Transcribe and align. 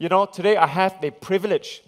You 0.00 0.08
know, 0.08 0.26
today 0.26 0.56
I 0.56 0.68
have 0.68 1.00
the 1.00 1.10
privilege 1.10 1.82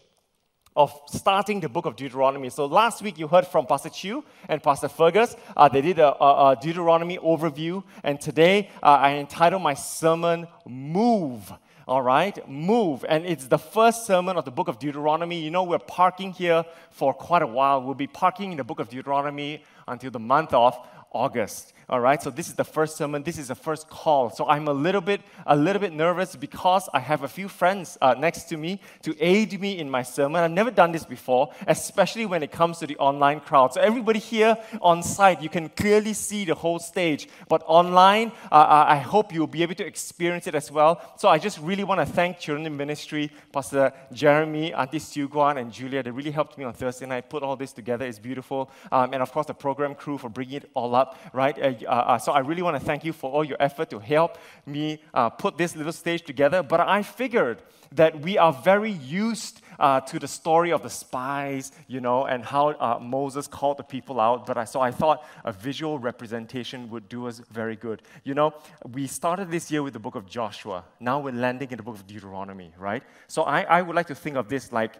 of 0.74 0.93
starting 1.07 1.60
the 1.60 1.68
book 1.68 1.86
of 1.86 1.95
Deuteronomy. 1.95 2.50
So 2.50 2.67
last 2.67 3.02
week 3.02 3.21
you 3.21 3.29
heard 3.29 3.46
from 3.46 3.67
Pastor 3.67 3.88
Chu 3.88 4.25
and 4.48 4.60
Pastor 4.60 4.88
Fergus. 4.88 5.36
Uh, 5.56 5.68
they 5.68 5.80
did 5.80 6.00
a, 6.00 6.20
a, 6.20 6.57
Deuteronomy 6.60 7.18
overview, 7.18 7.84
and 8.03 8.21
today 8.21 8.69
uh, 8.83 8.87
I 8.87 9.15
entitled 9.15 9.62
my 9.62 9.75
sermon 9.75 10.49
"Move." 10.67 11.53
All 11.87 12.03
right, 12.03 12.37
move, 12.49 13.04
and 13.09 13.25
it's 13.25 13.46
the 13.46 13.59
first 13.59 14.07
sermon 14.07 14.37
of 14.37 14.45
the 14.45 14.51
book 14.51 14.67
of 14.67 14.81
Deuteronomy. 14.81 15.40
You 15.40 15.53
know, 15.53 15.63
we're 15.63 15.79
parking 15.79 16.32
here 16.32 16.64
for 16.90 17.14
quite 17.14 17.42
a 17.42 17.46
while. 17.46 17.80
We'll 17.80 17.95
be 17.95 18.08
parking 18.08 18.50
in 18.50 18.56
the 18.56 18.64
book 18.64 18.80
of 18.80 18.88
Deuteronomy 18.88 19.64
until 19.86 20.11
the 20.11 20.20
month 20.20 20.52
of 20.52 20.77
August. 21.12 21.72
All 21.91 21.98
right, 21.98 22.22
so 22.22 22.30
this 22.30 22.46
is 22.46 22.54
the 22.54 22.62
first 22.62 22.96
sermon. 22.96 23.25
This 23.25 23.36
is 23.36 23.48
the 23.48 23.56
first 23.56 23.91
call. 23.91 24.30
So 24.30 24.46
I'm 24.46 24.68
a 24.68 24.73
little 24.73 25.00
bit, 25.00 25.23
a 25.45 25.56
little 25.56 25.80
bit 25.80 25.93
nervous 25.93 26.36
because 26.36 26.88
I 26.95 27.00
have 27.00 27.24
a 27.24 27.29
few 27.29 27.48
friends 27.48 27.98
uh, 28.00 28.14
next 28.16 28.45
to 28.50 28.56
me 28.56 28.80
to 29.02 29.12
aid 29.18 29.61
me 29.61 29.77
in 29.77 29.91
my 29.91 30.05
sermon. 30.05 30.41
I've 30.41 30.52
never 30.52 30.70
done 30.70 30.92
this 30.92 31.05
before, 31.05 31.52
especially 31.66 32.27
when 32.27 32.45
it 32.45 32.52
comes 32.52 32.78
to 32.78 32.87
the 32.87 32.97
online 32.98 33.41
crowd. 33.41 33.74
So 33.74 33.80
everybody 33.80 34.20
here 34.20 34.56
on 34.80 35.02
site, 35.02 35.42
you 35.42 35.48
can 35.48 35.69
clearly 35.69 36.12
see 36.12 36.45
the 36.45 36.55
whole 36.55 36.78
stage. 36.78 37.28
But 37.48 37.64
online, 37.66 38.30
uh, 38.52 38.55
uh 38.55 38.84
I 38.86 38.98
hope 38.98 39.34
you'll 39.34 39.48
be 39.48 39.64
able 39.64 39.75
to 39.75 39.84
experience 39.84 40.47
it 40.47 40.55
as 40.55 40.70
well. 40.70 41.02
So 41.16 41.28
I 41.28 41.38
just 41.38 41.59
really 41.59 41.83
want 41.83 41.98
to 41.98 42.06
thank 42.06 42.38
Children 42.38 42.66
in 42.66 42.77
Ministry, 42.77 43.33
Pastor 43.52 43.92
Jeremy, 44.12 44.72
Auntie 44.75 45.00
Stu 45.00 45.28
Guan, 45.28 45.59
and 45.59 45.72
Julia. 45.72 46.05
They 46.05 46.12
really 46.12 46.30
helped 46.30 46.56
me 46.56 46.62
on 46.62 46.72
Thursday 46.72 47.06
night 47.06 47.28
put 47.28 47.42
all 47.42 47.56
this 47.56 47.72
together. 47.72 48.06
It's 48.06 48.20
beautiful, 48.20 48.70
um, 48.92 49.12
and 49.12 49.22
of 49.22 49.33
course 49.33 49.47
the 49.47 49.55
program 49.55 49.97
crew 49.97 50.19
for 50.19 50.28
bringing 50.28 50.59
it 50.59 50.70
all 50.75 50.95
up. 50.95 51.19
Right. 51.33 51.59
Uh, 51.61 51.80
uh, 51.87 51.91
uh, 51.91 52.19
so 52.19 52.33
I 52.33 52.41
really 52.41 52.62
want 52.62 52.79
to 52.79 52.84
thank 52.84 53.05
you 53.05 53.12
for 53.12 53.30
all 53.30 53.45
your 53.45 53.57
effort 53.61 53.91
to 53.91 53.98
help 53.98 54.39
me 54.66 55.02
uh, 55.15 55.30
put 55.30 55.57
this 55.57 55.77
little 55.77 55.93
stage 55.93 56.23
together. 56.23 56.62
But 56.62 56.80
I 56.80 57.03
figured 57.03 57.62
that 57.93 58.20
we 58.20 58.39
are 58.39 58.53
very 58.53 58.93
used 58.93 59.62
uh, 59.79 60.01
to 60.01 60.19
the 60.19 60.29
story 60.29 60.70
of 60.73 60.83
the 60.83 60.91
spies, 60.91 61.73
you 61.89 62.01
know, 62.01 62.27
and 62.27 62.45
how 62.45 62.69
uh, 62.69 62.98
Moses 63.00 63.47
called 63.47 63.78
the 63.78 63.83
people 63.83 64.20
out. 64.20 64.47
But 64.47 64.59
I, 64.59 64.64
so 64.64 64.81
I 64.81 64.91
thought 64.91 65.25
a 65.45 65.53
visual 65.53 65.98
representation 65.98 66.91
would 66.91 67.09
do 67.09 67.27
us 67.27 67.41
very 67.50 67.77
good. 67.77 68.03
You 68.22 68.34
know, 68.34 68.55
we 68.92 69.06
started 69.06 69.50
this 69.50 69.70
year 69.70 69.83
with 69.83 69.94
the 69.94 69.98
book 69.98 70.15
of 70.15 70.27
Joshua. 70.27 70.84
Now 71.00 71.19
we're 71.20 71.33
landing 71.33 71.70
in 71.70 71.78
the 71.78 71.83
book 71.83 71.97
of 71.97 72.06
Deuteronomy, 72.06 72.72
right? 72.78 73.03
So 73.27 73.42
I, 73.42 73.62
I 73.62 73.83
would 73.83 73.97
like 73.97 74.09
to 74.09 74.15
think 74.15 74.37
of 74.37 74.48
this 74.48 74.70
like 74.70 74.97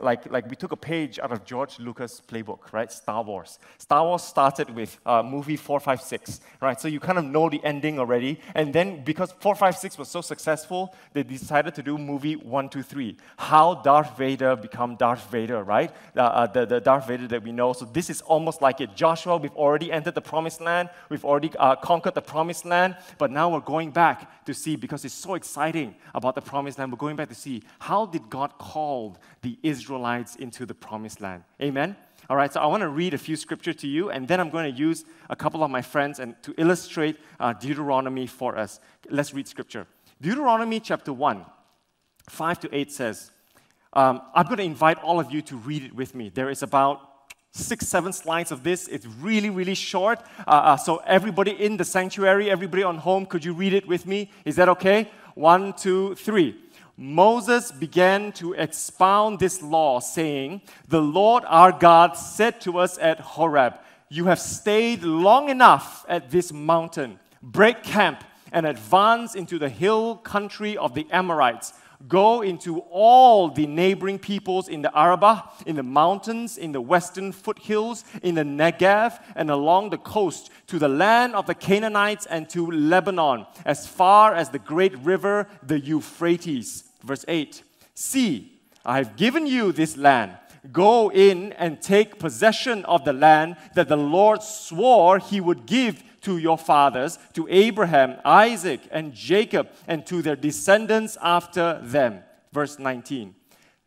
like, 0.00 0.30
like 0.30 0.48
we 0.48 0.56
took 0.56 0.72
a 0.72 0.76
page 0.76 1.18
out 1.18 1.32
of 1.32 1.44
George 1.44 1.78
Lucas' 1.78 2.20
playbook, 2.20 2.72
right? 2.72 2.90
Star 2.90 3.22
Wars. 3.22 3.58
Star 3.78 4.04
Wars 4.04 4.22
started 4.22 4.70
with 4.70 4.98
uh, 5.04 5.22
movie 5.22 5.56
456, 5.56 6.40
right? 6.60 6.80
So 6.80 6.88
you 6.88 7.00
kind 7.00 7.18
of 7.18 7.24
know 7.24 7.48
the 7.48 7.62
ending 7.64 7.98
already. 7.98 8.40
And 8.54 8.72
then 8.72 9.02
because 9.02 9.32
456 9.32 9.98
was 9.98 10.08
so 10.08 10.20
successful, 10.20 10.94
they 11.12 11.22
decided 11.22 11.74
to 11.74 11.82
do 11.82 11.98
movie 11.98 12.36
123. 12.36 13.16
How 13.36 13.74
Darth 13.74 14.16
Vader 14.16 14.54
become 14.54 14.96
Darth 14.96 15.28
Vader, 15.30 15.62
right? 15.64 15.90
Uh, 16.16 16.20
uh, 16.20 16.46
the, 16.46 16.64
the 16.64 16.80
Darth 16.80 17.08
Vader 17.08 17.26
that 17.28 17.42
we 17.42 17.52
know. 17.52 17.72
So 17.72 17.84
this 17.84 18.08
is 18.08 18.20
almost 18.22 18.62
like 18.62 18.80
it. 18.80 18.94
Joshua, 18.94 19.36
we've 19.36 19.56
already 19.56 19.90
entered 19.90 20.14
the 20.14 20.20
promised 20.20 20.60
land. 20.60 20.90
We've 21.08 21.24
already 21.24 21.50
uh, 21.58 21.76
conquered 21.76 22.14
the 22.14 22.22
promised 22.22 22.64
land. 22.64 22.96
But 23.18 23.30
now 23.30 23.50
we're 23.50 23.60
going 23.60 23.90
back 23.90 24.44
to 24.44 24.54
see, 24.54 24.76
because 24.76 25.04
it's 25.04 25.14
so 25.14 25.34
exciting 25.34 25.94
about 26.14 26.34
the 26.34 26.40
promised 26.40 26.78
land, 26.78 26.92
we're 26.92 26.98
going 26.98 27.16
back 27.16 27.28
to 27.28 27.34
see 27.34 27.62
how 27.78 28.06
did 28.06 28.30
God 28.30 28.58
call 28.58 29.18
the 29.42 29.58
Israelites 29.72 30.36
into 30.36 30.62
the 30.66 30.74
promised 30.74 31.20
land. 31.20 31.42
Amen? 31.60 31.96
All 32.30 32.36
right, 32.36 32.52
so 32.52 32.60
I 32.60 32.66
want 32.66 32.82
to 32.82 32.88
read 32.88 33.14
a 33.14 33.18
few 33.18 33.36
scripture 33.36 33.74
to 33.82 33.86
you, 33.86 34.10
and 34.10 34.28
then 34.28 34.38
I'm 34.40 34.50
going 34.50 34.72
to 34.72 34.78
use 34.88 35.04
a 35.28 35.36
couple 35.42 35.64
of 35.64 35.70
my 35.70 35.82
friends 35.82 36.20
and 36.20 36.30
to 36.42 36.54
illustrate 36.56 37.16
uh, 37.40 37.52
Deuteronomy 37.52 38.26
for 38.26 38.56
us. 38.56 38.80
Let's 39.10 39.34
read 39.34 39.48
scripture. 39.48 39.86
Deuteronomy 40.20 40.78
chapter 40.78 41.12
1, 41.12 41.44
5 42.28 42.60
to 42.60 42.68
8 42.74 42.92
says, 42.92 43.32
um, 43.92 44.22
I'm 44.34 44.46
going 44.46 44.58
to 44.58 44.70
invite 44.74 44.98
all 45.02 45.18
of 45.18 45.32
you 45.32 45.42
to 45.42 45.56
read 45.56 45.82
it 45.82 45.94
with 45.94 46.14
me. 46.14 46.30
There 46.30 46.48
is 46.48 46.62
about 46.62 47.00
six, 47.52 47.86
seven 47.86 48.12
slides 48.12 48.50
of 48.52 48.62
this. 48.62 48.88
It's 48.88 49.06
really, 49.06 49.50
really 49.50 49.74
short. 49.74 50.20
Uh, 50.46 50.50
uh, 50.50 50.76
so, 50.76 51.02
everybody 51.06 51.50
in 51.50 51.76
the 51.76 51.84
sanctuary, 51.84 52.50
everybody 52.50 52.82
on 52.82 52.98
home, 52.98 53.26
could 53.26 53.44
you 53.44 53.52
read 53.52 53.74
it 53.74 53.86
with 53.86 54.06
me? 54.06 54.30
Is 54.44 54.56
that 54.56 54.68
okay? 54.70 55.10
One, 55.34 55.72
two, 55.74 56.14
three. 56.14 56.56
Moses 56.96 57.72
began 57.72 58.32
to 58.32 58.52
expound 58.52 59.38
this 59.38 59.62
law, 59.62 59.98
saying, 60.00 60.62
The 60.88 61.00
Lord 61.00 61.44
our 61.46 61.72
God 61.72 62.16
said 62.16 62.60
to 62.62 62.78
us 62.78 62.98
at 62.98 63.20
Horeb, 63.20 63.74
You 64.08 64.26
have 64.26 64.40
stayed 64.40 65.02
long 65.02 65.48
enough 65.48 66.04
at 66.08 66.30
this 66.30 66.52
mountain. 66.52 67.18
Break 67.42 67.82
camp 67.82 68.24
and 68.52 68.66
advance 68.66 69.34
into 69.34 69.58
the 69.58 69.70
hill 69.70 70.16
country 70.16 70.76
of 70.76 70.94
the 70.94 71.06
Amorites. 71.10 71.72
Go 72.08 72.42
into 72.42 72.80
all 72.90 73.48
the 73.48 73.66
neighboring 73.66 74.18
peoples 74.18 74.68
in 74.68 74.82
the 74.82 74.96
Arabah, 74.96 75.42
in 75.66 75.76
the 75.76 75.82
mountains, 75.82 76.58
in 76.58 76.72
the 76.72 76.80
western 76.80 77.32
foothills, 77.32 78.04
in 78.22 78.34
the 78.34 78.42
Negev, 78.42 79.22
and 79.36 79.50
along 79.50 79.90
the 79.90 79.98
coast 79.98 80.50
to 80.68 80.78
the 80.78 80.88
land 80.88 81.34
of 81.34 81.46
the 81.46 81.54
Canaanites 81.54 82.26
and 82.26 82.48
to 82.50 82.70
Lebanon, 82.70 83.46
as 83.64 83.86
far 83.86 84.34
as 84.34 84.50
the 84.50 84.58
great 84.58 84.96
river, 84.98 85.46
the 85.62 85.78
Euphrates. 85.78 86.84
Verse 87.02 87.24
8 87.28 87.62
See, 87.94 88.60
I 88.84 88.98
have 88.98 89.16
given 89.16 89.46
you 89.46 89.72
this 89.72 89.96
land. 89.96 90.36
Go 90.70 91.10
in 91.10 91.52
and 91.54 91.82
take 91.82 92.20
possession 92.20 92.84
of 92.84 93.04
the 93.04 93.12
land 93.12 93.56
that 93.74 93.88
the 93.88 93.96
Lord 93.96 94.42
swore 94.42 95.18
he 95.18 95.40
would 95.40 95.66
give 95.66 96.02
to 96.22 96.38
your 96.38 96.58
fathers, 96.58 97.18
to 97.34 97.46
Abraham, 97.50 98.16
Isaac, 98.24 98.80
and 98.90 99.12
Jacob, 99.12 99.68
and 99.86 100.06
to 100.06 100.22
their 100.22 100.36
descendants 100.36 101.16
after 101.20 101.80
them. 101.82 102.20
Verse 102.52 102.78
19. 102.78 103.34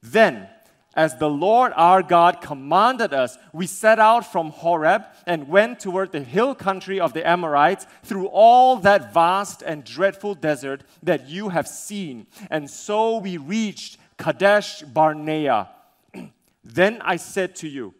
Then, 0.01 0.47
as 0.95 1.18
the 1.18 1.29
Lord 1.29 1.74
our 1.75 2.01
God 2.01 2.40
commanded 2.40 3.13
us, 3.13 3.38
we 3.51 3.68
set 3.68 4.00
out 4.00 4.31
from 4.31 4.51
Horeb 4.51 5.03
and 5.25 5.50
went 5.50 5.81
toward 5.81 6.12
the 6.12 6.22
hill 6.22 6.56
country 6.56 7.00
of 7.00 7.12
the 7.12 7.28
Amorites 7.28 7.85
through 8.03 8.28
all 8.28 8.78
that 8.78 9.13
vast 9.13 9.62
and 9.62 9.84
dreadful 9.84 10.35
desert 10.35 10.84
that 11.03 11.28
you 11.28 11.50
have 11.50 11.68
seen. 11.68 12.28
And 12.50 12.69
so 12.69 13.18
we 13.18 13.35
reached 13.35 13.97
Kadesh 14.18 14.84
Barnea. 14.84 15.69
then 16.63 17.01
I 17.01 17.18
said 17.18 17.56
to 17.57 17.68
you, 17.68 17.94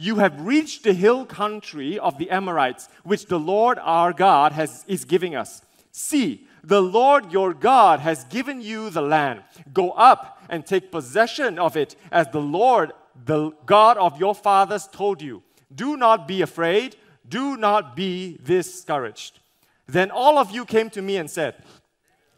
you 0.00 0.16
have 0.16 0.40
reached 0.40 0.82
the 0.82 0.94
hill 0.94 1.26
country 1.26 1.98
of 1.98 2.16
the 2.16 2.30
Amorites, 2.30 2.88
which 3.04 3.26
the 3.26 3.38
Lord 3.38 3.78
our 3.82 4.14
God 4.14 4.52
has, 4.52 4.82
is 4.88 5.04
giving 5.04 5.36
us. 5.36 5.60
See, 5.92 6.48
the 6.64 6.80
Lord 6.80 7.30
your 7.30 7.52
God 7.52 8.00
has 8.00 8.24
given 8.24 8.62
you 8.62 8.88
the 8.88 9.02
land. 9.02 9.42
Go 9.74 9.90
up 9.90 10.42
and 10.48 10.64
take 10.64 10.90
possession 10.90 11.58
of 11.58 11.76
it, 11.76 11.96
as 12.10 12.28
the 12.28 12.40
Lord, 12.40 12.92
the 13.26 13.50
God 13.66 13.98
of 13.98 14.18
your 14.18 14.34
fathers, 14.34 14.88
told 14.90 15.20
you. 15.20 15.42
Do 15.74 15.98
not 15.98 16.26
be 16.26 16.40
afraid, 16.40 16.96
do 17.28 17.58
not 17.58 17.94
be 17.94 18.38
discouraged. 18.42 19.38
Then 19.86 20.10
all 20.10 20.38
of 20.38 20.50
you 20.50 20.64
came 20.64 20.88
to 20.90 21.02
me 21.02 21.18
and 21.18 21.30
said, 21.30 21.56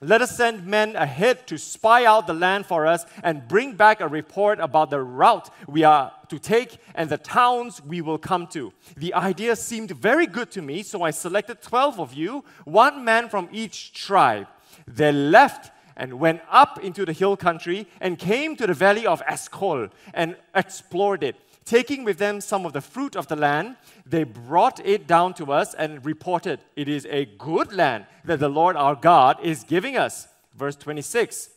let 0.03 0.21
us 0.21 0.37
send 0.37 0.67
men 0.67 0.97
ahead 0.97 1.47
to 1.47 1.57
spy 1.57 2.05
out 2.05 2.27
the 2.27 2.35
land 2.35 2.67
for 2.67 2.87
us 2.89 3.07
and 3.23 3.47
bring 3.47 3.75
back 3.75 4.01
a 4.01 4.09
report 4.09 4.59
about 4.59 4.91
the 4.91 5.01
route 5.01 5.49
we 5.69 5.85
are 5.85 6.13
to 6.29 6.41
take 6.41 6.79
and 6.97 7.09
the 7.09 7.19
towns 7.19 7.81
we 7.85 8.01
will 8.01 8.19
come 8.19 8.49
to. 8.49 8.73
The 8.97 9.15
idea 9.15 9.55
seemed 9.55 9.93
very 9.93 10.27
good 10.27 10.51
to 10.53 10.63
me, 10.63 10.83
so 10.83 11.03
I 11.03 11.13
selected 11.13 11.63
12 11.63 12.01
of 12.01 12.15
you, 12.15 12.45
one 12.65 13.05
man 13.05 13.29
from 13.29 13.49
each 13.53 13.93
tribe. 13.93 14.49
They 14.89 15.13
left 15.13 15.71
and 15.97 16.19
went 16.19 16.41
up 16.51 16.81
into 16.83 17.05
the 17.05 17.13
hill 17.13 17.37
country 17.37 17.87
and 18.01 18.19
came 18.19 18.57
to 18.57 18.67
the 18.67 18.75
valley 18.75 19.07
of 19.07 19.23
Eshcol 19.29 19.89
and 20.13 20.37
explored 20.53 21.23
it. 21.23 21.37
Taking 21.65 22.05
with 22.05 22.19
them 22.19 22.41
some 22.41 22.67
of 22.67 22.73
the 22.73 22.81
fruit 22.81 23.17
of 23.17 23.29
the 23.29 23.37
land, 23.37 23.77
they 24.05 24.25
brought 24.25 24.85
it 24.85 25.07
down 25.07 25.35
to 25.35 25.53
us 25.53 25.75
and 25.75 26.05
reported, 26.05 26.61
It 26.75 26.89
is 26.89 27.07
a 27.07 27.27
good 27.27 27.73
land 27.73 28.07
that 28.25 28.41
the 28.41 28.49
Lord 28.49 28.77
our 28.77 28.97
God 28.97 29.39
is 29.43 29.63
giving 29.63 29.97
us. 29.97 30.27
Verse 30.57 30.77
26. 30.77 31.51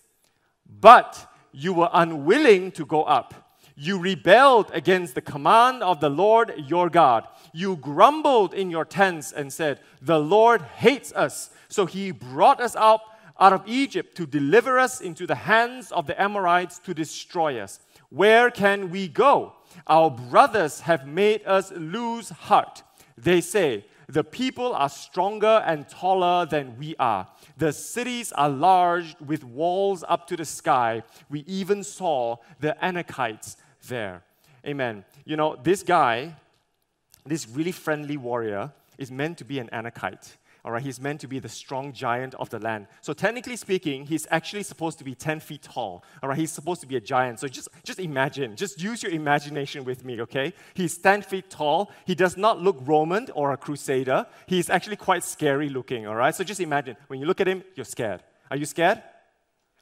But 0.80 1.32
you 1.52 1.74
were 1.74 1.90
unwilling 1.92 2.72
to 2.74 2.86
go 2.86 3.04
up. 3.04 3.46
You 3.76 4.00
rebelled 4.00 4.72
against 4.74 5.16
the 5.16 5.22
command 5.22 5.84
of 5.84 6.00
the 6.00 6.10
Lord 6.10 6.54
your 6.58 6.90
God. 6.90 7.28
You 7.52 7.76
grumbled 7.76 8.54
in 8.54 8.70
your 8.70 8.86
tents 8.86 9.32
and 9.32 9.52
said, 9.52 9.82
The 10.02 10.20
Lord 10.20 10.62
hates 10.62 11.12
us. 11.14 11.50
So 11.68 11.86
he 11.86 12.12
brought 12.12 12.62
us 12.62 12.76
out, 12.76 13.02
out 13.38 13.52
of 13.52 13.64
Egypt 13.68 14.16
to 14.16 14.26
deliver 14.26 14.80
us 14.80 15.02
into 15.02 15.28
the 15.28 15.36
hands 15.36 15.92
of 15.92 16.08
the 16.08 16.20
Amorites 16.22 16.80
to 16.80 16.94
destroy 16.94 17.60
us. 17.60 17.82
Where 18.10 18.50
can 18.50 18.92
we 18.92 19.10
go? 19.10 19.55
Our 19.88 20.10
brothers 20.10 20.82
have 20.82 21.08
made 21.08 21.46
us 21.46 21.72
lose 21.72 22.30
heart. 22.30 22.84
They 23.18 23.42
say, 23.42 23.86
The 24.08 24.24
people 24.24 24.74
are 24.74 24.90
stronger 24.90 25.64
and 25.66 25.88
taller 25.88 26.46
than 26.46 26.78
we 26.78 26.96
are. 26.98 27.28
The 27.58 27.72
cities 27.72 28.32
are 28.34 28.50
large 28.50 29.16
with 29.20 29.44
walls 29.44 30.04
up 30.08 30.28
to 30.28 30.38
the 30.38 30.46
sky. 30.46 31.04
We 31.30 31.42
even 31.42 31.84
saw 31.84 32.38
the 32.60 32.76
Anakites 32.82 33.56
there. 33.88 34.24
Amen. 34.66 35.06
You 35.26 35.38
know, 35.38 35.56
this 35.62 35.84
guy, 35.84 36.36
this 37.26 37.48
really 37.48 37.72
friendly 37.72 38.18
warrior, 38.18 38.72
is 38.98 39.12
meant 39.12 39.38
to 39.38 39.46
be 39.46 39.60
an 39.60 39.70
Anakite. 39.72 40.38
All 40.66 40.72
right, 40.72 40.82
he's 40.82 41.00
meant 41.00 41.22
to 41.22 41.28
be 41.28 41.38
the 41.38 41.48
strong 41.48 41.94
giant 41.94 42.34
of 42.36 42.50
the 42.50 42.58
land. 42.58 42.88
So 43.02 43.14
technically 43.14 43.56
speaking, 43.56 44.08
he's 44.08 44.26
actually 44.32 44.64
supposed 44.64 44.98
to 44.98 45.04
be 45.04 45.14
10 45.14 45.40
feet 45.40 45.62
tall. 45.62 46.04
All 46.24 46.30
right, 46.30 46.38
he's 46.38 46.52
supposed 46.52 46.82
to 46.82 46.88
be 46.88 46.96
a 46.96 47.00
giant. 47.00 47.40
So 47.40 47.48
just, 47.48 47.70
just 47.84 48.00
imagine, 48.00 48.56
just 48.56 48.82
use 48.82 49.04
your 49.04 49.12
imagination 49.12 49.86
with 49.86 50.04
me, 50.04 50.20
okay? 50.22 50.54
He's 50.74 50.98
10 50.98 51.22
feet 51.22 51.52
tall. 51.52 51.92
He 52.06 52.16
does 52.16 52.36
not 52.36 52.64
look 52.64 52.78
Roman 52.82 53.30
or 53.36 53.54
a 53.54 53.58
crusader. 53.58 54.26
He's 54.48 54.72
actually 54.72 54.96
quite 54.96 55.24
scary 55.24 55.70
looking, 55.70 56.08
all 56.08 56.16
right? 56.16 56.34
So 56.34 56.44
just 56.44 56.60
imagine, 56.60 56.98
when 57.08 57.20
you 57.20 57.28
look 57.28 57.40
at 57.40 57.48
him, 57.48 57.64
you're 57.76 57.86
scared. 57.86 58.24
Are 58.50 58.58
you 58.58 58.66
scared? 58.66 59.04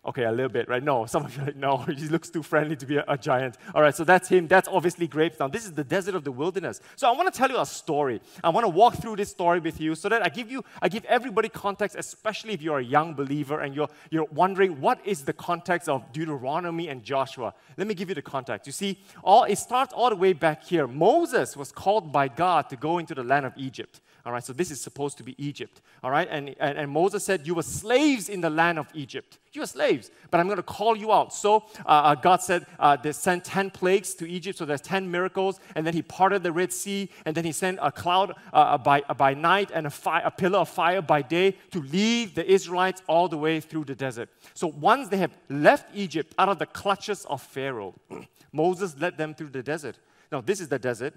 Okay, 0.06 0.26
a 0.26 0.32
little 0.32 0.50
bit, 0.50 0.68
right? 0.68 0.84
No, 0.84 1.06
some 1.14 1.26
of 1.26 1.36
you 1.36 1.44
are 1.44 1.46
like, 1.46 1.56
no, 1.56 1.78
he 1.98 2.08
looks 2.10 2.30
too 2.30 2.44
friendly 2.44 2.76
to 2.76 2.86
be 2.86 2.98
a, 2.98 3.06
a, 3.08 3.18
giant. 3.18 3.58
All 3.74 3.82
right, 3.82 3.96
so 3.96 4.04
that's 4.04 4.28
him. 4.28 4.48
That's 4.48 4.68
obviously 4.68 5.08
grapes. 5.08 5.40
Now, 5.40 5.48
this 5.48 5.64
is 5.64 5.72
the 5.72 5.84
desert 5.84 6.16
of 6.16 6.24
the 6.24 6.32
wilderness. 6.32 6.82
So 6.96 7.08
I 7.08 7.16
want 7.16 7.34
to 7.34 7.38
tell 7.38 7.50
you 7.50 7.60
a 7.60 7.66
story. 7.66 8.22
I 8.44 8.50
want 8.50 8.66
to 8.66 8.70
walk 8.70 8.96
through 8.96 9.16
this 9.16 9.30
story 9.30 9.60
with 9.60 9.80
you 9.80 9.96
so 9.96 10.10
that 10.10 10.22
I 10.22 10.30
give 10.30 10.52
you, 10.52 10.64
I 10.82 10.90
give 10.90 11.06
everybody 11.06 11.48
context, 11.48 11.96
especially 11.98 12.54
if 12.54 12.62
you're 12.62 12.80
a 12.80 12.84
young 12.84 13.14
believer 13.14 13.62
and 13.62 13.74
you're, 13.74 13.90
you're 14.10 14.26
wondering 14.26 14.82
what 14.82 15.00
is 15.06 15.24
the 15.24 15.34
context 15.34 15.88
of 15.88 16.12
Deuteronomy 16.12 16.90
and 16.90 17.04
Joshua. 17.04 17.54
Let 17.78 17.88
me 17.88 17.94
give 17.94 18.10
you 18.10 18.16
the 18.16 18.22
context. 18.22 18.68
You 18.68 18.74
see, 18.74 19.00
all 19.24 19.46
it 19.46 19.58
starts 19.58 19.94
all 19.94 20.10
the 20.10 20.16
way 20.16 20.34
back 20.34 20.64
here. 20.64 20.86
Moses 20.86 21.56
was 21.56 21.72
called 21.72 22.12
by 22.12 22.28
God 22.28 22.70
to 22.70 22.76
go 22.76 22.98
into 22.98 23.16
the 23.16 23.24
land 23.24 23.46
of 23.46 23.54
Egypt. 23.56 24.02
All 24.26 24.32
right, 24.32 24.44
so 24.44 24.54
this 24.54 24.72
is 24.72 24.80
supposed 24.80 25.18
to 25.18 25.24
be 25.24 25.36
Egypt. 25.38 25.82
All 26.02 26.10
right, 26.10 26.28
and, 26.32 26.56
and, 26.58 26.78
and 26.78 26.90
Moses 26.90 27.26
said, 27.26 27.46
You 27.46 27.56
were 27.56 27.64
slaves 27.64 28.30
in 28.30 28.40
the 28.40 28.50
land 28.50 28.80
of 28.80 28.88
Egypt. 28.94 29.38
You 29.52 29.62
were 29.62 29.68
slaves, 29.68 30.12
but 30.32 30.40
I'm 30.40 30.48
going 30.48 30.58
to 30.58 30.64
call 30.64 30.96
you 30.96 31.12
out. 31.12 31.34
So 31.34 31.66
uh, 31.86 31.90
uh 31.90 32.16
God 32.16 32.42
said, 32.42 32.66
uh, 32.80 32.96
They 32.96 33.12
sent 33.12 33.44
10 33.44 33.72
plagues 33.72 34.14
to 34.16 34.30
Egypt, 34.30 34.60
so 34.60 34.66
there's 34.66 34.80
10 34.80 35.12
miracles. 35.12 35.60
And 35.76 35.86
then 35.86 35.94
He 35.94 36.02
parted 36.02 36.42
the 36.42 36.54
Red 36.54 36.72
Sea, 36.72 37.10
and 37.26 37.36
then 37.36 37.44
He 37.44 37.52
sent 37.52 37.80
a 37.82 37.92
cloud 37.92 38.32
uh, 38.54 38.56
uh 38.56 38.78
by, 38.78 39.04
uh, 39.10 39.14
by 39.14 39.34
night 39.34 39.72
and 39.74 39.88
a, 39.88 39.90
fi- 39.90 40.22
a 40.22 40.32
pillar 40.32 40.60
of 40.60 40.70
fire 40.70 41.02
by 41.02 41.22
day 41.22 41.58
to 41.72 41.82
lead 41.82 42.34
the 42.34 42.50
Israelites 42.50 43.02
all 43.08 43.28
the 43.28 43.38
way 43.38 43.60
through 43.60 43.84
the 43.84 43.96
desert. 43.96 44.30
So 44.54 44.68
once 44.68 45.10
they 45.10 45.18
have 45.18 45.36
left 45.50 45.94
Egypt 45.94 46.34
out 46.40 46.48
of 46.48 46.60
the 46.60 46.66
clutches 46.66 47.26
of 47.26 47.42
Pharaoh, 47.42 47.94
Moses 48.54 48.96
led 48.98 49.18
them 49.18 49.34
through 49.36 49.50
the 49.50 49.64
desert. 49.64 49.98
Now, 50.32 50.40
this 50.40 50.62
is 50.62 50.70
the 50.70 50.80
desert. 50.80 51.14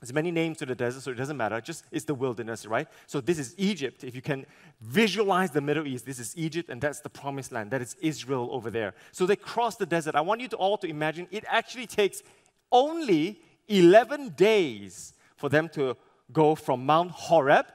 There's 0.00 0.12
many 0.12 0.30
names 0.30 0.58
to 0.58 0.66
the 0.66 0.74
desert, 0.74 1.02
so 1.02 1.12
it 1.12 1.14
doesn't 1.14 1.36
matter. 1.36 1.60
Just 1.60 1.84
it's 1.90 2.04
the 2.04 2.14
wilderness, 2.14 2.66
right? 2.66 2.86
So 3.06 3.20
this 3.20 3.38
is 3.38 3.54
Egypt. 3.56 4.04
If 4.04 4.14
you 4.14 4.20
can 4.20 4.44
visualize 4.80 5.50
the 5.50 5.62
Middle 5.62 5.86
East, 5.86 6.04
this 6.04 6.18
is 6.18 6.36
Egypt, 6.36 6.68
and 6.68 6.80
that's 6.80 7.00
the 7.00 7.08
promised 7.08 7.52
land. 7.52 7.70
That 7.70 7.80
is 7.80 7.96
Israel 8.02 8.48
over 8.52 8.70
there. 8.70 8.94
So 9.12 9.24
they 9.24 9.36
cross 9.36 9.76
the 9.76 9.86
desert. 9.86 10.14
I 10.14 10.20
want 10.20 10.42
you 10.42 10.48
to 10.48 10.56
all 10.56 10.76
to 10.78 10.86
imagine 10.86 11.26
it 11.30 11.44
actually 11.48 11.86
takes 11.86 12.22
only 12.70 13.40
11 13.68 14.30
days 14.30 15.14
for 15.36 15.48
them 15.48 15.68
to 15.70 15.96
go 16.32 16.54
from 16.54 16.84
Mount 16.84 17.10
Horeb. 17.12 17.66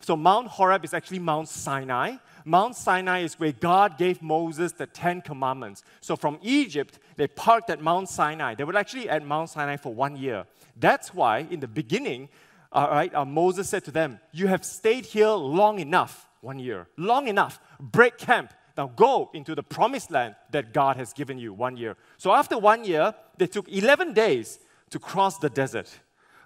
So 0.00 0.16
Mount 0.16 0.48
Horeb 0.48 0.84
is 0.84 0.94
actually 0.94 1.20
Mount 1.20 1.48
Sinai. 1.48 2.16
Mount 2.44 2.76
Sinai 2.76 3.20
is 3.20 3.38
where 3.38 3.52
God 3.52 3.98
gave 3.98 4.20
Moses 4.20 4.72
the 4.72 4.86
Ten 4.86 5.20
Commandments. 5.20 5.84
So 6.00 6.16
from 6.16 6.38
Egypt, 6.42 6.98
they 7.16 7.28
parked 7.28 7.70
at 7.70 7.80
Mount 7.80 8.08
Sinai. 8.08 8.54
They 8.54 8.64
were 8.64 8.76
actually 8.76 9.08
at 9.08 9.24
Mount 9.24 9.50
Sinai 9.50 9.76
for 9.76 9.94
one 9.94 10.16
year. 10.16 10.44
That's 10.76 11.14
why 11.14 11.46
in 11.50 11.60
the 11.60 11.68
beginning, 11.68 12.28
all 12.72 12.90
right, 12.90 13.14
uh, 13.14 13.24
Moses 13.24 13.68
said 13.68 13.84
to 13.84 13.90
them, 13.90 14.20
You 14.32 14.46
have 14.46 14.64
stayed 14.64 15.06
here 15.06 15.28
long 15.28 15.78
enough, 15.78 16.26
one 16.40 16.58
year, 16.58 16.88
long 16.96 17.28
enough, 17.28 17.60
break 17.80 18.18
camp. 18.18 18.52
Now 18.76 18.86
go 18.88 19.30
into 19.34 19.54
the 19.54 19.62
promised 19.62 20.10
land 20.10 20.34
that 20.50 20.72
God 20.72 20.96
has 20.96 21.12
given 21.12 21.38
you, 21.38 21.52
one 21.52 21.76
year. 21.76 21.96
So 22.16 22.32
after 22.32 22.58
one 22.58 22.84
year, 22.84 23.14
they 23.36 23.46
took 23.46 23.68
11 23.68 24.14
days 24.14 24.58
to 24.90 24.98
cross 24.98 25.38
the 25.38 25.50
desert 25.50 26.00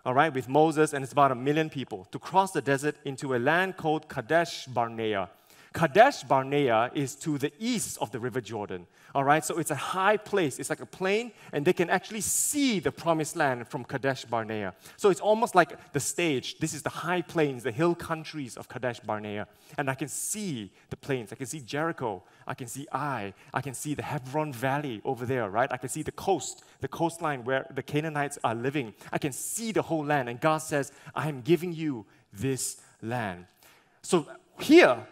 all 0.07 0.15
right, 0.15 0.33
with 0.33 0.49
Moses, 0.49 0.93
and 0.93 1.03
it's 1.03 1.13
about 1.13 1.33
a 1.33 1.35
million 1.35 1.69
people, 1.69 2.07
to 2.13 2.19
cross 2.21 2.53
the 2.53 2.63
desert 2.63 2.95
into 3.05 3.35
a 3.35 3.39
land 3.39 3.77
called 3.77 4.09
Kadesh 4.09 4.67
Barnea. 4.67 5.29
Kadesh 5.77 6.23
Barnea 6.23 6.91
is 6.95 7.15
to 7.17 7.37
the 7.37 7.53
east 7.59 7.99
of 8.01 8.11
the 8.11 8.19
River 8.19 8.41
Jordan. 8.41 8.87
All 9.15 9.25
right, 9.25 9.45
so 9.45 9.59
it's 9.59 9.71
a 9.71 9.75
high 9.75 10.17
place. 10.17 10.59
It's 10.59 10.71
like 10.71 10.81
a 10.81 10.87
plain, 10.87 11.33
and 11.53 11.67
they 11.67 11.75
can 11.75 11.91
actually 11.91 12.23
see 12.23 12.81
the 12.81 12.91
promised 12.91 13.37
land 13.37 13.69
from 13.69 13.85
Kadesh 13.85 14.25
Barnea. 14.25 14.73
So 14.97 15.11
it's 15.11 15.21
almost 15.21 15.55
like 15.55 15.93
the 15.93 16.01
stage. 16.01 16.59
This 16.61 16.73
is 16.73 16.81
the 16.81 16.89
high 16.89 17.21
plains, 17.21 17.63
the 17.63 17.73
hill 17.73 17.95
countries 17.95 18.57
of 18.57 18.71
Kadesh 18.71 19.01
Barnea. 19.01 19.49
And 19.77 19.91
I 19.91 19.95
can 19.95 20.09
see 20.09 20.73
the 20.89 20.97
plains. 20.97 21.31
I 21.31 21.37
can 21.37 21.45
see 21.45 21.61
Jericho. 21.61 22.23
I 22.47 22.55
can 22.55 22.69
see 22.69 22.87
Ai. 22.91 23.35
I 23.53 23.61
can 23.61 23.75
see 23.75 23.93
the 23.93 24.03
Hebron 24.03 24.55
Valley 24.55 25.03
over 25.05 25.27
there, 25.27 25.51
right? 25.51 25.71
I 25.71 25.77
can 25.77 25.91
see 25.91 26.03
the 26.03 26.11
coast, 26.13 26.65
the 26.81 26.89
coastline 26.89 27.45
where 27.45 27.67
the 27.75 27.83
Canaanites 27.83 28.39
are 28.43 28.55
living. 28.55 28.95
I 29.13 29.19
can 29.19 29.33
see 29.33 29.73
the 29.73 29.83
whole 29.83 30.07
land. 30.07 30.31
And 30.31 30.41
God 30.41 30.63
says, 30.63 30.91
I 31.15 31.29
am 31.29 31.43
giving 31.43 31.75
you 31.75 32.07
this 32.33 32.81
land. 33.03 33.45
So 34.01 34.27
here, 34.59 35.07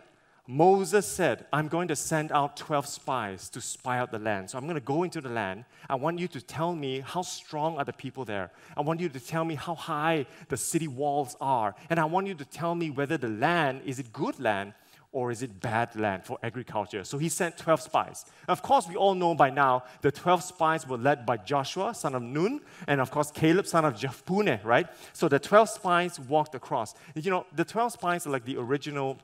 Moses 0.47 1.07
said, 1.07 1.47
I'm 1.55 1.69
going 1.69 1.89
to 1.89 1.97
send 1.97 2.31
out 2.31 2.59
12 2.59 2.87
spies 2.87 3.49
to 3.49 3.63
spy 3.63 3.99
out 3.99 4.11
the 4.11 4.19
land. 4.19 4.51
So 4.51 4.59
I'm 4.59 4.65
going 4.65 4.75
to 4.75 4.81
go 4.81 5.03
into 5.03 5.23
the 5.23 5.31
land. 5.31 5.65
I 5.89 5.95
want 5.95 6.19
you 6.19 6.29
to 6.29 6.41
tell 6.41 6.75
me 6.75 7.01
how 7.01 7.23
strong 7.23 7.79
are 7.79 7.85
the 7.85 7.95
people 7.95 8.27
there. 8.27 8.51
I 8.77 8.83
want 8.83 9.01
you 9.01 9.09
to 9.09 9.21
tell 9.21 9.45
me 9.47 9.55
how 9.55 9.75
high 9.75 10.27
the 10.49 10.59
city 10.59 10.87
walls 10.87 11.35
are. 11.41 11.75
And 11.89 11.99
I 11.99 12.05
want 12.05 12.27
you 12.27 12.35
to 12.35 12.45
tell 12.45 12.75
me 12.75 12.91
whether 12.91 13.17
the 13.17 13.29
land 13.29 13.83
is 13.87 13.99
it 13.99 14.13
good 14.13 14.39
land 14.39 14.75
or 15.13 15.31
is 15.31 15.43
it 15.43 15.61
bad 15.61 15.97
land 15.97 16.25
for 16.25 16.39
agriculture? 16.43 17.05
So 17.05 17.17
he 17.17 17.31
sent 17.31 17.57
12 17.57 17.81
spies. 17.81 18.27
Of 18.47 18.61
course, 18.61 18.87
we 18.87 18.97
all 18.97 19.15
know 19.15 19.35
by 19.35 19.49
now 19.49 19.85
the 20.03 20.13
12 20.13 20.43
spies 20.43 20.87
were 20.87 20.99
led 20.99 21.25
by 21.25 21.39
Joshua, 21.39 21.95
son 21.95 22.15
of 22.15 22.23
Nun, 22.23 22.61
and 22.87 23.01
of 23.01 23.11
course, 23.11 23.31
Caleb, 23.31 23.67
son 23.67 23.87
of 23.87 23.95
Jephunneh, 23.95 24.63
right? 24.63 24.89
So 25.15 25.27
the 25.27 25.39
12 25.39 25.71
spies 25.71 26.21
walked 26.21 26.55
across. 26.55 26.95
You 27.15 27.31
know, 27.31 27.47
the 27.55 27.65
12 27.65 27.93
spies 27.93 28.27
are 28.27 28.31
like 28.31 28.45
the 28.45 28.59
original 28.59 29.19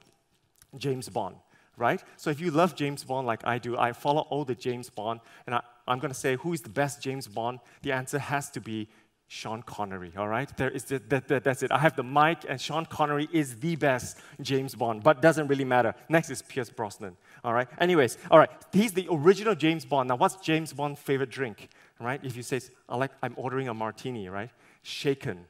James 0.76 1.08
Bond, 1.08 1.36
right? 1.76 2.02
So 2.16 2.30
if 2.30 2.40
you 2.40 2.50
love 2.50 2.74
James 2.74 3.04
Bond 3.04 3.26
like 3.26 3.46
I 3.46 3.58
do, 3.58 3.76
I 3.76 3.92
follow 3.92 4.22
all 4.30 4.44
the 4.44 4.54
James 4.54 4.90
Bond, 4.90 5.20
and 5.46 5.54
I, 5.54 5.62
am 5.88 5.98
going 5.98 6.12
to 6.12 6.18
say 6.18 6.36
who 6.36 6.52
is 6.52 6.60
the 6.60 6.68
best 6.68 7.02
James 7.02 7.26
Bond? 7.26 7.60
The 7.82 7.92
answer 7.92 8.18
has 8.18 8.50
to 8.50 8.60
be 8.60 8.88
Sean 9.32 9.62
Connery, 9.62 10.12
all 10.16 10.26
right? 10.26 10.50
There 10.56 10.70
is 10.70 10.84
the, 10.84 10.98
that, 11.08 11.28
that, 11.28 11.44
that's 11.44 11.62
it. 11.62 11.70
I 11.70 11.78
have 11.78 11.94
the 11.94 12.02
mic, 12.02 12.38
and 12.48 12.60
Sean 12.60 12.84
Connery 12.84 13.28
is 13.32 13.60
the 13.60 13.76
best 13.76 14.18
James 14.40 14.74
Bond, 14.74 15.04
but 15.04 15.22
doesn't 15.22 15.46
really 15.46 15.64
matter. 15.64 15.94
Next 16.08 16.30
is 16.30 16.42
Pierce 16.42 16.68
Brosnan, 16.68 17.16
all 17.44 17.54
right? 17.54 17.68
Anyways, 17.78 18.18
all 18.28 18.40
right, 18.40 18.50
he's 18.72 18.92
the 18.92 19.06
original 19.08 19.54
James 19.54 19.84
Bond. 19.84 20.08
Now, 20.08 20.16
what's 20.16 20.34
James 20.36 20.72
Bond's 20.72 20.98
favorite 20.98 21.30
drink, 21.30 21.68
right? 22.00 22.20
If 22.24 22.36
you 22.36 22.42
say, 22.42 22.60
I 22.88 22.96
like, 22.96 23.12
I'm 23.22 23.34
ordering 23.36 23.68
a 23.68 23.74
martini, 23.74 24.28
right? 24.28 24.50
Shaken, 24.82 25.46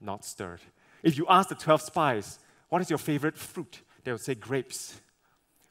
not 0.00 0.24
stirred. 0.24 0.60
If 1.04 1.16
you 1.16 1.26
ask 1.28 1.48
the 1.48 1.54
12 1.54 1.82
spies, 1.82 2.40
what 2.70 2.82
is 2.82 2.90
your 2.90 2.98
favorite 2.98 3.36
fruit? 3.36 3.82
They 4.06 4.12
would 4.12 4.20
say 4.20 4.36
grapes 4.36 5.00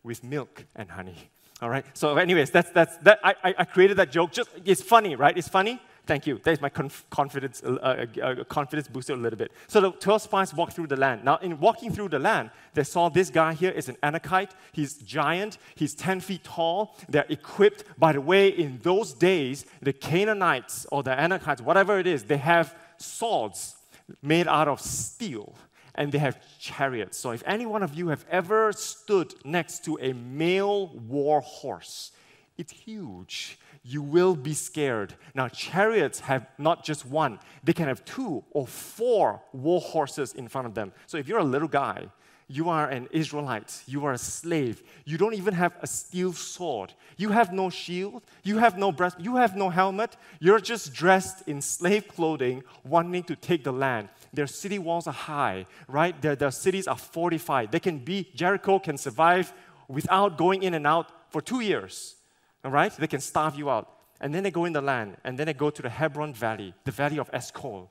with 0.03 0.21
milk 0.21 0.65
and 0.75 0.91
honey. 0.91 1.15
All 1.61 1.69
right. 1.69 1.85
So, 1.93 2.17
anyways, 2.17 2.51
that's 2.51 2.69
that's 2.71 2.97
that. 2.97 3.19
I, 3.23 3.55
I 3.57 3.63
created 3.63 3.95
that 3.95 4.11
joke. 4.11 4.33
Just 4.33 4.49
it's 4.65 4.81
funny, 4.81 5.15
right? 5.15 5.37
It's 5.37 5.47
funny. 5.47 5.79
Thank 6.05 6.27
you. 6.27 6.41
That 6.43 6.51
is 6.51 6.60
my 6.60 6.67
conf- 6.67 7.05
confidence, 7.10 7.63
uh, 7.63 7.75
uh, 7.75 8.05
uh, 8.21 8.43
confidence 8.43 8.89
booster 8.89 9.13
a 9.13 9.15
little 9.15 9.39
bit. 9.39 9.51
So 9.67 9.79
the 9.79 9.91
12 9.91 10.24
spies 10.24 10.53
walked 10.53 10.74
through 10.74 10.88
the 10.88 10.98
land. 10.98 11.24
Now, 11.24 11.38
in 11.38 11.60
walking 11.60 11.91
through 11.93 12.10
the 12.10 12.19
land, 12.19 12.51
they 12.74 12.83
saw 12.83 13.07
this 13.10 13.29
guy 13.29 13.53
here 13.53 13.71
is 13.71 13.88
an 13.89 13.98
Anakite. 14.03 14.51
He's 14.74 14.95
giant. 14.95 15.57
He's 15.74 15.95
10 15.95 16.19
feet 16.19 16.43
tall. 16.43 16.95
They're 17.10 17.25
equipped. 17.29 17.86
By 17.98 18.12
the 18.12 18.21
way, 18.21 18.50
in 18.50 18.79
those 18.83 19.13
days, 19.13 19.65
the 19.81 19.93
Canaanites 19.93 20.86
or 20.91 21.01
the 21.01 21.12
Anakites, 21.12 21.62
whatever 21.62 21.98
it 21.98 22.05
is, 22.05 22.25
they 22.25 22.38
have 22.38 22.75
swords 22.98 23.77
made 24.21 24.48
out 24.48 24.67
of 24.67 24.79
steel 24.81 25.55
and 25.95 26.11
they 26.11 26.17
have 26.17 26.39
chariots. 26.59 27.17
So 27.17 27.31
if 27.31 27.43
any 27.45 27.65
one 27.65 27.83
of 27.83 27.93
you 27.95 28.09
have 28.09 28.25
ever 28.29 28.71
stood 28.73 29.33
next 29.43 29.83
to 29.85 29.97
a 30.01 30.13
male 30.13 30.87
war 30.87 31.41
horse, 31.41 32.11
it's 32.57 32.71
huge. 32.71 33.57
You 33.83 34.01
will 34.01 34.35
be 34.35 34.53
scared. 34.53 35.13
Now, 35.33 35.47
chariots 35.47 36.19
have 36.21 36.47
not 36.57 36.83
just 36.83 37.05
one, 37.05 37.39
they 37.63 37.73
can 37.73 37.87
have 37.87 38.03
two 38.05 38.43
or 38.51 38.65
four 38.65 39.41
war 39.53 39.81
horses 39.81 40.33
in 40.33 40.47
front 40.47 40.67
of 40.67 40.73
them. 40.73 40.91
So 41.05 41.17
if 41.17 41.27
you're 41.27 41.39
a 41.39 41.43
little 41.43 41.67
guy, 41.67 42.07
you 42.47 42.69
are 42.69 42.87
an 42.89 43.07
Israelite, 43.11 43.81
you 43.87 44.05
are 44.05 44.13
a 44.13 44.17
slave, 44.17 44.83
you 45.03 45.17
don't 45.17 45.33
even 45.33 45.53
have 45.53 45.73
a 45.81 45.87
steel 45.87 46.31
sword, 46.31 46.93
you 47.17 47.29
have 47.29 47.51
no 47.51 47.69
shield, 47.71 48.21
you 48.43 48.59
have 48.59 48.77
no 48.77 48.91
breast, 48.91 49.19
you 49.19 49.37
have 49.37 49.55
no 49.55 49.69
helmet, 49.69 50.15
you're 50.39 50.59
just 50.59 50.93
dressed 50.93 51.47
in 51.47 51.59
slave 51.59 52.07
clothing, 52.07 52.63
wanting 52.83 53.23
to 53.23 53.35
take 53.35 53.63
the 53.63 53.71
land. 53.71 54.09
Their 54.36 54.48
city 54.48 54.80
walls 54.80 55.08
are 55.08 55.13
high, 55.13 55.65
right? 55.88 56.20
Their, 56.22 56.36
their 56.36 56.51
cities 56.51 56.88
are 56.88 56.98
fortified. 56.98 57.72
They 57.72 57.80
can 57.80 58.00
be, 58.00 58.30
Jericho 58.36 58.80
can 58.80 58.98
survive 58.98 59.54
without 59.88 60.38
going 60.38 60.63
in 60.63 60.74
and 60.74 60.86
out 60.86 61.08
for 61.30 61.42
two 61.42 61.62
years, 61.62 62.15
all 62.63 62.72
right? 62.72 62.92
They 62.96 63.08
can 63.08 63.22
starve 63.22 63.56
you 63.56 63.70
out. 63.70 63.92
And 64.22 64.34
then 64.34 64.44
they 64.44 64.51
go 64.51 64.65
in 64.65 64.74
the 64.74 64.82
land, 64.82 65.18
and 65.24 65.38
then 65.38 65.48
they 65.48 65.54
go 65.54 65.70
to 65.70 65.82
the 65.82 65.89
Hebron 65.89 66.34
Valley, 66.34 66.74
the 66.84 66.92
valley 66.92 67.20
of 67.20 67.30
Eshcol, 67.34 67.89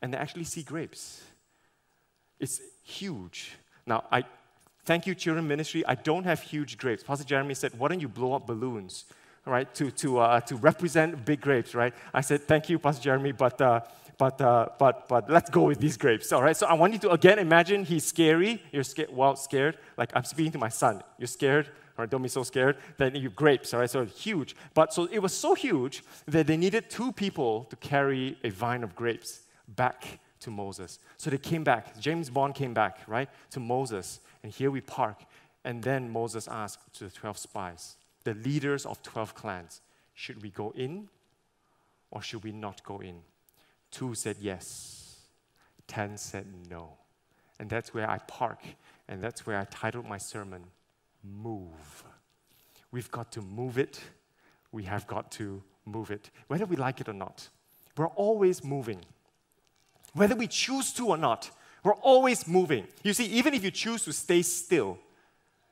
and 0.00 0.12
they 0.12 0.18
actually 0.18 0.44
see 0.44 0.62
grapes. 0.62 1.22
It's 2.38 2.60
huge. 2.84 3.52
Now, 3.86 4.04
I 4.12 4.24
thank 4.84 5.06
you, 5.06 5.14
children 5.14 5.48
ministry. 5.48 5.84
I 5.86 5.94
don't 5.94 6.24
have 6.24 6.40
huge 6.42 6.76
grapes. 6.76 7.02
Pastor 7.02 7.24
Jeremy 7.24 7.54
said, 7.54 7.78
"Why 7.78 7.88
don't 7.88 8.00
you 8.00 8.08
blow 8.08 8.34
up 8.34 8.46
balloons, 8.46 9.06
right, 9.46 9.72
to 9.74 9.90
to 9.92 10.18
uh, 10.18 10.40
to 10.40 10.56
represent 10.56 11.24
big 11.24 11.40
grapes?" 11.40 11.74
Right? 11.74 11.94
I 12.12 12.20
said, 12.20 12.42
"Thank 12.42 12.68
you, 12.68 12.78
Pastor 12.78 13.02
Jeremy, 13.02 13.32
but." 13.32 13.60
Uh, 13.60 13.80
but, 14.22 14.40
uh, 14.40 14.68
but, 14.78 15.08
but 15.08 15.28
let's 15.28 15.50
go 15.50 15.64
with 15.64 15.80
these 15.80 15.96
grapes. 15.96 16.30
All 16.30 16.44
right. 16.44 16.56
So 16.56 16.68
I 16.68 16.74
want 16.74 16.92
you 16.92 17.00
to 17.00 17.10
again 17.10 17.40
imagine 17.40 17.84
he's 17.84 18.04
scary. 18.04 18.62
You're 18.70 18.84
scared. 18.84 19.10
Well, 19.12 19.34
scared. 19.34 19.78
Like 19.96 20.12
I'm 20.14 20.22
speaking 20.22 20.52
to 20.52 20.58
my 20.58 20.68
son. 20.68 21.02
You're 21.18 21.26
scared. 21.26 21.66
All 21.66 22.04
right, 22.04 22.08
don't 22.08 22.22
be 22.22 22.28
so 22.28 22.44
scared. 22.44 22.76
Then 22.98 23.16
you 23.16 23.30
grapes. 23.30 23.74
All 23.74 23.80
right. 23.80 23.90
So 23.90 24.04
huge. 24.04 24.54
But 24.74 24.94
so 24.94 25.08
it 25.10 25.18
was 25.18 25.34
so 25.36 25.54
huge 25.54 26.04
that 26.26 26.46
they 26.46 26.56
needed 26.56 26.88
two 26.88 27.10
people 27.10 27.64
to 27.64 27.74
carry 27.74 28.38
a 28.44 28.50
vine 28.50 28.84
of 28.84 28.94
grapes 28.94 29.40
back 29.66 30.20
to 30.38 30.50
Moses. 30.50 31.00
So 31.16 31.28
they 31.28 31.38
came 31.38 31.64
back. 31.64 31.98
James 31.98 32.30
Bond 32.30 32.54
came 32.54 32.74
back, 32.74 33.00
right, 33.08 33.28
to 33.50 33.58
Moses. 33.58 34.20
And 34.44 34.52
here 34.52 34.70
we 34.70 34.82
park. 34.82 35.18
And 35.64 35.82
then 35.82 36.08
Moses 36.08 36.46
asked 36.46 36.94
to 36.98 37.04
the 37.06 37.10
12 37.10 37.38
spies, 37.38 37.96
the 38.22 38.34
leaders 38.34 38.86
of 38.86 39.02
12 39.02 39.34
clans, 39.34 39.80
should 40.14 40.40
we 40.44 40.50
go 40.50 40.72
in 40.76 41.08
or 42.12 42.22
should 42.22 42.44
we 42.44 42.52
not 42.52 42.84
go 42.84 43.00
in? 43.00 43.16
Two 43.92 44.14
said 44.14 44.36
yes, 44.40 45.20
10 45.86 46.16
said 46.16 46.46
no. 46.68 46.94
And 47.60 47.70
that's 47.70 47.94
where 47.94 48.10
I 48.10 48.18
park, 48.18 48.58
and 49.06 49.22
that's 49.22 49.46
where 49.46 49.58
I 49.58 49.66
titled 49.70 50.08
my 50.08 50.18
sermon, 50.18 50.64
Move. 51.22 52.02
We've 52.90 53.10
got 53.10 53.30
to 53.32 53.40
move 53.40 53.78
it. 53.78 54.00
We 54.72 54.82
have 54.84 55.06
got 55.06 55.30
to 55.32 55.62
move 55.84 56.10
it, 56.10 56.30
whether 56.48 56.64
we 56.64 56.76
like 56.76 57.00
it 57.00 57.08
or 57.08 57.12
not. 57.12 57.48
We're 57.96 58.08
always 58.08 58.64
moving. 58.64 59.00
Whether 60.14 60.34
we 60.34 60.46
choose 60.46 60.92
to 60.94 61.08
or 61.08 61.16
not, 61.16 61.50
we're 61.84 61.94
always 61.94 62.48
moving. 62.48 62.86
You 63.02 63.12
see, 63.12 63.26
even 63.26 63.54
if 63.54 63.62
you 63.62 63.70
choose 63.70 64.04
to 64.04 64.12
stay 64.12 64.42
still, 64.42 64.98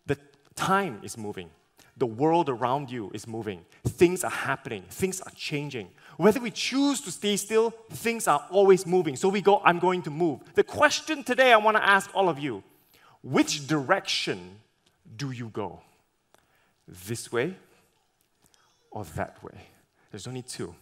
the 0.07 0.19
time 0.55 1.01
is 1.03 1.17
moving. 1.17 1.51
The 1.97 2.07
world 2.07 2.49
around 2.49 2.91
you 2.91 3.11
is 3.15 3.27
moving. 3.27 3.65
Things 3.87 4.25
are 4.25 4.31
happening. 4.31 4.85
Things 4.89 5.21
are 5.21 5.33
changing. 5.35 5.89
Whether 6.21 6.41
we 6.41 6.51
choose 6.51 7.01
to 7.01 7.11
stay 7.11 7.39
still, 7.39 7.71
things 7.91 8.29
are 8.29 8.45
always 8.51 8.87
moving. 8.87 9.17
So 9.17 9.31
we 9.31 9.41
go, 9.41 9.63
I'm 9.65 9.79
going 9.79 10.03
to 10.03 10.11
move. 10.11 10.41
The 10.53 10.63
question 10.63 11.25
today 11.25 11.51
I 11.51 11.57
want 11.57 11.79
to 11.79 11.83
ask 11.83 12.11
all 12.15 12.29
of 12.29 12.39
you 12.39 12.63
which 13.23 13.67
direction 13.67 14.59
do 15.17 15.31
you 15.31 15.49
go? 15.49 15.81
This 16.87 17.33
way 17.33 17.57
or 18.91 19.05
that 19.17 19.43
way? 19.43 19.63
There's 20.11 20.27
only 20.27 20.43
two. 20.43 20.75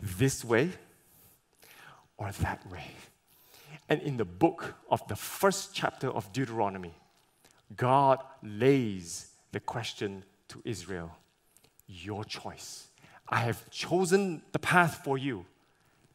This 0.00 0.42
way 0.42 0.70
or 2.16 2.32
that 2.32 2.66
way. 2.72 2.86
And 3.90 4.00
in 4.00 4.16
the 4.16 4.24
book 4.24 4.74
of 4.90 5.06
the 5.08 5.16
first 5.16 5.74
chapter 5.74 6.08
of 6.08 6.32
Deuteronomy, 6.32 6.94
God 7.76 8.20
lays 8.42 9.26
the 9.52 9.60
question 9.60 10.24
to 10.48 10.62
Israel 10.64 11.14
Your 11.86 12.24
choice. 12.24 12.87
I 13.28 13.40
have 13.40 13.68
chosen 13.70 14.42
the 14.52 14.58
path 14.58 15.02
for 15.04 15.18
you 15.18 15.44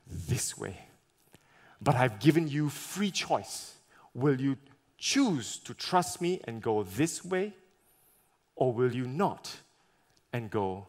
this 0.08 0.58
way, 0.58 0.78
but 1.82 1.96
I've 1.96 2.20
given 2.20 2.48
you 2.48 2.70
free 2.70 3.12
choice. 3.12 3.76
Will 4.14 4.40
you 4.40 4.58
choose 4.98 5.58
to 5.60 5.74
trust 5.74 6.22
me 6.22 6.42
and 6.46 6.62
go 6.62 6.84
this 6.84 7.24
way, 7.24 7.54
or 8.56 8.74
will 8.74 8.94
you 8.94 9.06
not 9.06 9.58
and 10.32 10.50
go 10.50 10.88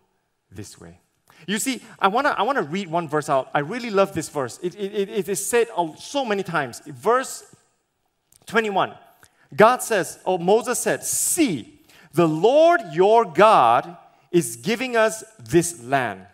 this 0.50 0.81
way? 0.81 1.00
You 1.47 1.59
see, 1.59 1.83
I 1.99 2.09
want 2.09 2.26
to 2.26 2.38
I 2.38 2.43
wanna 2.43 2.62
read 2.62 2.88
one 2.88 3.09
verse 3.09 3.28
out. 3.28 3.50
I 3.52 3.59
really 3.59 3.90
love 3.90 4.14
this 4.14 4.28
verse. 4.28 4.59
It, 4.62 4.75
it, 4.76 5.09
it 5.11 5.28
is 5.28 5.45
said 5.45 5.69
so 5.99 6.25
many 6.25 6.43
times. 6.43 6.81
Verse 6.87 7.54
21. 8.47 8.95
God 9.54 9.83
says, 9.83 10.19
or 10.25 10.38
Moses 10.38 10.78
said, 10.78 11.04
See, 11.04 11.81
the 12.12 12.26
Lord 12.26 12.81
your 12.93 13.25
God 13.25 13.97
is 14.35 14.57
giving 14.57 14.97
us 14.97 15.23
this 15.38 15.81
land. 15.85 16.26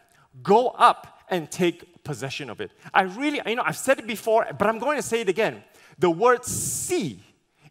Go 0.43 0.69
up 0.69 1.21
and 1.29 1.51
take 1.51 2.03
possession 2.03 2.49
of 2.49 2.59
it. 2.63 2.73
I 2.95 3.03
really, 3.03 3.43
you 3.45 3.57
know, 3.57 3.63
I've 3.63 3.77
said 3.77 3.99
it 3.99 4.07
before, 4.07 4.47
but 4.59 4.67
I'm 4.69 4.79
going 4.79 4.97
to 4.97 5.03
say 5.03 5.21
it 5.21 5.29
again. 5.29 5.63
The 5.99 6.11
word 6.11 6.47
see 6.47 7.23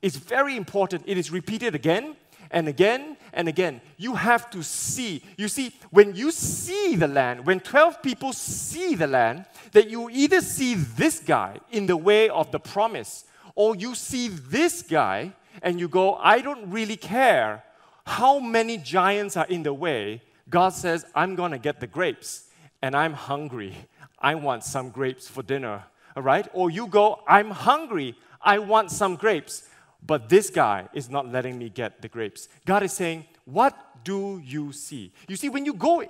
is 0.04 0.16
very 0.18 0.56
important. 0.56 1.04
It 1.08 1.18
is 1.18 1.32
repeated 1.32 1.74
again 1.74 2.16
and 2.52 2.68
again 2.68 3.18
and 3.34 3.48
again. 3.48 3.82
You 3.98 4.14
have 4.14 4.52
to 4.52 4.62
see. 4.62 5.24
You 5.36 5.48
see, 5.48 5.74
when 5.90 6.16
you 6.16 6.30
see 6.30 6.96
the 6.96 7.08
land, 7.08 7.48
when 7.48 7.60
12 7.60 8.04
people 8.04 8.32
see 8.32 8.94
the 8.94 9.08
land, 9.08 9.46
that 9.72 9.90
you 9.90 10.12
either 10.12 10.42
see 10.42 10.76
this 10.76 11.20
guy 11.20 11.58
in 11.72 11.88
the 11.88 11.98
way 11.98 12.30
of 12.30 12.52
the 12.52 12.60
promise, 12.60 13.26
or 13.56 13.76
you 13.76 13.96
see 13.96 14.28
this 14.28 14.84
guy 14.84 15.34
and 15.64 15.80
you 15.80 15.88
go, 15.88 16.14
I 16.16 16.42
don't 16.42 16.70
really 16.70 16.98
care 16.98 17.64
how 18.06 18.40
many 18.40 18.78
giants 18.78 19.38
are 19.38 19.48
in 19.48 19.64
the 19.64 19.74
way. 19.74 20.22
God 20.50 20.70
says, 20.70 21.06
I'm 21.14 21.36
going 21.36 21.52
to 21.52 21.60
get 21.60 21.80
the 21.80 21.88
grapes, 21.88 22.46
and 22.82 22.96
I'm 22.96 23.14
hungry. 23.14 23.76
I 24.20 24.36
want 24.36 24.64
some 24.64 24.90
grapes 24.90 25.28
for 25.28 25.44
dinner. 25.44 25.84
All 26.16 26.24
right? 26.24 26.48
Or 26.54 26.70
you 26.70 26.88
go, 26.88 27.22
I'm 27.28 27.52
hungry. 27.52 28.16
I 28.42 28.60
want 28.60 28.92
some 28.92 29.16
grapes 29.16 29.64
but 30.06 30.30
this 30.30 30.50
guy 30.50 30.88
is 30.94 31.10
not 31.10 31.32
letting 31.32 31.58
me 31.58 31.70
get 31.70 32.02
the 32.02 32.08
grapes. 32.08 32.48
God 32.66 32.84
is 32.84 32.94
saying, 32.94 33.26
What 33.46 33.76
do 34.04 34.42
you 34.44 34.72
see? 34.72 35.12
You 35.28 35.36
see, 35.36 35.50
when 35.50 35.66
you 35.66 35.74
go 35.74 36.04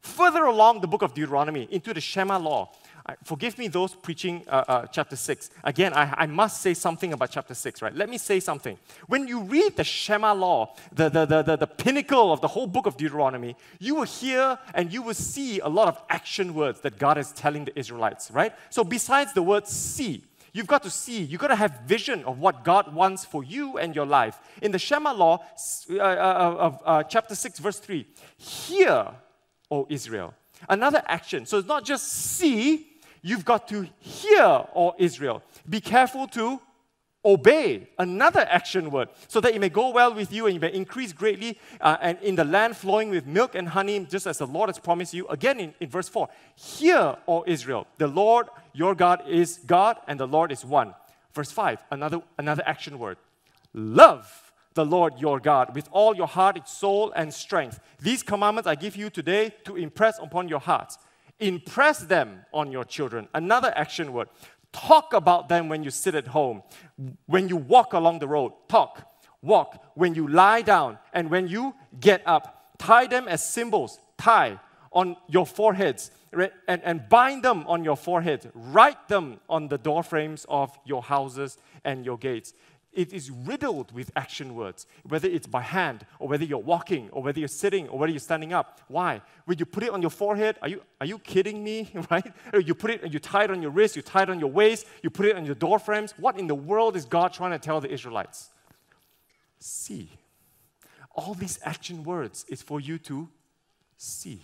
further 0.00 0.44
along 0.44 0.80
the 0.80 0.86
book 0.86 1.02
of 1.02 1.14
Deuteronomy 1.14 1.68
into 1.70 1.92
the 1.92 2.00
Shema 2.00 2.38
law, 2.38 2.72
forgive 3.22 3.58
me 3.58 3.68
those 3.68 3.94
preaching 3.94 4.44
uh, 4.48 4.64
uh, 4.66 4.86
chapter 4.86 5.16
6. 5.16 5.50
Again, 5.62 5.92
I, 5.92 6.14
I, 6.16 6.26
must 6.26 6.62
say 6.62 6.72
something 6.72 7.12
about 7.12 7.30
chapter 7.30 7.54
6, 7.54 7.82
right? 7.82 7.94
Let 7.94 8.08
me 8.08 8.16
say 8.16 8.40
something. 8.40 8.78
When 9.08 9.28
you 9.28 9.40
read 9.40 9.76
the 9.76 9.84
Shema 9.84 10.32
law, 10.32 10.74
the, 10.92 11.10
the, 11.10 11.26
the, 11.26 11.42
the, 11.42 11.56
the 11.56 11.66
pinnacle 11.66 12.32
of 12.32 12.40
the 12.40 12.48
whole 12.48 12.66
book 12.66 12.86
of 12.86 12.96
Deuteronomy, 12.96 13.56
you 13.78 13.94
will 13.94 14.04
hear 14.04 14.58
and 14.74 14.92
you 14.92 15.02
will 15.02 15.14
see 15.14 15.60
a 15.60 15.68
lot 15.68 15.88
of 15.88 16.00
action 16.08 16.54
words 16.54 16.80
that 16.80 16.98
God 16.98 17.18
is 17.18 17.32
telling 17.32 17.66
the 17.66 17.78
Israelites, 17.78 18.30
right? 18.30 18.54
So, 18.70 18.82
besides 18.84 19.34
the 19.34 19.42
word 19.42 19.66
see, 19.66 20.24
You've 20.54 20.68
got 20.68 20.84
to 20.84 20.90
see, 20.90 21.20
you've 21.20 21.40
got 21.40 21.48
to 21.48 21.56
have 21.56 21.80
vision 21.80 22.22
of 22.22 22.38
what 22.38 22.62
God 22.62 22.94
wants 22.94 23.24
for 23.24 23.42
you 23.42 23.76
and 23.76 23.92
your 23.92 24.06
life. 24.06 24.38
In 24.62 24.70
the 24.70 24.78
Shema 24.78 25.12
law 25.12 25.44
uh, 25.90 25.96
uh, 25.96 25.98
uh, 25.98 26.56
of 26.60 26.82
uh, 26.84 27.02
chapter 27.02 27.34
6, 27.34 27.58
verse 27.58 27.80
3, 27.80 28.06
hear, 28.36 29.08
O 29.68 29.84
Israel. 29.90 30.32
Another 30.68 31.02
action. 31.06 31.44
So 31.44 31.58
it's 31.58 31.66
not 31.66 31.84
just 31.84 32.06
see, 32.06 32.86
you've 33.24 33.44
got 33.44 33.66
to 33.68 33.88
hear, 33.98 34.44
O 34.76 34.94
Israel. 34.98 35.42
Be 35.68 35.80
careful 35.80 36.28
to 36.28 36.60
obey 37.24 37.88
another 37.98 38.46
action 38.50 38.90
word 38.90 39.08
so 39.28 39.40
that 39.40 39.54
it 39.54 39.58
may 39.58 39.70
go 39.70 39.88
well 39.88 40.14
with 40.14 40.30
you 40.30 40.44
and 40.44 40.54
you 40.54 40.60
may 40.60 40.72
increase 40.72 41.10
greatly 41.10 41.58
uh, 41.80 41.96
and 42.02 42.18
in 42.20 42.34
the 42.34 42.44
land 42.44 42.76
flowing 42.76 43.08
with 43.08 43.26
milk 43.26 43.54
and 43.54 43.66
honey 43.70 43.98
just 44.10 44.26
as 44.26 44.36
the 44.36 44.46
lord 44.46 44.68
has 44.68 44.78
promised 44.78 45.14
you. 45.14 45.26
Again 45.28 45.58
in, 45.58 45.74
in 45.80 45.88
verse 45.88 46.06
4 46.06 46.28
hear 46.54 47.16
o 47.26 47.42
israel 47.46 47.86
the 47.96 48.06
lord 48.06 48.48
your 48.74 48.94
god 48.94 49.22
is 49.26 49.58
god 49.66 49.96
and 50.06 50.20
the 50.20 50.26
lord 50.26 50.52
is 50.52 50.66
one. 50.66 50.94
Verse 51.32 51.50
5 51.50 51.78
another 51.90 52.20
another 52.38 52.62
action 52.66 52.98
word 52.98 53.16
love 53.72 54.52
the 54.74 54.84
lord 54.84 55.14
your 55.18 55.40
god 55.40 55.74
with 55.74 55.88
all 55.92 56.14
your 56.14 56.26
heart 56.26 56.68
soul 56.68 57.10
and 57.16 57.32
strength. 57.32 57.80
These 58.02 58.22
commandments 58.22 58.66
i 58.66 58.74
give 58.74 58.96
you 58.96 59.08
today 59.08 59.54
to 59.64 59.76
impress 59.76 60.18
upon 60.18 60.46
your 60.48 60.60
hearts 60.60 60.98
impress 61.40 62.00
them 62.00 62.44
on 62.52 62.70
your 62.70 62.84
children 62.84 63.28
another 63.34 63.72
action 63.76 64.12
word 64.12 64.28
Talk 64.74 65.12
about 65.12 65.48
them 65.48 65.68
when 65.68 65.84
you 65.84 65.90
sit 65.90 66.16
at 66.16 66.26
home, 66.26 66.64
when 67.26 67.48
you 67.48 67.56
walk 67.56 67.92
along 67.92 68.18
the 68.18 68.26
road. 68.26 68.52
Talk, 68.68 69.08
walk, 69.40 69.80
when 69.94 70.16
you 70.16 70.26
lie 70.26 70.62
down, 70.62 70.98
and 71.12 71.30
when 71.30 71.46
you 71.46 71.76
get 72.00 72.22
up. 72.26 72.74
Tie 72.76 73.06
them 73.06 73.28
as 73.28 73.48
symbols. 73.48 74.00
Tie 74.18 74.58
on 74.90 75.16
your 75.28 75.46
foreheads 75.46 76.10
and, 76.32 76.82
and 76.82 77.08
bind 77.08 77.44
them 77.44 77.64
on 77.68 77.84
your 77.84 77.96
forehead. 77.96 78.50
Write 78.52 79.06
them 79.06 79.38
on 79.48 79.68
the 79.68 79.78
doorframes 79.78 80.44
of 80.48 80.76
your 80.84 81.04
houses 81.04 81.56
and 81.84 82.04
your 82.04 82.18
gates 82.18 82.52
it 82.94 83.12
is 83.12 83.30
riddled 83.30 83.92
with 83.92 84.10
action 84.16 84.54
words, 84.54 84.86
whether 85.04 85.28
it's 85.28 85.46
by 85.46 85.62
hand, 85.62 86.06
or 86.18 86.28
whether 86.28 86.44
you're 86.44 86.58
walking, 86.58 87.10
or 87.10 87.22
whether 87.22 87.38
you're 87.38 87.48
sitting, 87.48 87.88
or 87.88 87.98
whether 87.98 88.12
you're 88.12 88.20
standing 88.20 88.52
up. 88.52 88.80
Why? 88.88 89.20
When 89.44 89.58
you 89.58 89.66
put 89.66 89.82
it 89.82 89.90
on 89.90 90.00
your 90.00 90.10
forehead, 90.10 90.56
are 90.62 90.68
you, 90.68 90.82
are 91.00 91.06
you 91.06 91.18
kidding 91.18 91.62
me? 91.62 91.90
right? 92.10 92.26
You 92.54 92.74
put 92.74 92.90
it, 92.90 93.12
you 93.12 93.18
tie 93.18 93.44
it 93.44 93.50
on 93.50 93.60
your 93.62 93.70
wrist, 93.70 93.96
you 93.96 94.02
tie 94.02 94.22
it 94.22 94.30
on 94.30 94.40
your 94.40 94.50
waist, 94.50 94.86
you 95.02 95.10
put 95.10 95.26
it 95.26 95.36
on 95.36 95.44
your 95.44 95.54
door 95.54 95.78
frames. 95.78 96.14
What 96.18 96.38
in 96.38 96.46
the 96.46 96.54
world 96.54 96.96
is 96.96 97.04
God 97.04 97.32
trying 97.32 97.52
to 97.52 97.58
tell 97.58 97.80
the 97.80 97.90
Israelites? 97.90 98.50
See. 99.58 100.10
All 101.14 101.34
these 101.34 101.60
action 101.62 102.02
words 102.02 102.44
is 102.48 102.60
for 102.60 102.80
you 102.80 102.98
to 102.98 103.28
see. 103.96 104.42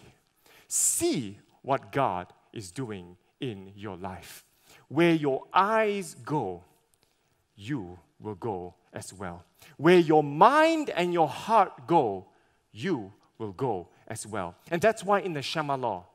See 0.68 1.38
what 1.62 1.90
God 1.90 2.32
is 2.52 2.70
doing 2.70 3.16
in 3.40 3.72
your 3.74 3.96
life. 3.96 4.44
Where 4.88 5.14
your 5.14 5.44
eyes 5.52 6.14
go, 6.24 6.64
you 7.60 7.98
will 8.18 8.34
go 8.34 8.74
as 8.92 9.12
well. 9.12 9.44
Where 9.76 9.98
your 9.98 10.24
mind 10.24 10.90
and 10.90 11.12
your 11.12 11.28
heart 11.28 11.86
go, 11.86 12.26
you 12.72 13.12
will 13.38 13.52
go 13.52 13.88
as 14.08 14.26
well. 14.26 14.54
And 14.70 14.80
that's 14.80 15.04
why 15.04 15.20
in 15.20 15.34
the 15.34 15.42
Shema 15.42 15.76
law, 15.76 16.06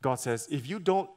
God 0.00 0.14
says, 0.14 0.48
if 0.50 0.68
you 0.68 0.78
don't 0.78 1.10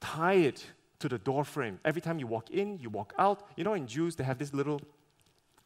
tie 0.00 0.34
it 0.34 0.64
to 0.98 1.08
the 1.08 1.18
door 1.18 1.44
frame, 1.44 1.80
every 1.84 2.02
time 2.02 2.18
you 2.18 2.26
walk 2.26 2.50
in, 2.50 2.78
you 2.78 2.90
walk 2.90 3.14
out, 3.18 3.48
you 3.56 3.64
know, 3.64 3.74
in 3.74 3.86
Jews, 3.86 4.16
they 4.16 4.24
have 4.24 4.38
this 4.38 4.52
little 4.52 4.80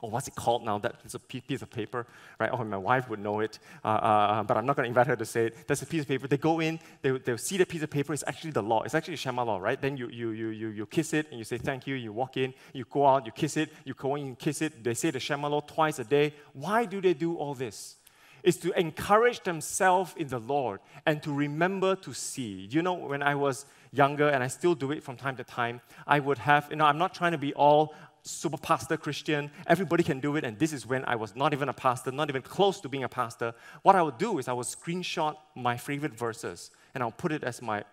or 0.00 0.10
what's 0.10 0.28
it 0.28 0.34
called 0.34 0.64
now? 0.64 0.78
That 0.78 0.96
is 1.04 1.14
a 1.14 1.18
piece 1.18 1.62
of 1.62 1.70
paper, 1.70 2.06
right? 2.38 2.50
Oh, 2.52 2.62
my 2.64 2.76
wife 2.76 3.08
would 3.08 3.20
know 3.20 3.40
it, 3.40 3.58
uh, 3.84 3.88
uh, 3.88 4.42
but 4.42 4.56
I'm 4.56 4.66
not 4.66 4.76
going 4.76 4.84
to 4.84 4.88
invite 4.88 5.06
her 5.06 5.16
to 5.16 5.24
say 5.24 5.46
it. 5.46 5.66
That's 5.66 5.82
a 5.82 5.86
piece 5.86 6.02
of 6.02 6.08
paper. 6.08 6.28
They 6.28 6.36
go 6.36 6.60
in, 6.60 6.78
they, 7.02 7.10
they'll 7.12 7.38
see 7.38 7.56
the 7.56 7.66
piece 7.66 7.82
of 7.82 7.90
paper. 7.90 8.12
It's 8.12 8.24
actually 8.26 8.50
the 8.50 8.62
law. 8.62 8.82
It's 8.82 8.94
actually 8.94 9.16
Shema 9.16 9.44
law, 9.44 9.58
right? 9.58 9.80
Then 9.80 9.96
you, 9.96 10.08
you, 10.08 10.30
you, 10.30 10.48
you, 10.48 10.68
you 10.68 10.86
kiss 10.86 11.14
it 11.14 11.28
and 11.30 11.38
you 11.38 11.44
say 11.44 11.58
thank 11.58 11.86
you. 11.86 11.94
You 11.94 12.12
walk 12.12 12.36
in, 12.36 12.52
you 12.72 12.84
go 12.90 13.06
out, 13.06 13.24
you 13.26 13.32
kiss 13.32 13.56
it, 13.56 13.72
you 13.84 13.94
go 13.94 14.14
in, 14.16 14.26
you 14.26 14.34
kiss 14.34 14.62
it. 14.62 14.84
They 14.84 14.94
say 14.94 15.10
the 15.10 15.20
Shema 15.20 15.48
law 15.48 15.60
twice 15.60 15.98
a 15.98 16.04
day. 16.04 16.34
Why 16.52 16.84
do 16.84 17.00
they 17.00 17.14
do 17.14 17.36
all 17.36 17.54
this? 17.54 17.96
It's 18.42 18.58
to 18.58 18.78
encourage 18.78 19.42
themselves 19.42 20.12
in 20.18 20.28
the 20.28 20.38
Lord 20.38 20.80
and 21.06 21.22
to 21.22 21.32
remember 21.32 21.96
to 21.96 22.12
see. 22.12 22.68
You 22.70 22.82
know, 22.82 22.92
when 22.92 23.22
I 23.22 23.34
was 23.34 23.64
younger, 23.90 24.28
and 24.28 24.42
I 24.42 24.48
still 24.48 24.74
do 24.74 24.92
it 24.92 25.02
from 25.02 25.16
time 25.16 25.36
to 25.36 25.44
time, 25.44 25.80
I 26.06 26.20
would 26.20 26.38
have, 26.38 26.66
you 26.68 26.76
know, 26.76 26.84
I'm 26.84 26.98
not 26.98 27.14
trying 27.14 27.32
to 27.32 27.38
be 27.38 27.54
all 27.54 27.94
super 28.24 28.56
pastor 28.56 28.96
Christian. 28.96 29.50
Everybody 29.66 30.02
can 30.02 30.18
do 30.18 30.36
it. 30.36 30.44
And 30.44 30.58
this 30.58 30.72
is 30.72 30.86
when 30.86 31.04
I 31.04 31.14
was 31.14 31.36
not 31.36 31.52
even 31.52 31.68
a 31.68 31.72
pastor, 31.72 32.10
not 32.10 32.30
even 32.30 32.42
close 32.42 32.80
to 32.80 32.88
being 32.88 33.04
a 33.04 33.08
pastor. 33.08 33.54
What 33.82 33.94
I 33.94 34.02
would 34.02 34.18
do 34.18 34.38
is 34.38 34.48
I 34.48 34.52
would 34.52 34.66
screenshot 34.66 35.36
my 35.54 35.76
favorite 35.76 36.14
verses 36.14 36.70
and 36.94 37.02
I'll 37.02 37.12
put 37.12 37.32
it 37.32 37.44
as 37.44 37.60
my 37.60 37.84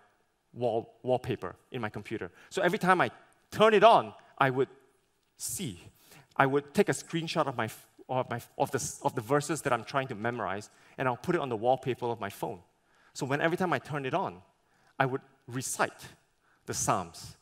wall, 0.54 0.94
wallpaper 1.02 1.54
in 1.70 1.80
my 1.80 1.90
computer. 1.90 2.30
So 2.48 2.62
every 2.62 2.78
time 2.78 3.00
I 3.00 3.10
turn 3.50 3.74
it 3.74 3.84
on, 3.84 4.14
I 4.38 4.48
would 4.50 4.68
see. 5.36 5.80
I 6.36 6.46
would 6.46 6.72
take 6.72 6.88
a 6.88 6.92
screenshot 6.92 7.46
of, 7.46 7.56
my, 7.56 7.68
of, 8.08 8.30
my, 8.30 8.40
of, 8.56 8.70
the, 8.70 8.94
of 9.04 9.14
the 9.14 9.20
verses 9.20 9.60
that 9.62 9.72
I'm 9.72 9.84
trying 9.84 10.08
to 10.08 10.14
memorize 10.14 10.70
and 10.96 11.06
I'll 11.06 11.16
put 11.16 11.34
it 11.34 11.42
on 11.42 11.50
the 11.50 11.56
wallpaper 11.56 12.06
of 12.06 12.20
my 12.20 12.30
phone. 12.30 12.60
So 13.12 13.26
when 13.26 13.42
every 13.42 13.58
time 13.58 13.74
I 13.74 13.78
turn 13.78 14.06
it 14.06 14.14
on, 14.14 14.40
I 14.98 15.04
would 15.04 15.20
recite 15.46 16.06
the 16.64 16.72
Psalms 16.72 17.36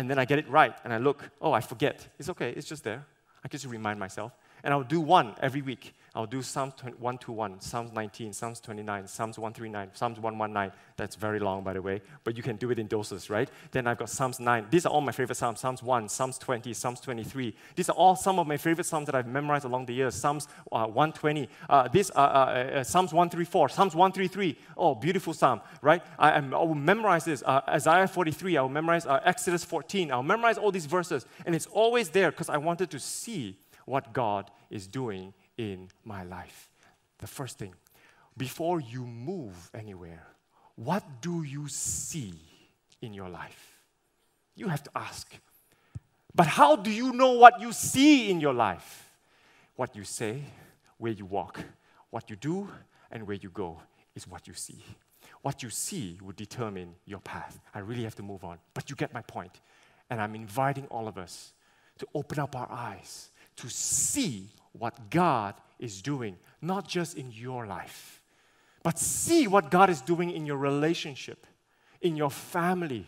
and 0.00 0.08
then 0.08 0.18
I 0.18 0.24
get 0.24 0.38
it 0.38 0.48
right, 0.48 0.74
and 0.82 0.94
I 0.94 0.96
look, 0.96 1.30
oh, 1.42 1.52
I 1.52 1.60
forget. 1.60 2.08
It's 2.18 2.30
okay, 2.30 2.54
it's 2.56 2.66
just 2.66 2.84
there. 2.84 3.04
I 3.44 3.48
just 3.48 3.66
remind 3.66 4.00
myself. 4.00 4.32
And 4.64 4.72
I'll 4.72 4.82
do 4.82 5.00
one 5.00 5.34
every 5.42 5.60
week. 5.60 5.94
I'll 6.14 6.26
do 6.26 6.42
Psalms 6.42 6.74
121, 6.82 7.60
Psalms 7.60 7.92
19, 7.92 8.32
Psalms 8.32 8.58
29, 8.58 9.06
Psalms 9.06 9.38
139, 9.38 9.90
Psalms 9.92 10.18
119. 10.18 10.76
That's 10.96 11.14
very 11.14 11.38
long, 11.38 11.62
by 11.62 11.72
the 11.72 11.82
way, 11.82 12.02
but 12.24 12.36
you 12.36 12.42
can 12.42 12.56
do 12.56 12.70
it 12.72 12.80
in 12.80 12.88
doses, 12.88 13.30
right? 13.30 13.48
Then 13.70 13.86
I've 13.86 13.98
got 13.98 14.10
Psalms 14.10 14.40
9. 14.40 14.66
These 14.70 14.86
are 14.86 14.88
all 14.88 15.02
my 15.02 15.12
favorite 15.12 15.36
Psalms 15.36 15.60
Psalms 15.60 15.84
1, 15.84 16.08
Psalms 16.08 16.36
20, 16.38 16.74
Psalms 16.74 17.00
23. 17.00 17.54
These 17.76 17.90
are 17.90 17.92
all 17.96 18.16
some 18.16 18.40
of 18.40 18.48
my 18.48 18.56
favorite 18.56 18.86
Psalms 18.86 19.06
that 19.06 19.14
I've 19.14 19.28
memorized 19.28 19.64
along 19.64 19.86
the 19.86 19.94
years. 19.94 20.16
Psalms 20.16 20.48
uh, 20.72 20.86
120, 20.86 21.48
uh, 21.68 21.86
this, 21.88 22.10
uh, 22.16 22.18
uh, 22.18 22.20
uh 22.20 22.84
Psalms 22.84 23.12
134, 23.12 23.68
Psalms 23.68 23.94
133. 23.94 24.58
Oh, 24.76 24.96
beautiful 24.96 25.32
Psalm, 25.32 25.60
right? 25.80 26.02
I, 26.18 26.32
I 26.32 26.40
will 26.40 26.74
memorize 26.74 27.24
this. 27.24 27.44
Uh, 27.46 27.60
Isaiah 27.68 28.08
43, 28.08 28.56
I 28.56 28.62
will 28.62 28.68
memorize 28.68 29.06
Exodus 29.06 29.64
14. 29.64 30.10
I'll 30.10 30.24
memorize 30.24 30.58
all 30.58 30.72
these 30.72 30.86
verses, 30.86 31.24
and 31.46 31.54
it's 31.54 31.66
always 31.66 32.08
there 32.08 32.32
because 32.32 32.48
I 32.48 32.56
wanted 32.56 32.90
to 32.90 32.98
see 32.98 33.58
what 33.84 34.12
God 34.12 34.50
is 34.70 34.86
doing 34.88 35.34
in 35.60 35.88
my 36.04 36.24
life. 36.24 36.70
The 37.18 37.26
first 37.26 37.58
thing, 37.58 37.74
before 38.36 38.80
you 38.80 39.04
move 39.04 39.70
anywhere, 39.74 40.26
what 40.74 41.04
do 41.20 41.42
you 41.42 41.68
see 41.68 42.32
in 43.02 43.12
your 43.12 43.28
life? 43.28 43.78
You 44.56 44.68
have 44.68 44.82
to 44.84 44.90
ask. 44.94 45.30
But 46.34 46.46
how 46.46 46.76
do 46.76 46.90
you 46.90 47.12
know 47.12 47.32
what 47.32 47.60
you 47.60 47.72
see 47.72 48.30
in 48.30 48.40
your 48.40 48.54
life? 48.54 49.10
What 49.76 49.94
you 49.94 50.04
say, 50.04 50.42
where 50.96 51.12
you 51.12 51.26
walk, 51.26 51.60
what 52.08 52.30
you 52.30 52.36
do, 52.36 52.68
and 53.10 53.26
where 53.26 53.36
you 53.36 53.50
go 53.50 53.82
is 54.14 54.26
what 54.26 54.48
you 54.48 54.54
see. 54.54 54.82
What 55.42 55.62
you 55.62 55.68
see 55.68 56.18
will 56.22 56.32
determine 56.32 56.94
your 57.04 57.20
path. 57.20 57.60
I 57.74 57.80
really 57.80 58.04
have 58.04 58.14
to 58.14 58.22
move 58.22 58.44
on. 58.44 58.58
But 58.72 58.88
you 58.88 58.96
get 58.96 59.12
my 59.12 59.22
point. 59.22 59.60
And 60.08 60.20
I'm 60.22 60.34
inviting 60.34 60.86
all 60.86 61.06
of 61.06 61.18
us 61.18 61.52
to 61.98 62.06
open 62.14 62.38
up 62.38 62.56
our 62.56 62.70
eyes 62.70 63.29
to 63.60 63.68
see 63.68 64.48
what 64.72 65.10
God 65.10 65.54
is 65.78 66.02
doing, 66.02 66.36
not 66.60 66.88
just 66.88 67.16
in 67.16 67.30
your 67.32 67.66
life, 67.66 68.20
but 68.82 68.98
see 68.98 69.46
what 69.46 69.70
God 69.70 69.90
is 69.90 70.00
doing 70.00 70.30
in 70.30 70.46
your 70.46 70.56
relationship, 70.56 71.46
in 72.00 72.16
your 72.16 72.30
family, 72.30 73.06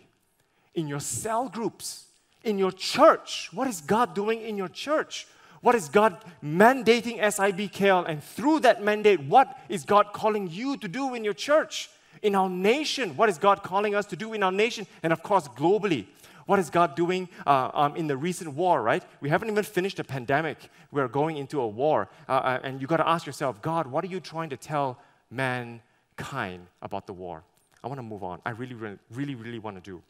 in 0.74 0.88
your 0.88 1.00
cell 1.00 1.48
groups, 1.48 2.04
in 2.44 2.58
your 2.58 2.72
church. 2.72 3.48
What 3.52 3.68
is 3.68 3.80
God 3.80 4.14
doing 4.14 4.42
in 4.42 4.56
your 4.56 4.68
church? 4.68 5.26
What 5.60 5.74
is 5.74 5.88
God 5.88 6.16
mandating 6.42 7.20
SIBKL? 7.20 8.08
And 8.08 8.22
through 8.22 8.60
that 8.60 8.82
mandate, 8.82 9.20
what 9.20 9.56
is 9.68 9.84
God 9.84 10.12
calling 10.12 10.50
you 10.50 10.76
to 10.78 10.88
do 10.88 11.14
in 11.14 11.24
your 11.24 11.34
church? 11.34 11.88
In 12.20 12.34
our 12.34 12.50
nation, 12.50 13.16
what 13.16 13.28
is 13.28 13.38
God 13.38 13.62
calling 13.62 13.94
us 13.94 14.06
to 14.06 14.16
do 14.16 14.32
in 14.32 14.42
our 14.42 14.52
nation? 14.52 14.86
And 15.02 15.12
of 15.12 15.22
course, 15.22 15.48
globally. 15.48 16.06
What 16.52 16.58
is 16.58 16.68
God 16.68 16.94
doing 16.94 17.30
uh, 17.46 17.70
um, 17.72 17.96
in 17.96 18.08
the 18.08 18.16
recent 18.18 18.52
war, 18.52 18.82
right? 18.82 19.02
We 19.22 19.30
haven't 19.30 19.48
even 19.48 19.64
finished 19.64 19.96
the 19.96 20.04
pandemic. 20.04 20.58
We're 20.90 21.08
going 21.08 21.38
into 21.38 21.62
a 21.62 21.66
war. 21.66 22.10
Uh, 22.28 22.32
uh 22.32 22.60
and 22.62 22.78
you 22.78 22.86
got 22.86 22.98
to 22.98 23.08
ask 23.08 23.24
yourself, 23.24 23.62
God, 23.62 23.86
what 23.86 24.04
are 24.04 24.08
you 24.08 24.20
trying 24.20 24.50
to 24.50 24.58
tell 24.58 24.98
mankind 25.30 26.66
about 26.82 27.06
the 27.06 27.14
war? 27.14 27.42
I 27.82 27.86
want 27.86 28.00
to 28.00 28.02
move 28.02 28.22
on. 28.22 28.42
I 28.44 28.50
really, 28.50 28.74
really, 28.74 28.98
really, 29.10 29.34
really 29.34 29.58
want 29.60 29.82
to 29.82 29.90
do. 29.90 30.02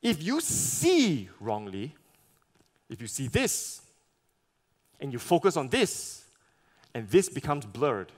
If 0.00 0.22
you 0.22 0.40
see 0.40 1.28
wrongly, 1.40 1.96
if 2.88 3.00
you 3.00 3.08
see 3.08 3.26
this, 3.26 3.82
and 5.00 5.12
you 5.12 5.18
focus 5.18 5.56
on 5.56 5.68
this, 5.68 6.22
and 6.94 7.08
this 7.08 7.28
becomes 7.28 7.66
blurred, 7.66 8.12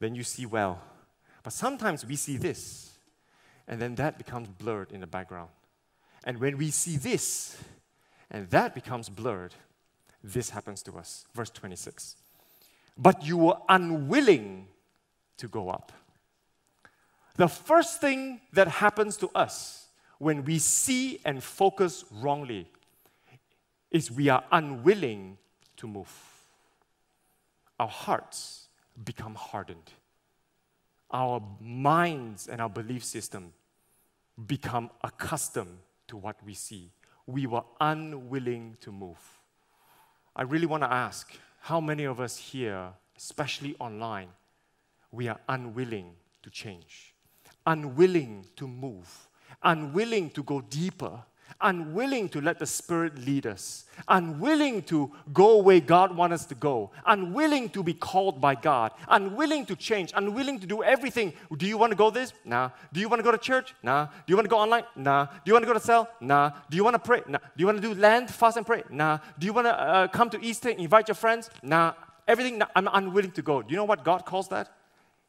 then 0.00 0.14
you 0.14 0.24
see 0.24 0.46
well. 0.46 0.80
But 1.42 1.52
sometimes 1.52 2.06
we 2.06 2.16
see 2.16 2.38
this, 2.38 2.92
and 3.68 3.78
then 3.78 3.94
that 3.96 4.16
becomes 4.16 4.48
blurred 4.48 4.90
in 4.90 5.00
the 5.00 5.06
background. 5.06 5.50
And 6.24 6.38
when 6.38 6.56
we 6.56 6.70
see 6.70 6.96
this, 6.96 7.56
and 8.30 8.48
that 8.50 8.74
becomes 8.74 9.08
blurred, 9.08 9.54
this 10.22 10.50
happens 10.50 10.82
to 10.84 10.92
us. 10.96 11.26
Verse 11.34 11.50
26. 11.50 12.16
But 12.96 13.26
you 13.26 13.36
were 13.36 13.56
unwilling 13.68 14.68
to 15.38 15.48
go 15.48 15.68
up. 15.68 15.92
The 17.36 17.48
first 17.48 18.00
thing 18.00 18.40
that 18.52 18.68
happens 18.68 19.16
to 19.18 19.30
us 19.34 19.86
when 20.18 20.44
we 20.44 20.58
see 20.58 21.18
and 21.24 21.42
focus 21.42 22.04
wrongly 22.12 22.68
is 23.90 24.10
we 24.10 24.28
are 24.28 24.44
unwilling 24.52 25.38
to 25.78 25.86
move. 25.86 26.12
Our 27.80 27.88
hearts 27.88 28.68
become 29.04 29.34
hardened. 29.34 29.90
Our 31.10 31.42
minds 31.60 32.46
and 32.46 32.60
our 32.60 32.68
belief 32.68 33.04
system 33.04 33.52
become 34.46 34.90
accustomed 35.02 35.78
to 36.12 36.18
what 36.18 36.36
we 36.44 36.52
see. 36.52 36.90
We 37.26 37.46
were 37.46 37.64
unwilling 37.80 38.76
to 38.82 38.92
move. 38.92 39.22
I 40.36 40.42
really 40.42 40.66
want 40.66 40.82
to 40.82 40.92
ask 40.92 41.32
how 41.60 41.80
many 41.80 42.04
of 42.04 42.20
us 42.20 42.36
here, 42.36 42.92
especially 43.16 43.74
online, 43.78 44.28
we 45.10 45.28
are 45.28 45.40
unwilling 45.48 46.10
to 46.42 46.50
change, 46.50 47.14
unwilling 47.66 48.44
to 48.56 48.68
move, 48.68 49.08
unwilling 49.62 50.28
to 50.30 50.42
go 50.42 50.60
deeper, 50.60 51.22
unwilling 51.60 52.28
to 52.30 52.40
let 52.40 52.58
the 52.58 52.66
Spirit 52.66 53.18
lead 53.18 53.46
us, 53.46 53.84
unwilling 54.08 54.82
to 54.82 55.10
go 55.32 55.58
where 55.58 55.80
God 55.80 56.16
wants 56.16 56.34
us 56.34 56.46
to 56.46 56.54
go, 56.54 56.90
unwilling 57.06 57.68
to 57.70 57.82
be 57.82 57.94
called 57.94 58.40
by 58.40 58.54
God, 58.54 58.92
unwilling 59.08 59.66
to 59.66 59.76
change, 59.76 60.12
unwilling 60.14 60.60
to 60.60 60.66
do 60.66 60.82
everything. 60.82 61.32
Do 61.56 61.66
you 61.66 61.78
want 61.78 61.90
to 61.90 61.96
go 61.96 62.10
this? 62.10 62.32
Nah. 62.44 62.70
Do 62.92 63.00
you 63.00 63.08
want 63.08 63.20
to 63.20 63.24
go 63.24 63.32
to 63.32 63.38
church? 63.38 63.74
Nah. 63.82 64.06
Do 64.06 64.10
you 64.28 64.36
want 64.36 64.46
to 64.46 64.50
go 64.50 64.58
online? 64.58 64.84
Nah. 64.96 65.26
Do 65.26 65.40
you 65.46 65.52
want 65.52 65.64
to 65.64 65.66
go 65.66 65.74
to 65.74 65.80
cell? 65.80 66.08
Nah. 66.20 66.50
Do 66.70 66.76
you 66.76 66.84
want 66.84 66.94
to 66.94 66.98
pray? 67.00 67.22
Nah. 67.26 67.38
Do 67.38 67.46
you 67.56 67.66
want 67.66 67.80
to 67.80 67.94
do 67.94 68.00
land, 68.00 68.30
fast 68.30 68.56
and 68.56 68.66
pray? 68.66 68.82
Nah. 68.90 69.18
Do 69.38 69.46
you 69.46 69.52
want 69.52 69.66
to 69.66 69.74
uh, 69.78 70.08
come 70.08 70.30
to 70.30 70.42
Easter, 70.44 70.70
invite 70.70 71.08
your 71.08 71.14
friends? 71.14 71.50
Nah. 71.62 71.94
Everything, 72.26 72.58
nah. 72.58 72.66
I'm 72.76 72.88
unwilling 72.92 73.32
to 73.32 73.42
go. 73.42 73.62
Do 73.62 73.70
you 73.70 73.76
know 73.76 73.84
what 73.84 74.04
God 74.04 74.24
calls 74.24 74.48
that? 74.48 74.72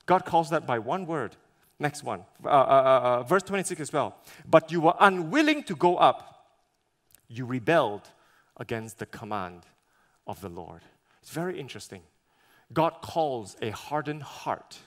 God 0.05 0.25
calls 0.25 0.49
that 0.49 0.67
by 0.67 0.79
one 0.79 1.05
word 1.05 1.35
Next 1.79 2.03
one, 2.03 2.23
uh, 2.45 2.47
uh, 2.47 2.51
uh, 2.51 2.99
uh, 3.19 3.23
verse 3.23 3.43
26 3.43 3.81
as 3.81 3.93
well. 3.93 4.15
But 4.49 4.71
you 4.71 4.81
were 4.81 4.93
unwilling 4.99 5.63
to 5.63 5.75
go 5.75 5.97
up, 5.97 6.47
you 7.27 7.45
rebelled 7.45 8.09
against 8.57 8.99
the 8.99 9.05
command 9.05 9.63
of 10.27 10.39
the 10.41 10.49
Lord. 10.49 10.81
It's 11.21 11.31
very 11.31 11.59
interesting. 11.59 12.01
God 12.71 13.01
calls 13.01 13.57
a 13.61 13.71
hardened 13.71 14.23
heart, 14.23 14.77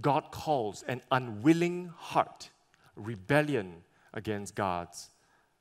God 0.00 0.30
calls 0.30 0.82
an 0.84 1.02
unwilling 1.10 1.92
heart 1.96 2.50
rebellion 2.96 3.82
against 4.14 4.54
God's 4.54 5.10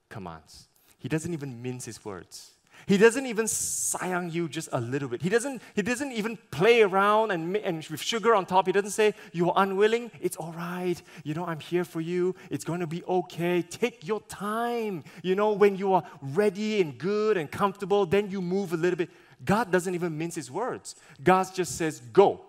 commands. 0.10 0.68
He 0.98 1.08
doesn't 1.08 1.34
even 1.34 1.62
mince 1.62 1.86
his 1.86 2.04
words. 2.04 2.52
He 2.86 2.98
doesn't 2.98 3.26
even 3.26 3.46
sayang 3.46 4.32
you 4.32 4.50
just 4.50 4.70
a 4.72 4.80
little 4.80 5.10
bit. 5.10 5.22
He 5.22 5.30
doesn't, 5.30 5.62
he 5.76 5.82
doesn't 5.82 6.12
even 6.12 6.38
play 6.52 6.82
around 6.82 7.32
and, 7.32 7.56
and 7.58 7.86
with 7.88 8.02
sugar 8.02 8.36
on 8.36 8.46
top. 8.46 8.66
He 8.66 8.72
doesn't 8.72 8.92
say, 8.92 9.14
You're 9.32 9.54
unwilling. 9.56 10.12
It's 10.22 10.38
all 10.38 10.54
right. 10.54 11.02
You 11.24 11.34
know, 11.34 11.46
I'm 11.46 11.60
here 11.60 11.84
for 11.84 12.02
you. 12.02 12.36
It's 12.50 12.64
going 12.64 12.80
to 12.80 12.88
be 12.88 13.04
okay. 13.04 13.62
Take 13.62 14.08
your 14.08 14.22
time. 14.22 15.04
You 15.24 15.36
know, 15.36 15.52
when 15.54 15.76
you 15.76 15.94
are 15.94 16.04
ready 16.22 16.82
and 16.82 16.98
good 16.98 17.38
and 17.38 17.50
comfortable, 17.50 18.06
then 18.06 18.30
you 18.30 18.42
move 18.42 18.74
a 18.74 18.78
little 18.78 18.98
bit. 18.98 19.10
God 19.44 19.72
doesn't 19.72 19.94
even 19.96 20.18
mince 20.18 20.36
his 20.36 20.52
words. 20.52 20.96
God 21.24 21.48
just 21.54 21.78
says, 21.78 22.00
Go. 22.00 22.42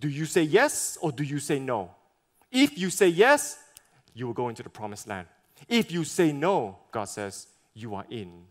Do 0.00 0.08
you 0.08 0.24
say 0.24 0.42
yes 0.42 0.96
or 1.02 1.12
do 1.12 1.22
you 1.22 1.38
say 1.38 1.58
no? 1.58 1.90
If 2.50 2.78
you 2.78 2.90
say 2.90 3.08
yes, 3.08 3.58
you 4.14 4.26
will 4.26 4.34
go 4.34 4.48
into 4.48 4.62
the 4.62 4.70
promised 4.70 5.06
land. 5.06 5.26
If 5.68 5.92
you 5.92 6.04
say 6.04 6.32
no, 6.32 6.78
God 6.90 7.04
says, 7.04 7.46
you 7.74 7.94
are 7.94 8.04
in 8.10 8.44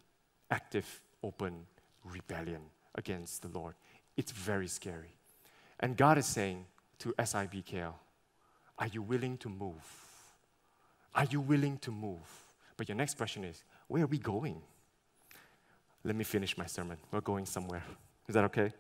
active, 0.52 1.02
open 1.24 1.66
rebellion 2.04 2.62
against 2.96 3.42
the 3.42 3.48
Lord. 3.50 3.76
It's 4.18 4.32
very 4.32 4.68
scary. 4.68 5.14
And 5.80 5.96
God 5.96 6.18
is 6.18 6.26
saying 6.26 6.66
to 7.00 7.14
SIBKL, 7.18 7.94
Are 8.78 8.88
you 8.88 9.02
willing 9.02 9.38
to 9.38 9.50
move? 9.50 9.74
Are 11.16 11.26
you 11.26 11.42
willing 11.42 11.78
to 11.80 11.92
move? 11.92 12.44
But 12.78 12.88
your 12.88 12.96
next 12.96 13.18
question 13.18 13.44
is, 13.44 13.64
Where 13.88 14.04
are 14.04 14.08
we 14.08 14.18
going? 14.18 14.62
Let 16.04 16.16
me 16.16 16.24
finish 16.24 16.58
my 16.58 16.66
sermon. 16.66 16.98
We're 17.12 17.22
going 17.22 17.46
somewhere. 17.46 17.84
Is 18.28 18.36
that 18.36 18.44
okay? 18.46 18.72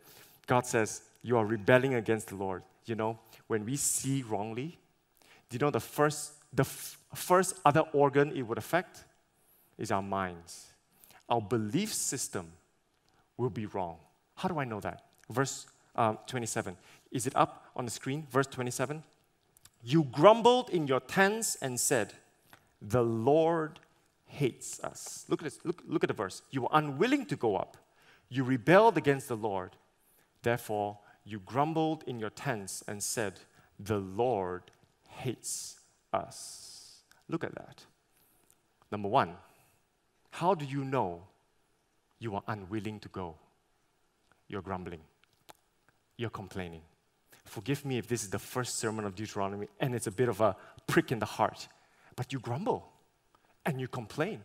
God 0.48 0.66
says, 0.66 1.02
You 1.24 1.38
are 1.38 1.46
rebelling 1.46 1.96
against 1.96 2.28
the 2.28 2.36
Lord. 2.36 2.64
You 2.86 2.96
know, 2.96 3.20
when 3.48 3.66
we 3.66 3.76
see 3.76 4.24
wrongly, 4.24 4.78
do 5.50 5.56
you 5.56 5.60
know 5.60 5.70
the 5.70 5.80
first, 5.80 6.34
the 6.54 6.62
f- 6.62 6.98
first 7.14 7.56
other 7.66 7.82
organ 7.94 8.32
it 8.36 8.42
would 8.42 8.58
affect 8.58 9.04
is 9.78 9.92
our 9.92 10.02
minds. 10.02 10.69
Our 11.30 11.42
belief 11.42 11.94
system 11.94 12.52
will 13.38 13.50
be 13.50 13.66
wrong. 13.68 13.98
How 14.36 14.50
do 14.50 14.60
I 14.60 14.66
know 14.66 14.80
that? 14.80 15.04
Verse 15.30 15.68
uh, 15.96 16.14
27. 16.28 16.76
Is 17.12 17.28
it 17.28 17.36
up 17.36 17.66
on 17.76 17.86
the 17.86 17.92
screen? 17.92 18.28
Verse 18.32 18.48
27. 18.48 19.04
You 19.84 20.04
grumbled 20.04 20.70
in 20.70 20.88
your 20.88 21.00
tents 21.00 21.58
and 21.62 21.80
said, 21.80 22.14
The 22.82 23.04
Lord 23.04 23.80
hates 24.26 24.80
us. 24.84 25.26
Look 25.28 25.42
at 25.42 25.46
this. 25.46 25.60
Look, 25.64 25.84
look 25.88 26.04
at 26.04 26.08
the 26.08 26.14
verse. 26.14 26.42
You 26.52 26.64
were 26.64 26.70
unwilling 26.72 27.26
to 27.28 27.36
go 27.36 27.56
up. 27.56 27.78
You 28.30 28.44
rebelled 28.44 28.98
against 28.98 29.28
the 29.28 29.38
Lord. 29.38 29.72
Therefore, 30.44 31.00
you 31.26 31.40
grumbled 31.40 32.04
in 32.08 32.20
your 32.20 32.30
tents 32.30 32.84
and 32.88 33.02
said, 33.02 33.40
The 33.80 33.98
Lord 34.00 34.64
hates 35.08 35.80
us. 36.14 37.02
Look 37.28 37.44
at 37.44 37.56
that. 37.56 37.84
Number 38.92 39.10
one, 39.10 39.36
how 40.32 40.54
do 40.54 40.66
you 40.66 40.84
know 40.84 41.24
you 42.20 42.36
are 42.36 42.44
unwilling 42.48 43.00
to 43.02 43.10
go? 43.10 43.36
You're 44.48 44.62
grumbling, 44.62 45.02
you're 46.18 46.30
complaining. 46.30 46.82
Forgive 47.46 47.84
me 47.84 47.98
if 47.98 48.08
this 48.08 48.24
is 48.24 48.30
the 48.30 48.40
first 48.40 48.78
sermon 48.78 49.06
of 49.06 49.16
Deuteronomy 49.16 49.68
and 49.80 49.96
it's 49.96 50.08
a 50.08 50.12
bit 50.12 50.30
of 50.30 50.40
a 50.40 50.56
prick 50.86 51.12
in 51.12 51.20
the 51.20 51.26
heart, 51.26 51.68
but 52.16 52.32
you 52.32 52.40
grumble 52.40 52.92
and 53.66 53.80
you 53.80 53.88
complain. 53.88 54.42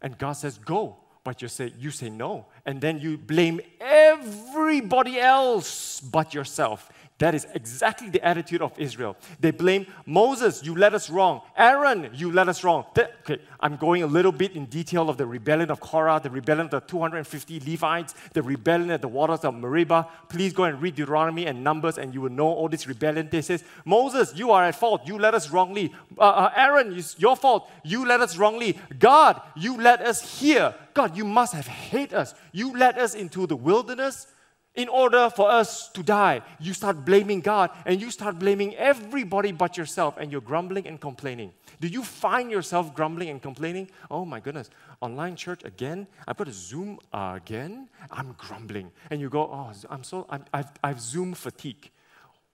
And 0.00 0.18
God 0.18 0.32
says, 0.32 0.58
Go, 0.58 0.96
but 1.24 1.40
you 1.40 1.48
say, 1.48 1.72
you 1.78 1.90
say 1.90 2.10
no. 2.10 2.46
And 2.66 2.80
then 2.80 2.98
you 2.98 3.16
blame 3.16 3.60
everybody 3.80 5.20
else 5.20 6.00
but 6.00 6.34
yourself. 6.34 6.90
That 7.22 7.36
is 7.36 7.46
exactly 7.54 8.10
the 8.10 8.20
attitude 8.26 8.62
of 8.62 8.76
Israel. 8.80 9.16
They 9.38 9.52
blame 9.52 9.86
Moses, 10.06 10.64
you 10.64 10.74
led 10.74 10.92
us 10.92 11.08
wrong. 11.08 11.42
Aaron, 11.56 12.10
you 12.14 12.32
led 12.32 12.48
us 12.48 12.64
wrong. 12.64 12.84
Okay, 12.98 13.40
I'm 13.60 13.76
going 13.76 14.02
a 14.02 14.08
little 14.08 14.32
bit 14.32 14.56
in 14.56 14.66
detail 14.66 15.08
of 15.08 15.18
the 15.18 15.24
rebellion 15.24 15.70
of 15.70 15.78
Korah, 15.78 16.18
the 16.20 16.30
rebellion 16.30 16.64
of 16.64 16.72
the 16.72 16.80
250 16.80 17.60
Levites, 17.60 18.16
the 18.32 18.42
rebellion 18.42 18.90
at 18.90 19.02
the 19.02 19.06
waters 19.06 19.44
of 19.44 19.54
Meribah. 19.54 20.08
Please 20.28 20.52
go 20.52 20.64
and 20.64 20.82
read 20.82 20.96
Deuteronomy 20.96 21.46
and 21.46 21.62
Numbers, 21.62 21.96
and 21.96 22.12
you 22.12 22.22
will 22.22 22.30
know 22.30 22.48
all 22.48 22.68
this 22.68 22.88
rebellion. 22.88 23.28
They 23.30 23.42
says, 23.42 23.62
Moses, 23.84 24.34
you 24.34 24.50
are 24.50 24.64
at 24.64 24.74
fault. 24.74 25.06
You 25.06 25.16
led 25.16 25.36
us 25.36 25.48
wrongly. 25.48 25.94
Uh, 26.18 26.22
uh, 26.22 26.52
Aaron, 26.56 26.98
it's 26.98 27.16
your 27.20 27.36
fault. 27.36 27.70
You 27.84 28.04
led 28.04 28.20
us 28.20 28.36
wrongly. 28.36 28.80
God, 28.98 29.40
you 29.54 29.80
led 29.80 30.02
us 30.02 30.40
here. 30.40 30.74
God, 30.92 31.16
you 31.16 31.24
must 31.24 31.54
have 31.54 31.68
hate 31.68 32.12
us. 32.12 32.34
You 32.50 32.76
led 32.76 32.98
us 32.98 33.14
into 33.14 33.46
the 33.46 33.54
wilderness 33.54 34.26
in 34.74 34.88
order 34.88 35.28
for 35.28 35.50
us 35.50 35.88
to 35.90 36.02
die, 36.02 36.40
you 36.58 36.72
start 36.72 37.04
blaming 37.04 37.40
God 37.40 37.70
and 37.84 38.00
you 38.00 38.10
start 38.10 38.38
blaming 38.38 38.74
everybody 38.76 39.52
but 39.52 39.76
yourself, 39.76 40.16
and 40.18 40.32
you're 40.32 40.40
grumbling 40.40 40.86
and 40.86 41.00
complaining. 41.00 41.52
Do 41.80 41.88
you 41.88 42.02
find 42.02 42.50
yourself 42.50 42.94
grumbling 42.94 43.28
and 43.28 43.42
complaining? 43.42 43.90
Oh 44.10 44.24
my 44.24 44.40
goodness, 44.40 44.70
online 45.00 45.36
church 45.36 45.64
again? 45.64 46.06
I've 46.26 46.36
got 46.36 46.46
to 46.46 46.52
Zoom 46.52 46.98
again? 47.12 47.88
I'm 48.10 48.34
grumbling. 48.38 48.90
And 49.10 49.20
you 49.20 49.28
go, 49.28 49.42
oh, 49.42 49.72
I'm 49.90 50.04
so, 50.04 50.26
I'm, 50.30 50.44
I've, 50.54 50.70
I've 50.82 51.00
Zoom 51.00 51.34
fatigue. 51.34 51.90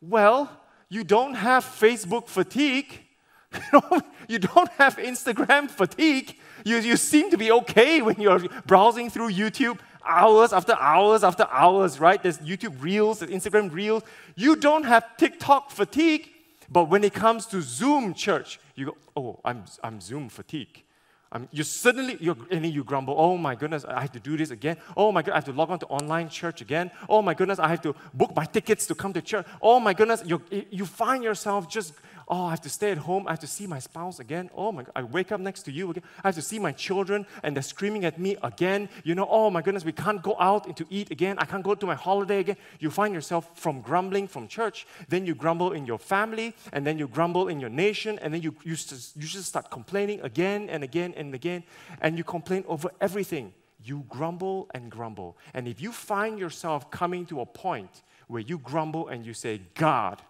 Well, 0.00 0.50
you 0.88 1.04
don't 1.04 1.34
have 1.34 1.64
Facebook 1.64 2.28
fatigue. 2.28 3.04
you 4.28 4.38
don't 4.38 4.70
have 4.72 4.96
Instagram 4.96 5.70
fatigue. 5.70 6.36
You, 6.64 6.78
you 6.78 6.96
seem 6.96 7.30
to 7.30 7.36
be 7.36 7.52
okay 7.52 8.02
when 8.02 8.20
you're 8.20 8.40
browsing 8.66 9.10
through 9.10 9.30
YouTube 9.30 9.78
hours 10.04 10.52
after 10.52 10.74
hours 10.74 11.24
after 11.24 11.46
hours, 11.50 12.00
right? 12.00 12.22
There's 12.22 12.38
YouTube 12.38 12.82
Reels, 12.82 13.20
there's 13.20 13.30
Instagram 13.30 13.72
Reels. 13.72 14.02
You 14.36 14.56
don't 14.56 14.84
have 14.84 15.16
TikTok 15.16 15.70
fatigue, 15.70 16.28
but 16.70 16.88
when 16.88 17.04
it 17.04 17.14
comes 17.14 17.46
to 17.46 17.62
Zoom 17.62 18.14
church, 18.14 18.60
you 18.74 18.86
go, 18.86 18.96
oh, 19.16 19.40
I'm, 19.44 19.64
I'm 19.82 20.00
Zoom 20.00 20.28
fatigue. 20.28 20.84
Um, 21.30 21.46
you 21.52 21.62
suddenly, 21.62 22.16
you're, 22.20 22.36
and 22.50 22.64
you 22.64 22.82
grumble, 22.82 23.14
oh 23.18 23.36
my 23.36 23.54
goodness, 23.54 23.84
I 23.84 24.00
have 24.00 24.12
to 24.12 24.20
do 24.20 24.36
this 24.38 24.50
again. 24.50 24.78
Oh 24.96 25.12
my 25.12 25.20
God, 25.20 25.32
I 25.32 25.34
have 25.36 25.44
to 25.44 25.52
log 25.52 25.70
on 25.70 25.78
to 25.80 25.86
online 25.86 26.30
church 26.30 26.62
again. 26.62 26.90
Oh 27.06 27.20
my 27.20 27.34
goodness, 27.34 27.58
I 27.58 27.68
have 27.68 27.82
to 27.82 27.94
book 28.14 28.34
my 28.34 28.46
tickets 28.46 28.86
to 28.86 28.94
come 28.94 29.12
to 29.12 29.20
church. 29.20 29.46
Oh 29.60 29.78
my 29.78 29.92
goodness, 29.92 30.22
you 30.24 30.42
you 30.70 30.86
find 30.86 31.22
yourself 31.22 31.68
just 31.68 31.92
Oh, 32.30 32.44
I 32.44 32.50
have 32.50 32.60
to 32.60 32.68
stay 32.68 32.90
at 32.90 32.98
home. 32.98 33.26
I 33.26 33.30
have 33.30 33.40
to 33.40 33.46
see 33.46 33.66
my 33.66 33.78
spouse 33.78 34.20
again. 34.20 34.50
Oh 34.54 34.70
my 34.70 34.82
God, 34.82 34.92
I 34.94 35.02
wake 35.02 35.32
up 35.32 35.40
next 35.40 35.62
to 35.62 35.72
you 35.72 35.90
again. 35.90 36.02
I 36.22 36.28
have 36.28 36.34
to 36.34 36.42
see 36.42 36.58
my 36.58 36.72
children 36.72 37.26
and 37.42 37.56
they're 37.56 37.62
screaming 37.62 38.04
at 38.04 38.18
me 38.18 38.36
again. 38.42 38.90
You 39.02 39.14
know, 39.14 39.26
oh 39.30 39.48
my 39.48 39.62
goodness, 39.62 39.82
we 39.82 39.92
can't 39.92 40.22
go 40.22 40.36
out 40.38 40.66
and 40.66 40.76
to 40.76 40.86
eat 40.90 41.10
again. 41.10 41.38
I 41.38 41.46
can't 41.46 41.64
go 41.64 41.74
to 41.74 41.86
my 41.86 41.94
holiday 41.94 42.40
again. 42.40 42.56
You 42.80 42.90
find 42.90 43.14
yourself 43.14 43.58
from 43.58 43.80
grumbling 43.80 44.28
from 44.28 44.46
church, 44.46 44.86
then 45.08 45.24
you 45.24 45.34
grumble 45.34 45.72
in 45.72 45.86
your 45.86 45.98
family, 45.98 46.54
and 46.70 46.86
then 46.86 46.98
you 46.98 47.08
grumble 47.08 47.48
in 47.48 47.60
your 47.60 47.70
nation, 47.70 48.18
and 48.20 48.34
then 48.34 48.42
you, 48.42 48.54
you, 48.62 48.76
just, 48.76 49.16
you 49.16 49.26
just 49.26 49.46
start 49.46 49.70
complaining 49.70 50.20
again 50.20 50.68
and 50.68 50.84
again 50.84 51.14
and 51.16 51.34
again, 51.34 51.64
and 52.02 52.18
you 52.18 52.24
complain 52.24 52.62
over 52.68 52.90
everything. 53.00 53.54
You 53.82 54.04
grumble 54.06 54.68
and 54.74 54.90
grumble. 54.90 55.38
And 55.54 55.66
if 55.66 55.80
you 55.80 55.92
find 55.92 56.38
yourself 56.38 56.90
coming 56.90 57.24
to 57.26 57.40
a 57.40 57.46
point 57.46 58.02
where 58.26 58.42
you 58.42 58.58
grumble 58.58 59.08
and 59.08 59.24
you 59.24 59.32
say, 59.32 59.62
God, 59.74 60.20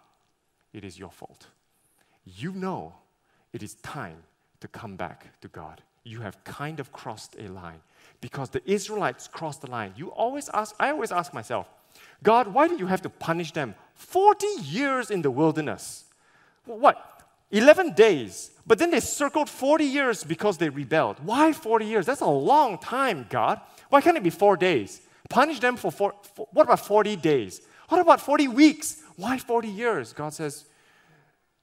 it 0.73 0.85
is 0.85 0.97
your 0.97 1.11
fault 1.11 1.49
you 2.37 2.53
know 2.53 2.95
it 3.53 3.63
is 3.63 3.75
time 3.77 4.23
to 4.61 4.69
come 4.69 4.97
back 4.97 5.41
to 5.41 5.49
God. 5.49 5.83
You 6.05 6.21
have 6.21 6.43
kind 6.45 6.81
of 6.81 6.93
crossed 6.93 7.37
a 7.39 7.49
line 7.49 7.81
because 8.21 8.51
the 8.51 8.63
Israelites 8.71 9.29
crossed 9.29 9.63
the 9.63 9.71
line. 9.71 9.93
You 9.97 10.09
always 10.09 10.49
ask, 10.51 10.75
I 10.81 10.91
always 10.91 11.13
ask 11.13 11.33
myself, 11.33 11.69
God, 12.23 12.49
why 12.49 12.69
did 12.69 12.81
you 12.81 12.87
have 12.87 13.03
to 13.03 13.11
punish 13.11 13.53
them 13.53 13.75
40 13.95 14.47
years 14.63 15.11
in 15.11 15.23
the 15.23 15.31
wilderness? 15.31 16.05
What? 16.65 17.05
11 17.51 17.95
days. 17.95 18.51
But 18.67 18.79
then 18.79 18.91
they 18.91 19.01
circled 19.01 19.49
40 19.49 19.85
years 19.85 20.25
because 20.25 20.59
they 20.59 20.69
rebelled. 20.69 21.17
Why 21.25 21.53
40 21.53 21.87
years? 21.87 22.07
That's 22.07 22.21
a 22.21 22.27
long 22.27 22.79
time, 22.79 23.27
God. 23.31 23.61
Why 23.89 24.01
can't 24.01 24.17
it 24.17 24.23
be 24.23 24.31
four 24.31 24.57
days? 24.57 25.01
Punish 25.31 25.61
them 25.61 25.77
for, 25.77 25.91
four, 25.91 26.15
for 26.35 26.49
what 26.53 26.65
about 26.65 26.81
40 26.81 27.17
days? 27.17 27.63
What 27.89 28.01
about 28.01 28.21
40 28.21 28.49
weeks? 28.49 29.03
Why 29.17 29.39
40 29.39 29.69
years? 29.69 30.13
God 30.13 30.35
says, 30.35 30.67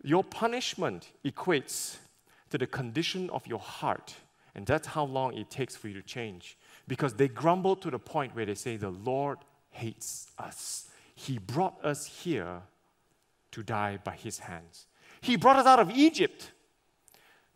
your 0.05 0.23
punishment 0.23 1.11
equates 1.25 1.97
to 2.51 2.57
the 2.57 2.67
condition 2.67 3.29
of 3.31 3.45
your 3.47 3.59
heart. 3.59 4.13
And 4.53 4.65
that's 4.65 4.87
how 4.87 5.03
long 5.03 5.35
it 5.35 5.49
takes 5.49 5.75
for 5.75 5.87
you 5.87 5.95
to 5.95 6.01
change. 6.01 6.57
Because 6.87 7.15
they 7.15 7.27
grumble 7.27 7.75
to 7.77 7.89
the 7.89 7.99
point 7.99 8.35
where 8.35 8.45
they 8.45 8.55
say, 8.55 8.77
The 8.77 8.91
Lord 8.91 9.39
hates 9.71 10.27
us. 10.37 10.87
He 11.15 11.39
brought 11.39 11.83
us 11.83 12.05
here 12.05 12.61
to 13.51 13.63
die 13.63 13.97
by 14.03 14.15
His 14.15 14.39
hands. 14.39 14.85
He 15.21 15.35
brought 15.35 15.57
us 15.57 15.65
out 15.65 15.79
of 15.79 15.91
Egypt 15.91 16.51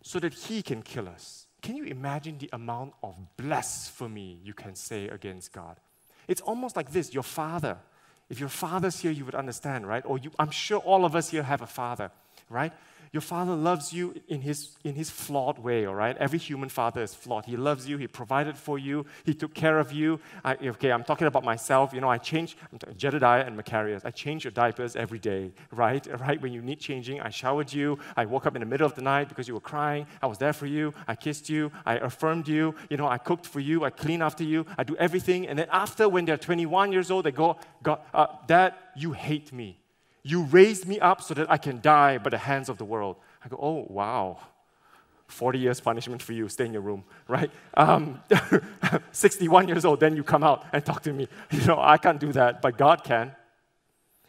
so 0.01 0.19
that 0.19 0.33
He 0.33 0.61
can 0.61 0.81
kill 0.81 1.07
us. 1.07 1.45
Can 1.61 1.75
you 1.75 1.85
imagine 1.85 2.37
the 2.37 2.49
amount 2.51 2.93
of 3.03 3.15
blasphemy 3.37 4.39
you 4.43 4.53
can 4.53 4.75
say 4.75 5.07
against 5.07 5.53
God? 5.53 5.77
It's 6.27 6.41
almost 6.41 6.75
like 6.75 6.91
this 6.91 7.13
your 7.13 7.23
father. 7.23 7.77
If 8.29 8.39
your 8.39 8.49
father's 8.49 8.99
here, 8.99 9.11
you 9.11 9.25
would 9.25 9.35
understand, 9.35 9.87
right? 9.87 10.03
Or 10.05 10.17
you, 10.17 10.31
I'm 10.37 10.51
sure 10.51 10.79
all 10.79 11.03
of 11.03 11.15
us 11.15 11.29
here 11.31 11.43
have 11.43 11.61
a 11.61 11.67
father 11.67 12.11
right? 12.49 12.73
Your 13.11 13.21
father 13.21 13.55
loves 13.55 13.91
you 13.91 14.13
in 14.27 14.41
his, 14.41 14.77
in 14.83 14.93
his 14.93 15.09
flawed 15.09 15.57
way, 15.57 15.85
all 15.85 15.95
right? 15.95 16.15
Every 16.17 16.37
human 16.37 16.69
father 16.69 17.01
is 17.01 17.15
flawed. 17.15 17.45
He 17.45 17.57
loves 17.57 17.89
you, 17.89 17.97
he 17.97 18.07
provided 18.07 18.55
for 18.55 18.77
you, 18.77 19.05
he 19.23 19.33
took 19.33 19.55
care 19.55 19.79
of 19.79 19.91
you. 19.91 20.19
I, 20.45 20.53
okay, 20.55 20.91
I'm 20.91 21.03
talking 21.03 21.25
about 21.25 21.43
myself. 21.43 21.91
You 21.91 22.01
know, 22.01 22.09
I 22.09 22.19
change, 22.19 22.55
Jedediah 22.97 23.45
and 23.45 23.57
Macarius, 23.57 24.05
I 24.05 24.11
change 24.11 24.43
your 24.43 24.51
diapers 24.51 24.95
every 24.95 25.19
day, 25.19 25.51
right? 25.71 26.07
Right? 26.19 26.41
When 26.41 26.51
you 26.51 26.61
need 26.61 26.79
changing, 26.79 27.21
I 27.21 27.29
showered 27.29 27.71
you. 27.71 27.97
I 28.17 28.25
woke 28.25 28.45
up 28.45 28.55
in 28.55 28.59
the 28.59 28.65
middle 28.65 28.85
of 28.85 28.93
the 28.93 29.01
night 29.01 29.29
because 29.29 29.47
you 29.47 29.53
were 29.53 29.61
crying. 29.61 30.05
I 30.21 30.27
was 30.27 30.37
there 30.37 30.51
for 30.51 30.65
you. 30.65 30.93
I 31.07 31.15
kissed 31.15 31.49
you. 31.49 31.71
I 31.85 31.95
affirmed 31.95 32.47
you. 32.47 32.75
You 32.89 32.97
know, 32.97 33.07
I 33.07 33.17
cooked 33.17 33.45
for 33.45 33.61
you. 33.61 33.85
I 33.85 33.89
clean 33.89 34.21
after 34.21 34.43
you. 34.43 34.65
I 34.77 34.83
do 34.83 34.97
everything. 34.97 35.47
And 35.47 35.57
then 35.57 35.67
after, 35.71 36.09
when 36.09 36.25
they're 36.25 36.37
21 36.37 36.91
years 36.91 37.09
old, 37.09 37.25
they 37.25 37.31
go, 37.31 37.57
God, 37.81 38.01
uh, 38.13 38.27
Dad, 38.47 38.73
you 38.95 39.13
hate 39.13 39.53
me. 39.53 39.78
You 40.23 40.43
raised 40.43 40.87
me 40.87 40.99
up 40.99 41.21
so 41.21 41.33
that 41.33 41.49
I 41.49 41.57
can 41.57 41.81
die 41.81 42.17
by 42.17 42.29
the 42.29 42.37
hands 42.37 42.69
of 42.69 42.77
the 42.77 42.85
world. 42.85 43.15
I 43.43 43.47
go, 43.47 43.57
oh, 43.61 43.85
wow. 43.89 44.39
40 45.27 45.59
years 45.59 45.79
punishment 45.79 46.21
for 46.21 46.33
you, 46.33 46.49
stay 46.49 46.65
in 46.65 46.73
your 46.73 46.81
room, 46.81 47.03
right? 47.27 47.51
Um, 47.75 48.21
61 49.11 49.67
years 49.67 49.85
old, 49.85 49.99
then 49.99 50.15
you 50.15 50.23
come 50.23 50.43
out 50.43 50.65
and 50.73 50.83
talk 50.83 51.03
to 51.03 51.13
me. 51.13 51.27
You 51.51 51.65
know, 51.65 51.79
I 51.79 51.97
can't 51.97 52.19
do 52.19 52.31
that, 52.33 52.61
but 52.61 52.77
God 52.77 53.03
can. 53.03 53.35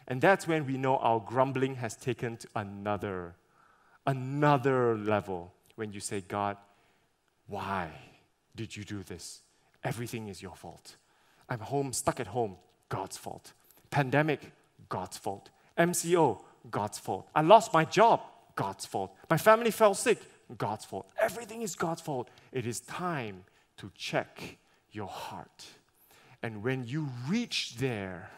And 0.07 0.21
that's 0.21 0.47
when 0.47 0.65
we 0.65 0.77
know 0.77 0.97
our 0.97 1.19
grumbling 1.19 1.75
has 1.75 1.95
taken 1.95 2.37
to 2.37 2.47
another, 2.55 3.35
another 4.05 4.97
level. 4.97 5.53
When 5.75 5.93
you 5.93 5.99
say, 5.99 6.21
God, 6.21 6.57
why 7.47 7.89
did 8.55 8.75
you 8.75 8.83
do 8.83 9.03
this? 9.03 9.41
Everything 9.83 10.27
is 10.27 10.41
your 10.41 10.55
fault. 10.55 10.97
I'm 11.49 11.59
home, 11.59 11.93
stuck 11.93 12.19
at 12.19 12.27
home, 12.27 12.57
God's 12.89 13.17
fault. 13.17 13.53
Pandemic, 13.89 14.51
God's 14.89 15.17
fault. 15.17 15.49
MCO, 15.85 16.41
God's 16.69 16.99
fault. 16.99 17.27
I 17.35 17.41
lost 17.41 17.73
my 17.73 17.85
job, 17.85 18.21
God's 18.55 18.85
fault. 18.85 19.15
My 19.29 19.37
family 19.37 19.71
fell 19.71 19.93
sick, 19.93 20.19
God's 20.57 20.85
fault. 20.85 21.09
Everything 21.19 21.61
is 21.61 21.75
God's 21.75 22.01
fault. 22.01 22.29
It 22.51 22.65
is 22.65 22.79
time 22.81 23.43
to 23.77 23.91
check 23.95 24.57
your 24.91 25.07
heart. 25.07 25.65
And 26.43 26.63
when 26.63 26.85
you 26.85 27.09
reach 27.27 27.75
there, 27.77 28.29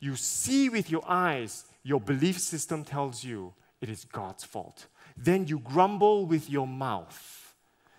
you 0.00 0.16
see 0.16 0.68
with 0.68 0.90
your 0.90 1.02
eyes, 1.06 1.64
your 1.82 2.00
belief 2.00 2.38
system 2.38 2.84
tells 2.84 3.24
you 3.24 3.52
it 3.80 3.88
is 3.88 4.04
God's 4.04 4.44
fault. 4.44 4.86
Then 5.16 5.46
you 5.46 5.58
grumble 5.58 6.26
with 6.26 6.50
your 6.50 6.66
mouth. 6.66 7.54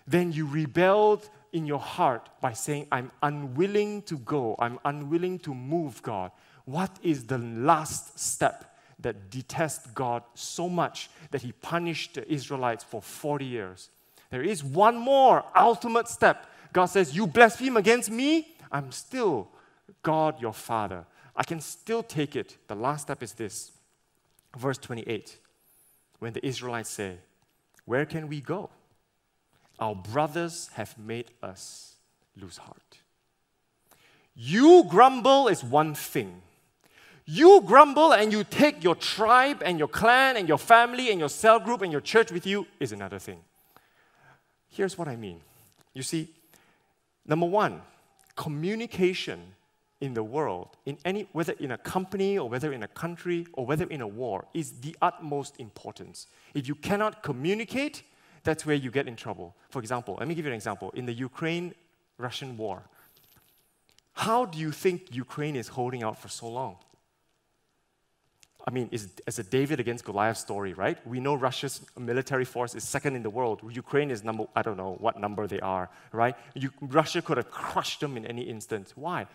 Then 0.05 0.31
you 0.31 0.47
rebelled 0.47 1.29
in 1.51 1.65
your 1.65 1.79
heart 1.79 2.29
by 2.41 2.53
saying, 2.53 2.87
I'm 2.91 3.11
unwilling 3.21 4.03
to 4.03 4.17
go, 4.17 4.55
I'm 4.59 4.79
unwilling 4.85 5.39
to 5.39 5.53
move, 5.53 6.01
God. 6.01 6.31
What 6.67 6.91
is 7.01 7.23
the 7.23 7.37
last 7.37 8.19
step 8.19 8.75
that 8.99 9.29
detests 9.29 9.87
God 9.91 10.23
so 10.33 10.67
much 10.67 11.09
that 11.31 11.41
he 11.41 11.53
punished 11.53 12.15
the 12.15 12.29
Israelites 12.29 12.83
for 12.83 13.01
40 13.01 13.45
years? 13.45 13.89
There 14.31 14.43
is 14.43 14.65
one 14.65 14.97
more 14.97 15.45
ultimate 15.55 16.09
step. 16.09 16.45
God 16.73 16.87
says, 16.87 17.15
You 17.15 17.25
blaspheme 17.25 17.77
against 17.77 18.11
me, 18.11 18.53
I'm 18.69 18.91
still 18.91 19.47
God 20.03 20.41
your 20.41 20.51
Father. 20.51 21.05
I 21.37 21.43
can 21.43 21.61
still 21.61 22.03
take 22.03 22.35
it. 22.35 22.57
The 22.67 22.75
last 22.75 23.03
step 23.03 23.23
is 23.23 23.31
this. 23.31 23.71
Verse 24.57 24.77
28. 24.77 25.37
When 26.19 26.33
the 26.33 26.45
Israelites 26.45 26.89
say, 26.89 27.15
Where 27.85 28.05
can 28.05 28.27
we 28.27 28.41
go? 28.41 28.71
Our 29.79 29.95
brothers 29.95 30.69
have 30.73 30.97
made 30.99 31.31
us 31.41 31.95
lose 32.35 32.57
heart. 32.57 32.97
You 34.35 34.83
grumble 34.89 35.47
is 35.47 35.63
one 35.63 35.95
thing. 35.95 36.41
You 37.29 37.61
grumble 37.65 38.13
and 38.13 38.31
you 38.31 38.45
take 38.45 38.85
your 38.85 38.95
tribe 38.95 39.61
and 39.65 39.77
your 39.77 39.89
clan 39.89 40.37
and 40.37 40.47
your 40.47 40.57
family 40.57 41.11
and 41.11 41.19
your 41.19 41.27
cell 41.27 41.59
group 41.59 41.81
and 41.81 41.91
your 41.91 41.99
church 41.99 42.31
with 42.31 42.47
you 42.47 42.65
is 42.79 42.93
another 42.93 43.19
thing. 43.19 43.39
Here's 44.69 44.97
what 44.97 45.09
I 45.09 45.17
mean. 45.17 45.41
You 45.93 46.03
see, 46.03 46.29
number 47.25 47.45
one, 47.45 47.81
communication 48.37 49.41
in 49.99 50.13
the 50.13 50.23
world, 50.23 50.77
in 50.85 50.97
any, 51.03 51.27
whether 51.33 51.51
in 51.53 51.71
a 51.71 51.77
company 51.77 52.37
or 52.37 52.47
whether 52.47 52.71
in 52.71 52.83
a 52.83 52.87
country 52.87 53.45
or 53.53 53.65
whether 53.65 53.85
in 53.87 53.99
a 53.99 54.07
war, 54.07 54.45
is 54.53 54.79
the 54.79 54.95
utmost 55.01 55.59
importance. 55.59 56.27
If 56.53 56.65
you 56.65 56.75
cannot 56.75 57.23
communicate, 57.23 58.03
that's 58.43 58.65
where 58.65 58.75
you 58.75 58.89
get 58.89 59.05
in 59.05 59.17
trouble. 59.17 59.53
For 59.69 59.79
example, 59.79 60.15
let 60.17 60.29
me 60.29 60.35
give 60.35 60.45
you 60.45 60.51
an 60.51 60.55
example. 60.55 60.91
In 60.91 61.05
the 61.05 61.13
Ukraine 61.13 61.73
Russian 62.17 62.55
war, 62.55 62.83
how 64.13 64.45
do 64.45 64.57
you 64.57 64.71
think 64.71 65.13
Ukraine 65.13 65.57
is 65.57 65.67
holding 65.67 66.03
out 66.03 66.17
for 66.17 66.29
so 66.29 66.47
long? 66.47 66.77
I 68.67 68.69
mean, 68.69 68.89
it's, 68.91 69.07
it's 69.25 69.39
a 69.39 69.43
David 69.43 69.79
against 69.79 70.03
Goliath 70.03 70.35
story, 70.35 70.73
right? 70.73 70.97
We 71.07 71.21
know 71.21 71.35
Russia's 71.35 71.79
military 71.97 72.43
force 72.43 72.75
is 72.75 72.83
second 72.83 73.15
in 73.15 73.23
the 73.23 73.29
world. 73.29 73.61
Ukraine 73.71 74.11
is 74.11 74.25
number, 74.25 74.45
I 74.57 74.61
don't 74.61 74.75
know 74.75 74.97
what 74.99 75.17
number 75.17 75.47
they 75.47 75.61
are, 75.61 75.89
right? 76.11 76.35
You, 76.53 76.71
Russia 76.81 77.21
could 77.21 77.37
have 77.37 77.49
crushed 77.49 78.01
them 78.01 78.17
in 78.17 78.25
any 78.25 78.41
instance. 78.41 78.91
Why? 78.95 79.27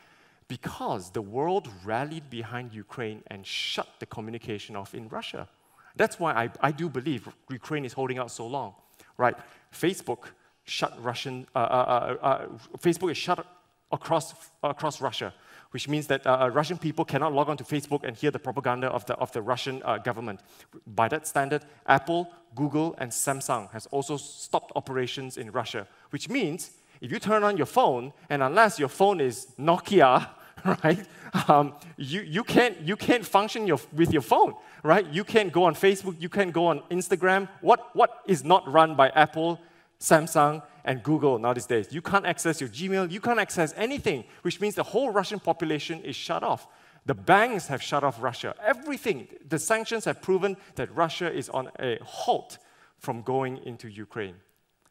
Because 0.48 1.10
the 1.12 1.22
world 1.22 1.66
rallied 1.82 2.28
behind 2.28 2.74
Ukraine 2.74 3.22
and 3.28 3.46
shut 3.46 3.88
the 4.00 4.06
communication 4.06 4.76
off 4.76 4.94
in 4.94 5.08
Russia. 5.08 5.48
That's 5.96 6.20
why 6.20 6.34
I, 6.34 6.50
I 6.60 6.70
do 6.70 6.90
believe 6.90 7.26
Ukraine 7.48 7.86
is 7.86 7.94
holding 7.94 8.18
out 8.18 8.30
so 8.30 8.46
long, 8.46 8.74
right? 9.16 9.36
Facebook 9.72 10.24
shut 10.64 10.92
Russian, 11.02 11.46
uh, 11.54 11.58
uh, 11.58 11.62
uh, 11.62 12.26
uh 12.26 12.46
Facebook 12.76 13.10
is 13.10 13.16
shut 13.16 13.46
across, 13.90 14.34
across 14.62 15.00
Russia 15.00 15.32
which 15.72 15.88
means 15.88 16.06
that 16.06 16.26
uh, 16.26 16.38
uh, 16.42 16.48
Russian 16.48 16.78
people 16.78 17.04
cannot 17.04 17.32
log 17.32 17.48
on 17.48 17.56
to 17.56 17.64
Facebook 17.64 18.04
and 18.04 18.16
hear 18.16 18.30
the 18.30 18.38
propaganda 18.38 18.86
of 18.88 19.04
the, 19.06 19.14
of 19.14 19.32
the 19.32 19.42
Russian 19.42 19.82
uh, 19.84 19.98
government. 19.98 20.40
By 20.86 21.08
that 21.08 21.26
standard, 21.26 21.64
Apple, 21.86 22.32
Google, 22.54 22.94
and 22.98 23.10
Samsung 23.10 23.70
has 23.72 23.86
also 23.86 24.16
stopped 24.16 24.72
operations 24.76 25.36
in 25.36 25.50
Russia, 25.50 25.86
which 26.10 26.28
means 26.28 26.70
if 27.00 27.10
you 27.10 27.18
turn 27.18 27.42
on 27.42 27.56
your 27.56 27.66
phone, 27.66 28.12
and 28.30 28.42
unless 28.42 28.78
your 28.78 28.88
phone 28.88 29.20
is 29.20 29.48
Nokia, 29.58 30.28
right, 30.84 31.04
um, 31.48 31.74
you, 31.96 32.20
you, 32.20 32.44
can't, 32.44 32.78
you 32.80 32.94
can't 32.94 33.26
function 33.26 33.66
your, 33.66 33.80
with 33.92 34.12
your 34.12 34.22
phone, 34.22 34.54
right? 34.84 35.06
You 35.12 35.24
can't 35.24 35.50
go 35.50 35.64
on 35.64 35.74
Facebook, 35.74 36.20
you 36.20 36.28
can't 36.28 36.52
go 36.52 36.66
on 36.66 36.80
Instagram. 36.90 37.48
What, 37.60 37.96
what 37.96 38.20
is 38.26 38.44
not 38.44 38.70
run 38.70 38.94
by 38.94 39.08
Apple, 39.10 39.58
Samsung, 40.02 40.62
and 40.84 41.00
Google 41.02 41.38
nowadays. 41.38 41.88
You 41.92 42.02
can't 42.02 42.26
access 42.26 42.60
your 42.60 42.68
Gmail, 42.68 43.10
you 43.10 43.20
can't 43.20 43.38
access 43.38 43.72
anything, 43.76 44.24
which 44.42 44.60
means 44.60 44.74
the 44.74 44.82
whole 44.82 45.10
Russian 45.10 45.38
population 45.38 46.00
is 46.02 46.16
shut 46.16 46.42
off. 46.42 46.66
The 47.06 47.14
banks 47.14 47.68
have 47.68 47.80
shut 47.80 48.02
off 48.02 48.20
Russia. 48.20 48.54
Everything, 48.62 49.28
the 49.48 49.58
sanctions 49.58 50.04
have 50.04 50.20
proven 50.20 50.56
that 50.74 50.94
Russia 50.94 51.32
is 51.32 51.48
on 51.48 51.70
a 51.78 51.98
halt 52.02 52.58
from 52.98 53.22
going 53.22 53.58
into 53.58 53.88
Ukraine. 53.88 54.34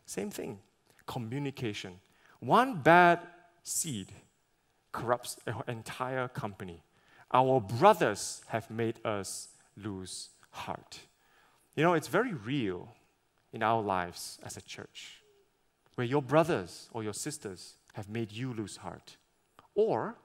Same 0.05 0.31
thing, 0.31 0.59
communication. 1.05 1.99
One 2.39 2.81
bad 2.81 3.19
seed 3.63 4.13
corrupts 4.93 5.37
an 5.45 5.55
entire 5.67 6.29
company. 6.29 6.83
Our 7.33 7.59
brothers 7.59 8.43
have 8.47 8.69
made 8.69 9.05
us 9.05 9.49
lose 9.77 10.29
heart. 10.51 10.99
You 11.75 11.83
know, 11.83 11.93
it's 11.93 12.07
very 12.07 12.33
real 12.33 12.89
in 13.53 13.63
our 13.63 13.81
lives 13.81 14.39
as 14.43 14.57
a 14.57 14.61
church 14.61 15.21
where 15.95 16.07
your 16.07 16.21
brothers 16.21 16.89
or 16.93 17.03
your 17.03 17.13
sisters 17.13 17.75
have 17.93 18.09
made 18.09 18.31
you 18.31 18.53
lose 18.53 18.77
heart? 18.77 19.17
Or 19.75 20.15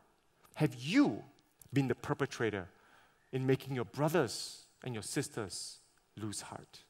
have 0.55 0.75
you 0.75 1.23
been 1.73 1.89
the 1.89 1.95
perpetrator 1.95 2.69
in 3.33 3.47
making 3.47 3.75
your 3.75 3.85
brothers 3.85 4.63
and 4.85 4.95
your 4.95 5.03
sisters 5.03 5.79
lose 6.17 6.41
heart? 6.43 6.85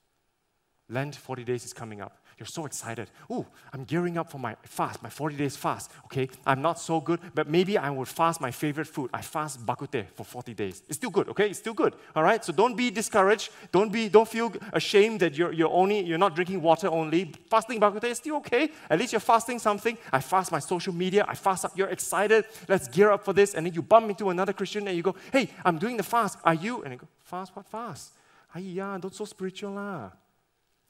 Lent 0.88 1.16
40 1.16 1.44
days 1.44 1.64
is 1.64 1.72
coming 1.72 2.00
up. 2.00 2.25
You're 2.38 2.46
so 2.46 2.66
excited. 2.66 3.10
Oh, 3.30 3.46
I'm 3.72 3.84
gearing 3.84 4.18
up 4.18 4.30
for 4.30 4.38
my 4.38 4.56
fast, 4.62 5.02
my 5.02 5.08
40 5.08 5.36
days 5.36 5.56
fast. 5.56 5.90
Okay, 6.04 6.28
I'm 6.44 6.60
not 6.60 6.78
so 6.78 7.00
good, 7.00 7.18
but 7.34 7.48
maybe 7.48 7.78
I 7.78 7.88
would 7.88 8.08
fast 8.08 8.42
my 8.42 8.50
favorite 8.50 8.88
food. 8.88 9.08
I 9.14 9.22
fast 9.22 9.64
bak 9.64 9.78
kut 9.78 9.92
teh 9.92 10.04
for 10.14 10.24
40 10.24 10.52
days. 10.52 10.82
It's 10.86 10.96
still 10.96 11.08
good, 11.08 11.30
okay? 11.30 11.48
It's 11.48 11.60
still 11.60 11.72
good. 11.72 11.94
All 12.14 12.22
right? 12.22 12.44
So 12.44 12.52
don't 12.52 12.76
be 12.76 12.90
discouraged. 12.90 13.50
Don't 13.72 13.90
be 13.90 14.10
don't 14.10 14.28
feel 14.28 14.52
ashamed 14.74 15.20
that 15.20 15.38
you're, 15.38 15.50
you're 15.50 15.72
only 15.72 16.00
you're 16.00 16.18
not 16.18 16.34
drinking 16.34 16.60
water 16.60 16.88
only. 16.88 17.32
Fasting 17.48 17.80
bak 17.80 17.94
kut 17.94 18.02
teh 18.02 18.10
is 18.10 18.18
still 18.18 18.36
okay. 18.36 18.70
At 18.90 18.98
least 18.98 19.12
you're 19.14 19.20
fasting 19.20 19.58
something. 19.58 19.96
I 20.12 20.20
fast 20.20 20.52
my 20.52 20.58
social 20.58 20.92
media. 20.92 21.24
I 21.26 21.34
fast 21.34 21.64
up. 21.64 21.72
You're 21.74 21.88
excited. 21.88 22.44
Let's 22.68 22.86
gear 22.86 23.12
up 23.12 23.24
for 23.24 23.32
this. 23.32 23.54
And 23.54 23.64
then 23.64 23.72
you 23.72 23.80
bump 23.80 24.10
into 24.10 24.28
another 24.28 24.52
Christian 24.52 24.86
and 24.88 24.94
you 24.94 25.02
go, 25.02 25.16
hey, 25.32 25.48
I'm 25.64 25.78
doing 25.78 25.96
the 25.96 26.02
fast. 26.02 26.36
Are 26.44 26.54
you? 26.54 26.82
And 26.82 26.92
you 26.92 26.98
go, 26.98 27.08
fast, 27.24 27.56
what 27.56 27.64
fast? 27.64 28.12
Ay, 28.54 28.74
don't 29.00 29.14
so 29.14 29.24
spiritual 29.24 29.72
lah. 29.72 30.10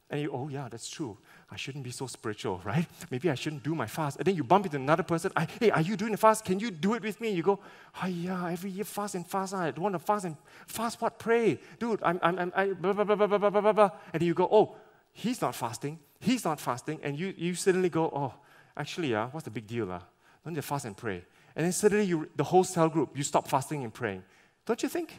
And 0.09 0.21
you, 0.21 0.31
oh 0.33 0.49
yeah, 0.49 0.69
that's 0.71 0.89
true. 0.89 1.19
I 1.51 1.57
shouldn't 1.57 1.85
be 1.85 1.91
so 1.91 2.07
spiritual, 2.07 2.61
right? 2.65 2.87
Maybe 3.11 3.31
I 3.31 3.35
shouldn't 3.35 3.63
do 3.63 3.75
my 3.75 3.87
fast. 3.87 4.19
And 4.19 4.27
then 4.27 4.35
you 4.35 4.45
bump 4.45 4.67
into 4.67 4.77
another 4.77 5.03
person. 5.03 5.33
I, 5.37 5.47
hey, 5.61 5.71
are 5.71 5.81
you 5.81 5.97
doing 5.97 6.15
a 6.15 6.17
fast? 6.17 6.45
Can 6.45 6.59
you 6.59 6.71
do 6.71 6.95
it 6.95 7.03
with 7.03 7.21
me? 7.21 7.31
You 7.31 7.43
go, 7.43 7.61
oh, 8.03 8.07
yeah, 8.07 8.51
every 8.51 8.71
year 8.71 8.85
fast 8.85 9.15
and 9.15 9.27
fast. 9.27 9.55
I 9.55 9.71
want 9.71 9.95
to 9.95 9.99
fast 9.99 10.25
and 10.25 10.37
fast 10.67 11.01
what? 11.01 11.19
Pray. 11.19 11.61
Dude, 11.79 12.01
I'm, 12.03 12.19
I'm, 12.23 12.39
I'm 12.39 12.53
I, 12.55 12.73
blah, 12.73 12.93
blah, 12.93 13.05
blah, 13.05 13.15
blah, 13.17 13.39
blah, 13.39 13.51
blah, 13.51 13.73
blah. 13.73 13.91
And 14.13 14.21
then 14.21 14.27
you 14.27 14.35
go, 14.35 14.49
oh, 14.51 14.77
he's 15.13 15.41
not 15.41 15.55
fasting. 15.55 15.99
He's 16.19 16.45
not 16.45 16.61
fasting. 16.61 17.01
And 17.03 17.19
you, 17.19 17.33
you 17.37 17.55
suddenly 17.55 17.89
go, 17.89 18.05
oh, 18.05 18.35
actually, 18.77 19.13
yeah. 19.13 19.29
what's 19.31 19.45
the 19.45 19.51
big 19.51 19.67
deal? 19.67 19.91
Uh? 19.91 20.01
Don't 20.45 20.55
you 20.55 20.63
fast 20.63 20.85
and 20.85 20.97
pray? 20.97 21.25
And 21.55 21.65
then 21.65 21.73
suddenly 21.73 22.05
you, 22.05 22.29
the 22.37 22.45
whole 22.45 22.65
cell 22.65 22.89
group, 22.89 23.17
you 23.17 23.23
stop 23.23 23.49
fasting 23.49 23.85
and 23.85 23.93
praying. 23.93 24.23
Don't 24.67 24.83
you 24.83 24.89
think? 24.89 25.15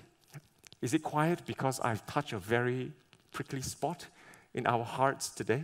Is 0.82 0.94
it 0.94 1.02
quiet 1.02 1.42
because 1.46 1.80
I've 1.80 2.06
touched 2.06 2.34
a 2.34 2.38
very 2.38 2.92
prickly 3.32 3.62
spot 3.62 4.06
in 4.54 4.68
our 4.68 4.84
hearts 4.84 5.30
today? 5.30 5.64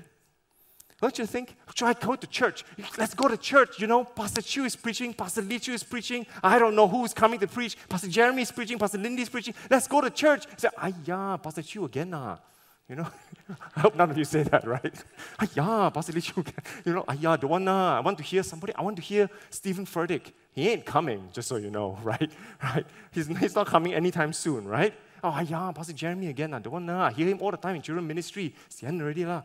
Don't 1.03 1.19
you 1.19 1.25
think? 1.25 1.53
Should 1.75 1.85
I 1.85 1.91
go 1.95 2.15
to 2.15 2.27
church? 2.27 2.63
Let's 2.97 3.13
go 3.13 3.27
to 3.27 3.35
church. 3.35 3.77
You 3.77 3.87
know, 3.87 4.05
Pastor 4.05 4.41
Chu 4.41 4.63
is 4.63 4.73
preaching, 4.73 5.13
Pastor 5.13 5.41
Lee 5.41 5.59
Chu 5.59 5.73
is 5.73 5.83
preaching. 5.83 6.25
I 6.41 6.57
don't 6.57 6.77
know 6.77 6.87
who 6.87 7.03
is 7.03 7.13
coming 7.13 7.41
to 7.41 7.47
preach. 7.47 7.75
Pastor 7.89 8.07
Jeremy 8.07 8.43
is 8.43 8.53
preaching, 8.53 8.79
Pastor 8.79 8.97
Lindy 8.97 9.23
is 9.23 9.27
preaching. 9.27 9.53
Let's 9.69 9.85
go 9.85 9.99
to 9.99 10.09
church. 10.09 10.45
Say, 10.55 10.69
ah, 10.77 10.91
yeah, 11.03 11.35
Pastor 11.43 11.61
Chu 11.61 11.83
again. 11.83 12.13
Ah. 12.13 12.39
You 12.87 12.95
know, 12.95 13.07
I 13.75 13.81
hope 13.81 13.97
none 13.97 14.11
of 14.11 14.17
you 14.17 14.23
say 14.23 14.43
that, 14.43 14.65
right? 14.65 14.95
Ah, 15.59 15.89
Pastor 15.89 16.13
Lee 16.13 16.21
Chu. 16.21 16.41
You 16.85 16.93
know, 16.93 17.03
ah, 17.05 17.35
the 17.35 17.47
one, 17.47 17.67
uh, 17.67 17.97
I 17.97 17.99
want 17.99 18.17
to 18.19 18.23
hear 18.23 18.41
somebody. 18.41 18.73
I 18.73 18.81
want 18.81 18.95
to 18.95 19.01
hear 19.01 19.29
Steven 19.49 19.85
Furtick. 19.85 20.31
He 20.53 20.69
ain't 20.69 20.85
coming, 20.85 21.27
just 21.33 21.49
so 21.49 21.57
you 21.57 21.69
know, 21.69 21.97
right? 22.03 22.31
Right? 22.63 22.85
He's, 23.11 23.27
he's 23.27 23.55
not 23.55 23.67
coming 23.67 23.93
anytime 23.93 24.31
soon, 24.31 24.65
right? 24.65 24.93
Oh, 25.21 25.37
yeah, 25.41 25.69
Pastor 25.75 25.91
Jeremy 25.91 26.27
again. 26.27 26.53
Uh, 26.53 26.59
the 26.59 26.69
one, 26.69 26.89
uh, 26.89 27.09
I 27.09 27.11
hear 27.11 27.27
him 27.27 27.39
all 27.41 27.51
the 27.51 27.57
time 27.57 27.75
in 27.75 27.81
children 27.81 28.07
ministry. 28.07 28.55
It's 28.67 28.77
the 28.77 28.87
end 28.87 29.01
already. 29.01 29.25
lah. 29.25 29.41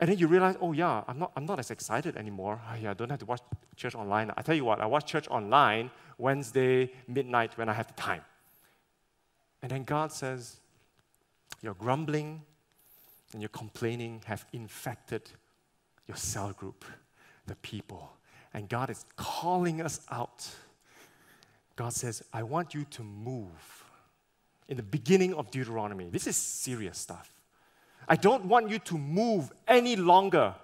And 0.00 0.10
then 0.10 0.18
you 0.18 0.26
realize, 0.26 0.56
oh 0.60 0.72
yeah, 0.72 1.04
I'm 1.06 1.18
not, 1.18 1.32
I'm 1.36 1.46
not 1.46 1.58
as 1.58 1.70
excited 1.70 2.16
anymore. 2.16 2.60
Oh, 2.70 2.74
yeah, 2.80 2.90
I 2.90 2.94
don't 2.94 3.10
have 3.10 3.20
to 3.20 3.26
watch 3.26 3.40
church 3.76 3.94
online. 3.94 4.32
I 4.36 4.42
tell 4.42 4.54
you 4.54 4.64
what, 4.64 4.80
I 4.80 4.86
watch 4.86 5.06
church 5.06 5.28
online 5.28 5.90
Wednesday 6.18 6.92
midnight 7.08 7.56
when 7.56 7.68
I 7.68 7.72
have 7.72 7.88
the 7.88 7.94
time. 7.94 8.22
And 9.62 9.70
then 9.70 9.84
God 9.84 10.12
says, 10.12 10.58
your 11.62 11.74
grumbling 11.74 12.42
and 13.32 13.40
your 13.40 13.48
complaining 13.48 14.22
have 14.26 14.44
infected 14.52 15.30
your 16.06 16.16
cell 16.16 16.52
group, 16.52 16.84
the 17.46 17.56
people. 17.56 18.12
And 18.52 18.68
God 18.68 18.90
is 18.90 19.06
calling 19.16 19.80
us 19.80 20.00
out 20.10 20.46
God 21.76 21.92
says, 21.92 22.22
I 22.32 22.42
want 22.42 22.74
you 22.74 22.84
to 22.90 23.02
move. 23.02 23.84
In 24.68 24.76
the 24.76 24.82
beginning 24.82 25.34
of 25.34 25.50
Deuteronomy, 25.50 26.08
this 26.08 26.26
is 26.26 26.36
serious 26.36 26.98
stuff. 26.98 27.33
I 28.08 28.16
don't 28.16 28.44
want 28.46 28.70
you 28.70 28.78
to 28.80 28.98
move 28.98 29.52
any 29.66 29.96
longer 29.96 30.54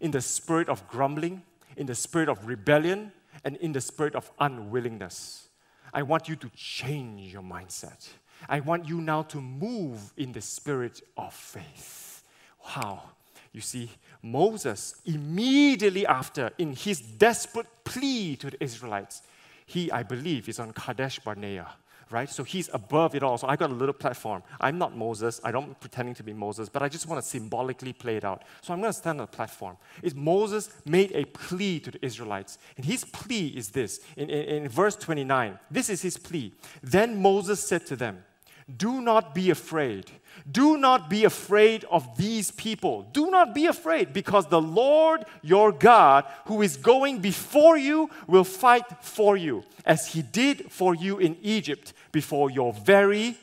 in 0.00 0.10
the 0.10 0.20
spirit 0.20 0.68
of 0.68 0.86
grumbling, 0.88 1.42
in 1.76 1.86
the 1.86 1.94
spirit 1.94 2.28
of 2.28 2.46
rebellion, 2.46 3.12
and 3.44 3.56
in 3.56 3.72
the 3.72 3.80
spirit 3.80 4.14
of 4.14 4.30
unwillingness. 4.38 5.48
I 5.92 6.02
want 6.02 6.28
you 6.28 6.36
to 6.36 6.50
change 6.50 7.32
your 7.32 7.42
mindset. 7.42 8.08
I 8.48 8.60
want 8.60 8.88
you 8.88 9.00
now 9.00 9.22
to 9.22 9.40
move 9.40 10.12
in 10.16 10.32
the 10.32 10.40
spirit 10.40 11.02
of 11.16 11.32
faith. 11.34 12.22
Wow. 12.64 13.02
You 13.52 13.60
see, 13.60 13.90
Moses, 14.22 15.00
immediately 15.04 16.06
after, 16.06 16.50
in 16.58 16.72
his 16.72 17.00
desperate 17.00 17.66
plea 17.84 18.36
to 18.36 18.50
the 18.50 18.62
Israelites, 18.62 19.22
he, 19.66 19.90
I 19.90 20.02
believe, 20.02 20.48
is 20.48 20.60
on 20.60 20.72
Kadesh 20.72 21.18
Barnea 21.18 21.68
right? 22.10 22.28
So 22.28 22.44
he's 22.44 22.68
above 22.72 23.14
it 23.14 23.22
all. 23.22 23.38
So 23.38 23.46
I 23.46 23.56
got 23.56 23.70
a 23.70 23.74
little 23.74 23.92
platform. 23.92 24.42
I'm 24.60 24.78
not 24.78 24.96
Moses. 24.96 25.40
I 25.44 25.50
don't 25.50 25.78
pretending 25.80 26.14
to 26.16 26.22
be 26.22 26.32
Moses, 26.32 26.68
but 26.68 26.82
I 26.82 26.88
just 26.88 27.06
want 27.06 27.22
to 27.22 27.28
symbolically 27.28 27.92
play 27.92 28.16
it 28.16 28.24
out. 28.24 28.42
So 28.60 28.72
I'm 28.72 28.80
going 28.80 28.92
to 28.92 28.98
stand 28.98 29.20
on 29.20 29.24
a 29.24 29.26
platform. 29.26 29.76
Moses 30.14 30.70
made 30.84 31.12
a 31.12 31.24
plea 31.24 31.80
to 31.80 31.90
the 31.92 32.04
Israelites, 32.04 32.58
and 32.76 32.84
his 32.84 33.04
plea 33.04 33.48
is 33.48 33.70
this 33.70 34.00
in, 34.16 34.28
in, 34.28 34.64
in 34.64 34.68
verse 34.68 34.96
29. 34.96 35.58
This 35.70 35.88
is 35.88 36.02
his 36.02 36.16
plea. 36.16 36.52
Then 36.82 37.20
Moses 37.20 37.62
said 37.62 37.86
to 37.86 37.96
them, 37.96 38.24
"Do 38.76 39.00
not 39.00 39.34
be 39.34 39.50
afraid." 39.50 40.10
Do 40.50 40.76
not 40.76 41.10
be 41.10 41.24
afraid 41.24 41.84
of 41.90 42.16
these 42.16 42.50
people. 42.50 43.02
Do 43.12 43.30
not 43.30 43.54
be 43.54 43.66
afraid 43.66 44.12
because 44.12 44.46
the 44.46 44.60
Lord 44.60 45.24
your 45.42 45.70
God, 45.70 46.24
who 46.46 46.62
is 46.62 46.76
going 46.76 47.18
before 47.18 47.76
you, 47.76 48.10
will 48.26 48.44
fight 48.44 48.86
for 49.02 49.36
you, 49.36 49.64
as 49.84 50.08
he 50.08 50.22
did 50.22 50.72
for 50.72 50.94
you 50.94 51.18
in 51.18 51.36
Egypt 51.42 51.92
before 52.10 52.50
your 52.50 52.72
very 52.72 53.36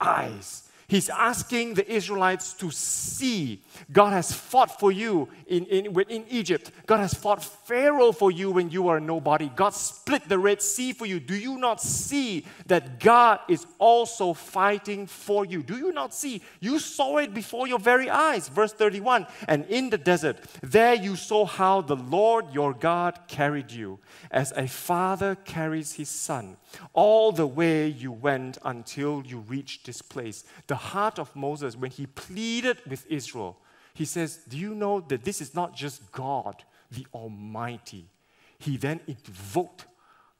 eyes. 0.00 0.65
He's 0.88 1.08
asking 1.08 1.74
the 1.74 1.90
Israelites 1.90 2.52
to 2.54 2.70
see 2.70 3.62
God 3.92 4.12
has 4.12 4.32
fought 4.32 4.78
for 4.78 4.92
you 4.92 5.28
in, 5.48 5.64
in, 5.66 6.00
in 6.08 6.24
Egypt. 6.28 6.70
God 6.86 6.98
has 6.98 7.12
fought 7.12 7.42
Pharaoh 7.42 8.12
for 8.12 8.30
you 8.30 8.52
when 8.52 8.70
you 8.70 8.84
were 8.84 9.00
nobody. 9.00 9.50
God 9.54 9.70
split 9.70 10.28
the 10.28 10.38
Red 10.38 10.62
Sea 10.62 10.92
for 10.92 11.04
you. 11.04 11.18
Do 11.18 11.34
you 11.34 11.58
not 11.58 11.80
see 11.80 12.46
that 12.66 13.00
God 13.00 13.40
is 13.48 13.66
also 13.78 14.32
fighting 14.32 15.08
for 15.08 15.44
you? 15.44 15.62
Do 15.62 15.76
you 15.76 15.92
not 15.92 16.14
see? 16.14 16.40
You 16.60 16.78
saw 16.78 17.18
it 17.18 17.34
before 17.34 17.66
your 17.66 17.80
very 17.80 18.08
eyes. 18.08 18.48
Verse 18.48 18.72
31 18.72 19.26
And 19.48 19.64
in 19.66 19.90
the 19.90 19.98
desert, 19.98 20.38
there 20.62 20.94
you 20.94 21.16
saw 21.16 21.46
how 21.46 21.80
the 21.80 21.96
Lord 21.96 22.52
your 22.52 22.72
God 22.72 23.18
carried 23.26 23.72
you, 23.72 23.98
as 24.30 24.52
a 24.56 24.68
father 24.68 25.34
carries 25.34 25.94
his 25.94 26.08
son, 26.08 26.56
all 26.92 27.32
the 27.32 27.46
way 27.46 27.88
you 27.88 28.12
went 28.12 28.58
until 28.64 29.22
you 29.26 29.38
reached 29.38 29.86
this 29.86 30.00
place. 30.00 30.44
The 30.68 30.75
heart 30.76 31.18
of 31.18 31.34
Moses, 31.34 31.76
when 31.76 31.90
he 31.90 32.06
pleaded 32.06 32.78
with 32.86 33.06
Israel, 33.10 33.58
he 33.94 34.04
says, 34.04 34.40
Do 34.48 34.56
you 34.56 34.74
know 34.74 35.00
that 35.00 35.24
this 35.24 35.40
is 35.40 35.54
not 35.54 35.74
just 35.74 36.12
God, 36.12 36.64
the 36.90 37.06
Almighty? 37.14 38.10
He 38.58 38.76
then 38.76 39.00
invoked 39.06 39.86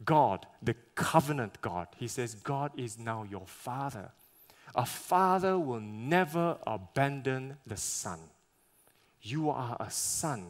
God, 0.04 0.46
the 0.62 0.74
covenant 0.94 1.60
God. 1.62 1.88
He 1.96 2.08
says, 2.08 2.34
God 2.34 2.72
is 2.76 2.98
now 2.98 3.24
your 3.28 3.46
father. 3.46 4.10
A 4.74 4.84
father 4.84 5.58
will 5.58 5.80
never 5.80 6.58
abandon 6.66 7.56
the 7.66 7.76
son. 7.76 8.18
You 9.22 9.50
are 9.50 9.76
a 9.80 9.90
son 9.90 10.44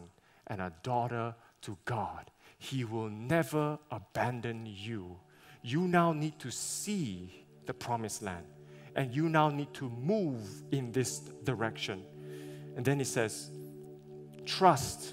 and 0.47 0.61
a 0.61 0.73
daughter 0.83 1.35
to 1.63 1.77
God. 1.85 2.31
He 2.59 2.85
will 2.85 3.09
never 3.09 3.79
abandon 3.91 4.67
you. 4.67 5.17
You 5.63 5.87
now 5.87 6.13
need 6.13 6.39
to 6.41 6.51
see 6.51 7.47
the 7.67 7.75
promised 7.75 8.23
land 8.23 8.47
and 8.97 9.15
you 9.15 9.29
now 9.29 9.51
need 9.51 9.73
to 9.75 9.89
move 9.91 10.41
in 10.73 10.91
this 10.91 11.19
direction. 11.45 12.03
And 12.77 12.85
then 12.85 12.99
he 12.99 13.05
says, 13.05 13.51
Trust 14.45 15.13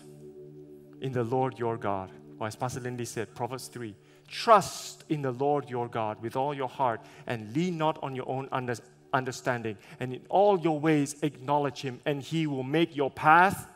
in 1.02 1.12
the 1.12 1.24
Lord 1.24 1.60
your 1.60 1.78
God. 1.78 2.10
Or 2.40 2.48
as 2.48 2.56
Pastor 2.56 2.80
Lindy 2.80 3.06
said, 3.06 3.36
Proverbs 3.36 3.68
3 3.68 3.94
Trust 4.28 5.04
in 5.10 5.22
the 5.22 5.32
Lord 5.32 5.70
your 5.70 5.88
God 5.88 6.22
with 6.22 6.36
all 6.36 6.54
your 6.54 6.70
heart 6.70 7.02
and 7.28 7.54
lean 7.54 7.78
not 7.78 8.00
on 8.02 8.16
your 8.16 8.28
own 8.28 8.48
under- 8.52 8.78
understanding. 9.14 9.78
And 10.00 10.14
in 10.14 10.22
all 10.30 10.58
your 10.58 10.80
ways 10.80 11.18
acknowledge 11.22 11.82
him, 11.82 12.00
and 12.06 12.24
he 12.24 12.48
will 12.48 12.64
make 12.64 12.96
your 12.96 13.12
path 13.12 13.68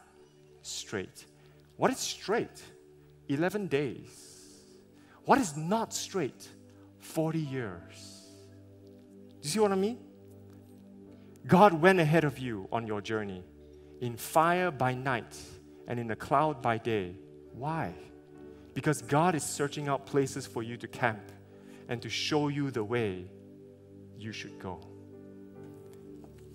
straight. 0.62 1.26
What 1.76 1.92
is 1.92 2.00
straight? 2.00 2.64
11 3.28 3.68
days. 3.68 4.46
What 5.26 5.38
is 5.38 5.58
not 5.58 5.94
straight? 5.94 6.48
40 7.00 7.40
years. 7.40 8.17
You 9.48 9.52
see 9.52 9.60
what 9.62 9.72
I 9.72 9.76
mean? 9.76 9.98
God 11.48 11.72
went 11.72 12.02
ahead 12.02 12.26
of 12.26 12.38
you 12.38 12.68
on 12.70 12.86
your 12.86 13.00
journey 13.00 13.46
in 14.02 14.18
fire 14.18 14.72
by 14.72 14.94
night 14.94 15.38
and 15.88 15.98
in 16.02 16.12
a 16.12 16.18
cloud 16.18 16.62
by 16.62 16.78
day. 16.78 17.16
Why? 17.54 17.94
Because 18.74 19.02
God 19.02 19.36
is 19.36 19.44
searching 19.44 19.88
out 19.88 20.06
places 20.06 20.46
for 20.46 20.64
you 20.64 20.76
to 20.76 20.88
camp 20.90 21.32
and 21.88 22.02
to 22.02 22.10
show 22.10 22.50
you 22.50 22.72
the 22.72 22.84
way 22.84 23.24
you 24.18 24.34
should 24.34 24.60
go. 24.60 24.82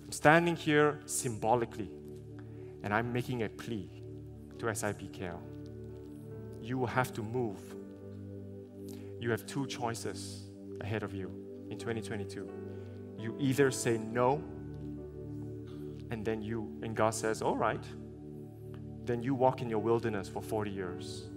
I'm 0.03 0.11
standing 0.11 0.55
here 0.55 0.99
symbolically 1.07 1.89
and 2.83 2.93
I'm 2.93 3.11
making 3.11 3.41
a 3.41 3.49
plea 3.49 3.89
to 4.59 4.67
SIBKL. 4.67 5.39
You 6.61 6.77
will 6.77 6.93
have 6.99 7.11
to 7.13 7.23
move. 7.23 7.57
You 9.19 9.31
have 9.31 9.47
two 9.47 9.65
choices 9.65 10.43
ahead 10.79 11.01
of 11.01 11.15
you 11.15 11.31
in 11.71 11.79
2022 11.79 12.62
you 13.23 13.35
either 13.39 13.71
say 13.71 13.97
no, 13.97 14.43
and 16.11 16.23
then 16.23 16.41
you, 16.41 16.69
and 16.83 16.95
God 16.95 17.15
says, 17.15 17.41
all 17.41 17.57
right, 17.57 17.83
then 19.05 19.23
you 19.23 19.33
walk 19.33 19.61
in 19.61 19.69
your 19.69 19.79
wilderness 19.79 20.27
for 20.27 20.41
40 20.41 20.69
years. 20.69 21.29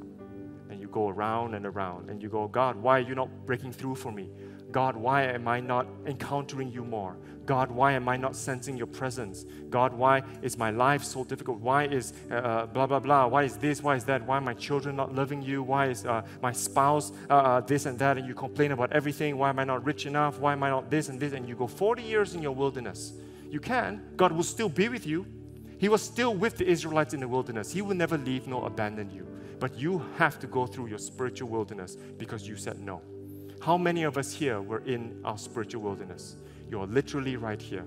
And 0.69 0.81
you 0.81 0.89
go 0.89 1.09
around 1.09 1.55
and 1.55 1.65
around, 1.65 2.11
and 2.11 2.21
you 2.21 2.29
go, 2.29 2.49
God, 2.49 2.77
why 2.77 2.99
are 2.99 3.03
you 3.03 3.15
not 3.15 3.29
breaking 3.47 3.73
through 3.73 3.95
for 3.95 4.11
me? 4.11 4.31
God, 4.73 4.97
why 4.97 5.23
am 5.23 5.47
I 5.47 5.61
not 5.61 5.87
encountering 6.07 6.73
you 6.73 6.85
more? 6.85 7.17
God, 7.47 7.71
why 7.71 7.93
am 7.93 8.09
I 8.09 8.17
not 8.17 8.35
sensing 8.35 8.77
your 8.77 8.89
presence? 8.89 9.47
God, 9.71 9.95
why 9.95 10.23
is 10.43 10.59
my 10.59 10.71
life 10.71 11.05
so 11.05 11.25
difficult? 11.25 11.61
Why 11.61 11.85
is 11.85 12.13
uh, 12.31 12.35
uh, 12.35 12.67
blah, 12.67 12.87
blah, 12.87 12.99
blah? 12.99 13.27
Why 13.29 13.45
is 13.45 13.57
this? 13.57 13.83
Why 13.83 13.95
is 13.95 14.05
that? 14.05 14.27
Why 14.27 14.39
are 14.39 14.41
my 14.41 14.55
children 14.55 14.97
not 14.97 15.15
loving 15.15 15.41
you? 15.43 15.63
Why 15.63 15.87
is 15.87 16.05
uh, 16.05 16.23
my 16.43 16.53
spouse 16.53 17.13
uh, 17.31 17.35
uh, 17.35 17.61
this 17.61 17.87
and 17.87 17.99
that? 18.01 18.19
And 18.19 18.27
you 18.27 18.35
complain 18.35 18.73
about 18.73 18.93
everything. 18.93 19.39
Why 19.39 19.49
am 19.51 19.61
I 19.61 19.65
not 19.65 19.85
rich 19.85 20.07
enough? 20.07 20.41
Why 20.41 20.53
am 20.53 20.63
I 20.65 20.71
not 20.71 20.91
this 20.91 21.09
and 21.09 21.21
this? 21.21 21.33
And 21.33 21.49
you 21.49 21.55
go 21.55 21.69
40 21.69 22.03
years 22.03 22.35
in 22.35 22.43
your 22.43 22.53
wilderness. 22.53 23.13
You 23.49 23.61
can. 23.61 24.03
God 24.17 24.33
will 24.33 24.43
still 24.43 24.69
be 24.69 24.89
with 24.89 25.07
you. 25.07 25.25
He 25.79 25.89
was 25.89 26.03
still 26.03 26.35
with 26.35 26.57
the 26.57 26.67
Israelites 26.67 27.15
in 27.15 27.21
the 27.21 27.29
wilderness. 27.29 27.73
He 27.73 27.81
will 27.81 27.95
never 27.95 28.19
leave 28.19 28.49
nor 28.49 28.67
abandon 28.67 29.11
you. 29.11 29.27
But 29.61 29.79
you 29.79 30.05
have 30.17 30.39
to 30.41 30.47
go 30.47 30.67
through 30.67 30.89
your 30.89 30.99
spiritual 30.99 31.49
wilderness 31.49 31.97
because 32.19 32.47
you 32.49 32.57
said 32.57 32.81
no. 32.81 33.03
How 33.61 33.77
many 33.77 34.03
of 34.03 34.19
us 34.19 34.33
here 34.33 34.61
were 34.61 34.81
in 34.81 35.21
our 35.25 35.39
spiritual 35.39 35.83
wilderness? 35.83 36.37
You're 36.71 36.87
literally 36.87 37.37
right 37.37 37.61
here. 37.61 37.87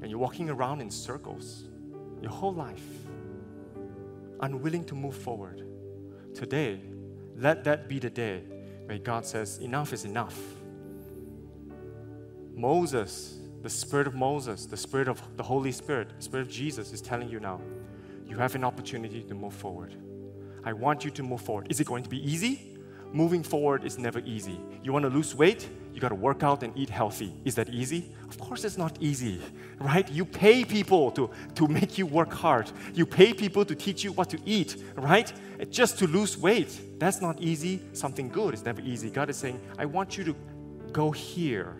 And 0.00 0.10
you're 0.10 0.18
walking 0.18 0.50
around 0.50 0.80
in 0.80 0.90
circles 0.90 1.64
your 2.20 2.30
whole 2.30 2.52
life, 2.52 2.86
unwilling 4.40 4.84
to 4.84 4.94
move 4.94 5.16
forward. 5.16 5.64
Today, 6.34 6.80
let 7.36 7.64
that 7.64 7.88
be 7.88 7.98
the 7.98 8.10
day 8.10 8.42
where 8.86 8.98
God 8.98 9.24
says, 9.24 9.58
Enough 9.58 9.92
is 9.92 10.04
enough. 10.04 10.38
Moses, 12.54 13.38
the 13.62 13.70
Spirit 13.70 14.08
of 14.08 14.14
Moses, 14.14 14.66
the 14.66 14.76
Spirit 14.76 15.08
of 15.08 15.22
the 15.36 15.42
Holy 15.42 15.70
Spirit, 15.70 16.10
the 16.16 16.22
Spirit 16.22 16.42
of 16.42 16.52
Jesus 16.52 16.92
is 16.92 17.00
telling 17.00 17.28
you 17.28 17.38
now, 17.38 17.60
you 18.26 18.36
have 18.36 18.54
an 18.56 18.64
opportunity 18.64 19.22
to 19.22 19.34
move 19.34 19.54
forward. 19.54 19.94
I 20.64 20.72
want 20.72 21.04
you 21.04 21.10
to 21.12 21.22
move 21.22 21.40
forward. 21.40 21.68
Is 21.70 21.80
it 21.80 21.86
going 21.86 22.02
to 22.02 22.10
be 22.10 22.18
easy? 22.28 22.78
moving 23.12 23.42
forward 23.42 23.84
is 23.84 23.98
never 23.98 24.20
easy. 24.20 24.58
You 24.82 24.92
want 24.92 25.04
to 25.04 25.10
lose 25.10 25.34
weight? 25.34 25.68
You 25.98 26.00
got 26.00 26.10
to 26.10 26.14
work 26.14 26.44
out 26.44 26.62
and 26.62 26.72
eat 26.78 26.90
healthy. 26.90 27.34
Is 27.44 27.56
that 27.56 27.70
easy? 27.70 28.12
Of 28.28 28.38
course, 28.38 28.62
it's 28.62 28.78
not 28.78 28.96
easy, 29.00 29.42
right? 29.80 30.08
You 30.08 30.24
pay 30.24 30.64
people 30.64 31.10
to, 31.10 31.28
to 31.56 31.66
make 31.66 31.98
you 31.98 32.06
work 32.06 32.32
hard. 32.32 32.70
You 32.94 33.04
pay 33.04 33.34
people 33.34 33.64
to 33.64 33.74
teach 33.74 34.04
you 34.04 34.12
what 34.12 34.30
to 34.30 34.38
eat, 34.46 34.76
right? 34.94 35.32
Just 35.70 35.98
to 35.98 36.06
lose 36.06 36.38
weight. 36.38 37.00
That's 37.00 37.20
not 37.20 37.40
easy. 37.40 37.82
Something 37.94 38.28
good 38.28 38.54
is 38.54 38.64
never 38.64 38.80
easy. 38.80 39.10
God 39.10 39.28
is 39.28 39.36
saying, 39.38 39.60
I 39.76 39.86
want 39.86 40.16
you 40.16 40.22
to 40.22 40.36
go 40.92 41.10
here. 41.10 41.74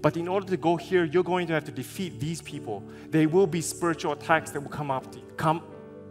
But 0.00 0.16
in 0.16 0.26
order 0.26 0.48
to 0.48 0.56
go 0.56 0.76
here, 0.76 1.04
you're 1.04 1.22
going 1.22 1.46
to 1.46 1.52
have 1.52 1.64
to 1.66 1.70
defeat 1.70 2.18
these 2.18 2.42
people. 2.42 2.82
There 3.10 3.28
will 3.28 3.46
be 3.46 3.60
spiritual 3.60 4.10
attacks 4.10 4.50
that 4.50 4.60
will 4.60 4.70
come 4.70 4.90
up, 4.90 5.12
to 5.12 5.20
come 5.36 5.62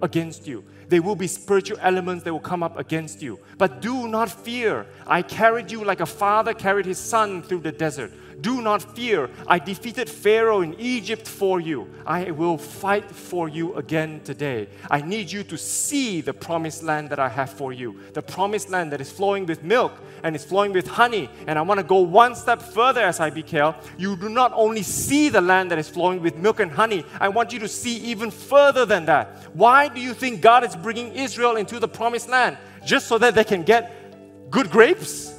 against 0.02 0.48
you. 0.48 0.64
There 0.88 1.02
will 1.02 1.16
be 1.16 1.28
spiritual 1.28 1.78
elements 1.82 2.24
that 2.26 2.34
will 2.34 2.40
come 2.40 2.64
up 2.64 2.78
against 2.78 3.22
you. 3.22 3.40
But 3.58 3.82
do 3.82 4.08
not 4.08 4.30
fear. 4.30 4.86
I 5.08 5.22
carried 5.22 5.72
you 5.72 5.84
like 5.84 6.02
a 6.02 6.06
father 6.06 6.54
carried 6.54 6.86
his 6.86 6.98
son 6.98 7.42
through 7.42 7.62
the 7.62 7.72
desert. 7.72 8.12
Do 8.40 8.62
not 8.62 8.96
fear. 8.96 9.30
I 9.48 9.60
defeated 9.60 10.10
Pharaoh 10.10 10.62
in 10.62 10.80
Egypt 10.80 11.28
for 11.28 11.60
you. 11.60 11.88
I 12.06 12.32
will 12.32 12.58
fight 12.58 13.10
for 13.12 13.50
you 13.50 13.76
again 13.76 14.22
today. 14.24 14.68
I 14.90 15.02
need 15.02 15.32
you 15.32 15.44
to 15.44 15.58
see 15.58 16.22
the 16.22 16.34
promised 16.34 16.84
land 16.84 17.10
that 17.10 17.20
I 17.20 17.30
have 17.30 17.50
for 17.50 17.74
you. 17.74 17.96
The 18.14 18.22
promised 18.22 18.70
land 18.70 18.92
that 18.92 19.02
is 19.02 19.12
flowing 19.12 19.46
with 19.46 19.64
milk 19.64 19.94
and 20.24 20.36
is 20.36 20.46
flowing 20.46 20.74
with 20.74 20.88
honey. 20.88 21.30
And 21.48 21.58
I 21.58 21.64
want 21.64 21.80
to 21.80 21.84
go 21.84 21.98
one 21.98 22.36
step 22.36 22.62
further 22.62 23.02
as 23.02 23.20
I 23.20 23.32
SIBKL. 23.32 23.76
You 23.98 24.16
do 24.16 24.30
not 24.30 24.52
only 24.56 24.84
see 24.84 25.30
the 25.30 25.42
land 25.42 25.72
that 25.72 25.80
is 25.80 25.90
flowing 25.90 26.22
with 26.22 26.36
milk 26.36 26.60
and 26.60 26.72
honey, 26.72 27.06
I 27.20 27.30
want 27.30 27.54
you 27.54 27.60
to 27.60 27.68
see 27.68 27.98
even 27.98 28.32
further 28.32 28.86
than 28.86 29.06
that. 29.06 29.50
Why 29.54 29.88
do 29.88 30.00
you 30.00 30.14
think 30.14 30.42
God 30.42 30.64
is 30.64 30.76
bringing 30.76 31.14
Israel 31.14 31.56
into 31.56 31.80
the 31.80 31.88
promised 31.88 32.30
land? 32.30 32.58
Just 32.86 33.08
so 33.08 33.18
that 33.18 33.36
they 33.36 33.44
can 33.44 33.64
get 33.64 34.50
good 34.50 34.70
grapes? 34.70 35.34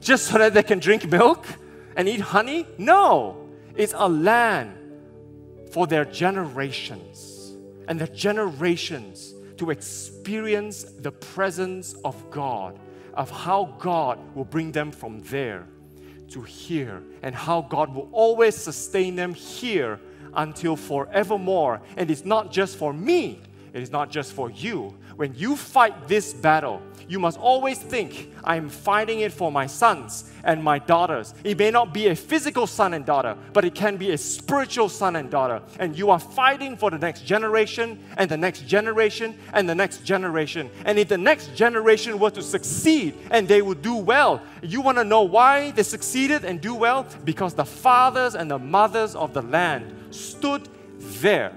Just 0.00 0.26
so 0.26 0.38
that 0.38 0.54
they 0.54 0.62
can 0.62 0.78
drink 0.78 1.08
milk? 1.08 1.46
And 1.96 2.08
eat 2.08 2.20
honey? 2.20 2.66
No, 2.78 3.48
it's 3.74 3.94
a 3.96 4.08
land 4.08 4.76
for 5.72 5.86
their 5.86 6.04
generations 6.04 7.52
and 7.88 7.98
their 7.98 8.06
generations 8.08 9.34
to 9.56 9.70
experience 9.70 10.84
the 10.84 11.12
presence 11.12 11.94
of 12.04 12.30
God, 12.30 12.78
of 13.14 13.30
how 13.30 13.76
God 13.78 14.18
will 14.34 14.44
bring 14.44 14.72
them 14.72 14.92
from 14.92 15.20
there 15.22 15.66
to 16.28 16.42
here, 16.42 17.02
and 17.22 17.34
how 17.34 17.62
God 17.62 17.94
will 17.94 18.08
always 18.12 18.54
sustain 18.54 19.16
them 19.16 19.32
here 19.32 20.00
until 20.34 20.76
forevermore. 20.76 21.80
And 21.96 22.10
it's 22.10 22.24
not 22.24 22.52
just 22.52 22.76
for 22.76 22.92
me, 22.92 23.40
it 23.72 23.82
is 23.82 23.90
not 23.90 24.10
just 24.10 24.32
for 24.32 24.50
you. 24.50 24.94
When 25.16 25.34
you 25.34 25.56
fight 25.56 26.08
this 26.08 26.34
battle, 26.34 26.82
you 27.08 27.18
must 27.18 27.38
always 27.38 27.78
think, 27.78 28.34
I 28.44 28.56
am 28.56 28.68
fighting 28.68 29.20
it 29.20 29.32
for 29.32 29.50
my 29.50 29.66
sons 29.66 30.30
and 30.44 30.62
my 30.62 30.78
daughters. 30.78 31.32
It 31.42 31.56
may 31.56 31.70
not 31.70 31.94
be 31.94 32.08
a 32.08 32.14
physical 32.14 32.66
son 32.66 32.92
and 32.92 33.06
daughter, 33.06 33.34
but 33.54 33.64
it 33.64 33.74
can 33.74 33.96
be 33.96 34.10
a 34.10 34.18
spiritual 34.18 34.90
son 34.90 35.16
and 35.16 35.30
daughter. 35.30 35.62
And 35.78 35.96
you 35.96 36.10
are 36.10 36.18
fighting 36.18 36.76
for 36.76 36.90
the 36.90 36.98
next 36.98 37.24
generation 37.24 37.98
and 38.18 38.30
the 38.30 38.36
next 38.36 38.66
generation 38.66 39.38
and 39.54 39.66
the 39.66 39.74
next 39.74 40.04
generation. 40.04 40.68
And 40.84 40.98
if 40.98 41.08
the 41.08 41.18
next 41.18 41.54
generation 41.54 42.18
were 42.18 42.30
to 42.32 42.42
succeed 42.42 43.14
and 43.30 43.48
they 43.48 43.62
would 43.62 43.80
do 43.80 43.96
well, 43.96 44.42
you 44.62 44.82
want 44.82 44.98
to 44.98 45.04
know 45.04 45.22
why 45.22 45.70
they 45.70 45.82
succeeded 45.82 46.44
and 46.44 46.60
do 46.60 46.74
well? 46.74 47.06
Because 47.24 47.54
the 47.54 47.64
fathers 47.64 48.34
and 48.34 48.50
the 48.50 48.58
mothers 48.58 49.14
of 49.14 49.32
the 49.32 49.42
land 49.42 49.94
stood 50.10 50.68
there 50.98 51.54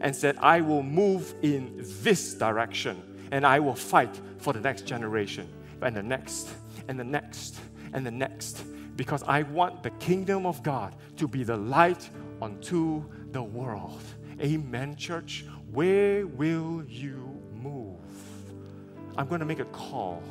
and 0.00 0.14
said, 0.14 0.36
I 0.38 0.60
will 0.60 0.82
move 0.82 1.34
in 1.42 1.84
this 2.02 2.34
direction 2.34 3.02
and 3.30 3.46
I 3.46 3.60
will 3.60 3.74
fight 3.74 4.20
for 4.38 4.52
the 4.52 4.60
next 4.60 4.86
generation 4.86 5.48
and 5.82 5.94
the 5.94 6.02
next 6.02 6.48
and 6.88 6.98
the 6.98 7.04
next 7.04 7.60
and 7.92 8.04
the 8.04 8.10
next 8.10 8.62
because 8.96 9.22
I 9.22 9.42
want 9.42 9.82
the 9.82 9.90
kingdom 9.92 10.46
of 10.46 10.62
God 10.62 10.96
to 11.16 11.28
be 11.28 11.44
the 11.44 11.56
light 11.56 12.08
unto 12.42 13.04
the 13.32 13.42
world. 13.42 14.02
Amen, 14.40 14.96
church. 14.96 15.44
Where 15.70 16.26
will 16.26 16.84
you 16.86 17.40
move? 17.54 18.00
I'm 19.16 19.26
going 19.28 19.40
to 19.40 19.46
make 19.46 19.60
a 19.60 19.66
call. 19.66 20.22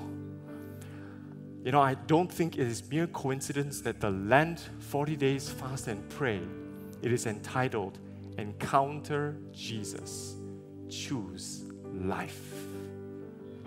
You 1.63 1.71
know, 1.71 1.81
I 1.81 1.93
don't 1.93 2.31
think 2.31 2.57
it 2.57 2.67
is 2.67 2.89
mere 2.89 3.07
coincidence 3.07 3.81
that 3.81 3.99
the 3.99 4.09
Lent 4.09 4.69
40 4.79 5.15
days 5.15 5.49
fast 5.49 5.87
and 5.87 6.07
pray, 6.09 6.41
it 7.01 7.11
is 7.11 7.25
entitled 7.25 7.99
Encounter 8.39 9.35
Jesus, 9.51 10.35
Choose 10.89 11.65
Life. 11.93 12.65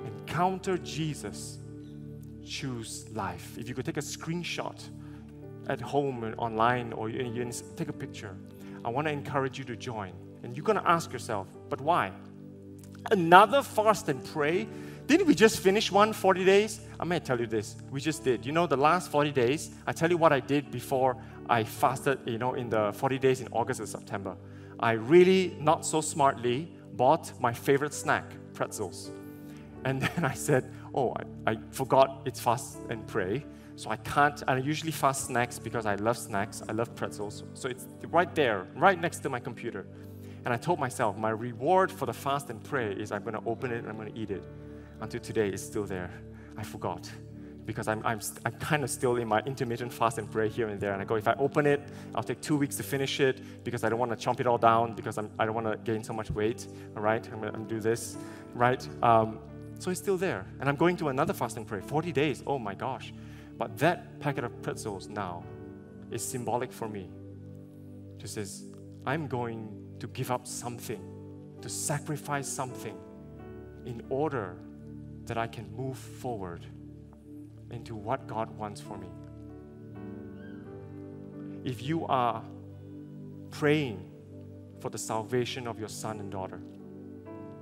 Encounter 0.05 0.79
Jesus, 0.79 1.59
choose 2.45 3.07
life. 3.15 3.57
If 3.59 3.69
you 3.69 3.75
could 3.75 3.85
take 3.85 3.97
a 3.97 4.01
screenshot 4.01 4.81
at 5.69 5.81
home 5.81 6.25
and 6.25 6.35
online 6.39 6.93
or 6.93 7.09
you, 7.09 7.25
you 7.25 7.51
take 7.77 7.89
a 7.89 7.93
picture, 7.93 8.37
I 8.85 8.89
want 8.89 9.07
to 9.07 9.13
encourage 9.13 9.59
you 9.59 9.65
to 9.65 9.77
join. 9.77 10.13
And 10.43 10.57
you're 10.57 10.65
going 10.65 10.79
to 10.79 10.89
ask 10.89 11.13
yourself, 11.13 11.47
but 11.69 11.81
why? 11.81 12.11
Another 13.11 13.63
fast 13.63 14.09
and 14.09 14.25
pray? 14.25 14.67
Didn't 15.07 15.27
we 15.27 15.35
just 15.35 15.61
finish 15.61 15.93
one 15.93 16.13
40 16.13 16.45
days? 16.45 16.81
I 16.99 17.05
may 17.05 17.21
tell 17.21 17.41
you 17.41 17.47
this. 17.47 17.77
We 17.91 18.01
just 18.01 18.25
did. 18.25 18.45
You 18.47 18.53
know, 18.53 18.67
the 18.67 18.77
last 18.77 19.11
40 19.11 19.33
days, 19.33 19.71
I 19.87 19.93
tell 19.93 20.11
you 20.11 20.17
what 20.17 20.33
I 20.33 20.41
did 20.41 20.71
before 20.71 21.17
I 21.49 21.65
fasted, 21.65 22.21
you 22.27 22.39
know, 22.39 22.55
in 22.55 22.71
the 22.71 22.93
40 22.93 23.19
days 23.19 23.41
in 23.41 23.49
August 23.53 23.81
and 23.81 23.89
September. 23.89 24.37
I 24.83 24.93
really, 24.93 25.57
not 25.61 25.87
so 25.87 26.01
smartly, 26.01 26.69
bought 26.95 27.33
my 27.41 27.53
favorite 27.53 27.95
snack, 27.95 28.25
pretzels. 28.53 29.13
And 29.85 30.03
then 30.17 30.25
I 30.25 30.35
said, 30.35 30.73
Oh, 30.95 31.15
I, 31.47 31.53
I 31.53 31.59
forgot 31.71 32.23
it's 32.27 32.41
fast 32.41 32.79
and 32.91 33.07
pray. 33.07 33.47
So 33.77 33.91
I 33.91 33.97
can't, 33.97 34.43
I 34.47 34.59
usually 34.59 34.93
fast 34.93 35.27
snacks 35.27 35.59
because 35.59 35.87
I 35.87 35.95
love 35.95 36.19
snacks. 36.19 36.63
I 36.69 36.73
love 36.73 36.95
pretzels. 36.95 37.45
So 37.55 37.69
it's 37.69 37.87
right 38.09 38.35
there, 38.35 38.67
right 38.75 39.01
next 39.01 39.21
to 39.21 39.31
my 39.31 39.41
computer. 39.41 39.87
And 40.45 40.53
I 40.53 40.57
told 40.57 40.79
myself, 40.79 41.17
my 41.17 41.31
reward 41.31 41.91
for 41.91 42.07
the 42.07 42.13
fast 42.13 42.51
and 42.51 42.63
pray 42.63 42.93
is 42.93 43.13
I'm 43.13 43.23
going 43.23 43.35
to 43.35 43.43
open 43.47 43.71
it 43.71 43.79
and 43.79 43.89
I'm 43.89 43.97
going 43.97 44.13
to 44.13 44.19
eat 44.19 44.31
it. 44.31 44.45
Until 45.01 45.21
today, 45.21 45.49
it's 45.49 45.63
still 45.63 45.85
there. 45.85 46.11
I 46.57 46.65
forgot 46.65 47.11
because 47.67 47.89
I'm, 47.89 48.05
I'm, 48.05 48.21
I'm 48.45 48.53
kind 48.53 48.83
of 48.83 48.91
still 48.91 49.17
in 49.17 49.29
my 49.29 49.41
intermittent 49.41 49.93
fast 49.93 50.19
and 50.19 50.31
pray 50.31 50.49
here 50.49 50.69
and 50.69 50.81
there. 50.81 50.93
And 50.93 51.01
I 51.01 51.05
go, 51.05 51.15
if 51.15 51.29
I 51.29 51.35
open 51.35 51.67
it, 51.67 51.81
I'll 52.15 52.23
take 52.23 52.41
two 52.41 52.57
weeks 52.57 52.77
to 52.77 52.83
finish 52.83 53.21
it 53.21 53.41
because 53.65 53.85
I 53.85 53.89
don't 53.89 53.99
want 53.99 54.19
to 54.19 54.29
chomp 54.29 54.41
it 54.41 54.47
all 54.47 54.59
down 54.59 54.95
because 54.95 55.19
I'm, 55.19 55.31
I 55.39 55.45
don't 55.45 55.55
want 55.55 55.67
to 55.67 55.77
gain 55.91 56.03
so 56.03 56.13
much 56.13 56.31
weight. 56.31 56.67
All 56.97 57.03
right, 57.03 57.27
I'm 57.33 57.41
going 57.41 57.53
to 57.53 57.59
do 57.61 57.81
this, 57.81 58.17
right? 58.55 58.87
Um, 59.03 59.39
so 59.79 59.91
it's 59.91 60.01
still 60.01 60.17
there. 60.17 60.47
And 60.61 60.69
I'm 60.69 60.77
going 60.77 60.97
to 60.99 61.09
another 61.09 61.33
fast 61.33 61.57
and 61.57 61.67
pray, 61.67 61.81
40 61.81 62.13
days. 62.13 62.43
Oh 62.47 62.59
my 62.59 62.75
gosh. 62.75 63.13
But 63.59 63.79
that 63.79 64.19
packet 64.21 64.45
of 64.45 64.63
pretzels 64.63 65.09
now 65.09 65.45
is 66.11 66.25
symbolic 66.25 66.73
for 66.73 66.89
me. 66.89 67.11
Just 68.19 68.35
says, 68.35 68.65
I'm 69.07 69.27
going 69.27 69.97
to 70.01 70.07
give 70.09 70.31
up 70.31 70.47
something, 70.47 71.01
to 71.61 71.69
sacrifice 71.69 72.49
something 72.49 72.97
in 73.87 74.03
order 74.09 74.57
that 75.27 75.39
I 75.39 75.47
can 75.47 75.73
move 75.77 75.97
forward 75.97 76.67
into 77.73 77.97
what 77.97 78.27
God 78.27 78.57
wants 78.57 78.81
for 78.81 78.97
me. 78.97 79.09
If 81.65 81.83
you 81.83 82.07
are 82.07 82.43
praying 83.51 84.09
for 84.81 84.91
the 84.91 84.99
salvation 84.99 85.67
of 85.67 85.79
your 85.79 85.89
son 85.89 86.21
and 86.21 86.31
daughter, 86.31 86.61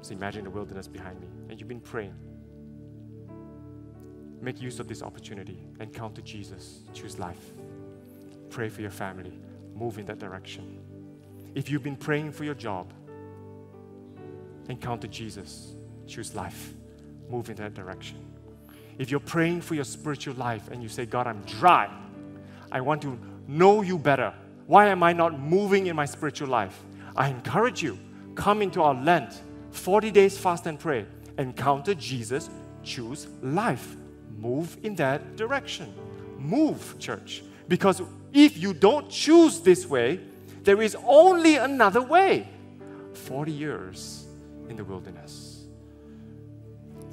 so 0.02 0.12
imagine 0.12 0.44
the 0.44 0.50
wilderness 0.50 0.88
behind 0.88 1.20
me, 1.20 1.28
and 1.48 1.58
you've 1.58 1.68
been 1.68 1.80
praying. 1.80 2.14
Make 4.40 4.60
use 4.60 4.80
of 4.80 4.88
this 4.88 5.02
opportunity. 5.02 5.58
Encounter 5.80 6.22
Jesus. 6.22 6.80
Choose 6.94 7.18
life. 7.18 7.52
Pray 8.48 8.70
for 8.70 8.80
your 8.80 8.90
family. 8.90 9.38
Move 9.74 9.98
in 9.98 10.06
that 10.06 10.18
direction. 10.18 10.80
If 11.54 11.68
you've 11.68 11.82
been 11.82 11.96
praying 11.96 12.32
for 12.32 12.44
your 12.44 12.54
job, 12.54 12.92
encounter 14.70 15.08
Jesus. 15.08 15.74
Choose 16.06 16.34
life. 16.34 16.72
Move 17.28 17.50
in 17.50 17.56
that 17.56 17.74
direction. 17.74 18.29
If 19.00 19.10
you're 19.10 19.18
praying 19.18 19.62
for 19.62 19.74
your 19.74 19.84
spiritual 19.84 20.34
life 20.34 20.68
and 20.70 20.82
you 20.82 20.90
say, 20.90 21.06
God, 21.06 21.26
I'm 21.26 21.40
dry, 21.46 21.88
I 22.70 22.82
want 22.82 23.00
to 23.00 23.18
know 23.48 23.80
you 23.80 23.96
better. 23.96 24.34
Why 24.66 24.88
am 24.88 25.02
I 25.02 25.14
not 25.14 25.40
moving 25.40 25.86
in 25.86 25.96
my 25.96 26.04
spiritual 26.04 26.48
life? 26.48 26.78
I 27.16 27.30
encourage 27.30 27.82
you, 27.82 27.98
come 28.34 28.60
into 28.60 28.82
our 28.82 28.92
Lent 28.92 29.40
40 29.70 30.10
days 30.10 30.36
fast 30.36 30.66
and 30.66 30.78
pray. 30.78 31.06
Encounter 31.38 31.94
Jesus, 31.94 32.50
choose 32.82 33.26
life. 33.40 33.96
Move 34.38 34.76
in 34.82 34.96
that 34.96 35.34
direction. 35.34 35.94
Move, 36.36 36.94
church. 36.98 37.42
Because 37.68 38.02
if 38.34 38.58
you 38.58 38.74
don't 38.74 39.08
choose 39.08 39.60
this 39.60 39.86
way, 39.86 40.20
there 40.62 40.82
is 40.82 40.94
only 41.06 41.56
another 41.56 42.02
way 42.02 42.46
40 43.14 43.50
years 43.50 44.26
in 44.68 44.76
the 44.76 44.84
wilderness. 44.84 45.64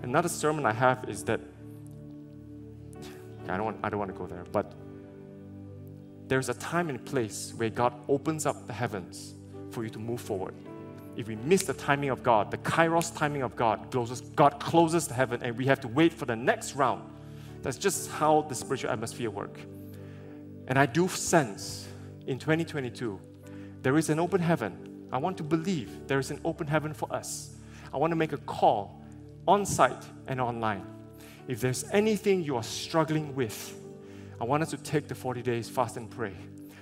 Another 0.01 0.27
sermon 0.27 0.65
I 0.65 0.73
have 0.73 1.07
is 1.07 1.23
that 1.23 1.39
I 3.50 3.58
don't 3.58 3.66
want, 3.66 3.78
I 3.84 3.89
don't 3.89 4.00
want 4.00 4.12
to 4.12 4.18
go 4.18 4.28
there, 4.28 4.43
but 4.52 4.74
there's 6.28 6.50
a 6.50 6.54
time 6.56 6.89
and 6.89 7.04
place 7.06 7.54
where 7.56 7.70
God 7.70 7.93
opens 8.10 8.45
up 8.45 8.68
the 8.68 8.74
heavens 8.74 9.34
for 9.72 9.84
you 9.84 9.89
to 9.89 10.00
move 10.00 10.22
forward 10.22 10.54
if 11.18 11.28
we 11.28 11.36
miss 11.36 11.64
the 11.64 11.74
timing 11.74 12.12
of 12.12 12.22
God, 12.22 12.52
the 12.52 12.60
kairos 12.60 13.14
timing 13.18 13.41
of 13.41 13.56
God, 13.56 13.89
closes, 13.89 14.22
God 14.22 14.60
closes 14.60 15.08
the 15.08 15.16
heaven 15.16 15.41
and 15.41 15.58
we 15.58 15.66
have 15.66 15.82
to 15.82 15.88
wait 15.88 16.14
for 16.14 16.26
the 16.26 16.36
next 16.36 16.76
round. 16.76 17.04
That's 17.64 17.78
just 17.78 18.12
how 18.12 18.43
the 18.43 18.54
spiritual 18.54 18.91
atmosphere 18.91 19.32
works. 19.32 19.60
And 20.68 20.78
I 20.78 20.86
do 20.86 21.08
sense 21.08 21.88
in 22.28 22.38
2022 22.38 23.20
there 23.82 23.98
is 23.98 24.10
an 24.10 24.20
open 24.20 24.41
heaven. 24.41 25.08
I 25.12 25.18
want 25.18 25.38
to 25.38 25.43
believe 25.43 26.08
there 26.08 26.20
is 26.20 26.30
an 26.30 26.39
open 26.45 26.68
heaven 26.68 26.93
for 26.93 27.12
us. 27.12 27.56
I 27.91 27.98
want 27.98 28.12
to 28.12 28.16
make 28.16 28.34
a 28.34 28.38
call 28.38 29.02
on 29.48 29.66
site 29.66 30.06
and 30.28 30.39
online. 30.39 30.86
If 31.48 31.62
there's 31.62 31.86
anything 31.91 32.43
you 32.43 32.56
are 32.58 32.64
struggling 32.64 33.34
with, 33.36 33.80
I 34.39 34.43
want 34.43 34.64
us 34.64 34.70
to 34.72 34.78
take 34.78 35.08
the 35.08 35.16
40 35.16 35.41
days 35.41 35.70
fast 35.70 35.98
and 35.98 36.10
pray 36.10 36.34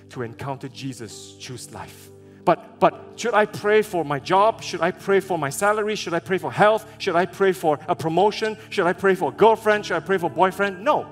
to 0.10 0.24
encounter 0.24 0.68
Jesus, 0.68 1.36
choose 1.38 1.74
life 1.74 2.10
But, 2.46 2.80
but 2.80 3.14
should 3.16 3.34
I 3.34 3.46
pray 3.46 3.82
for 3.82 4.06
my 4.06 4.20
job? 4.20 4.62
Should 4.62 4.82
I 4.82 4.92
pray 4.92 5.20
for 5.20 5.38
my 5.38 5.50
salary? 5.50 5.96
Should 5.96 6.14
I 6.14 6.20
pray 6.20 6.38
for 6.38 6.52
health? 6.52 6.86
Should 7.00 7.16
I 7.16 7.26
pray 7.26 7.52
for 7.52 7.80
a 7.88 7.96
promotion? 7.96 8.56
Should 8.70 8.86
I 8.86 8.94
pray 8.94 9.16
for 9.16 9.30
a 9.30 9.36
girlfriend? 9.36 9.88
Should 9.88 9.98
I 9.98 10.00
pray 10.00 10.20
for 10.20 10.28
a 10.28 10.30
boyfriend? 10.30 10.84
No. 10.84 11.08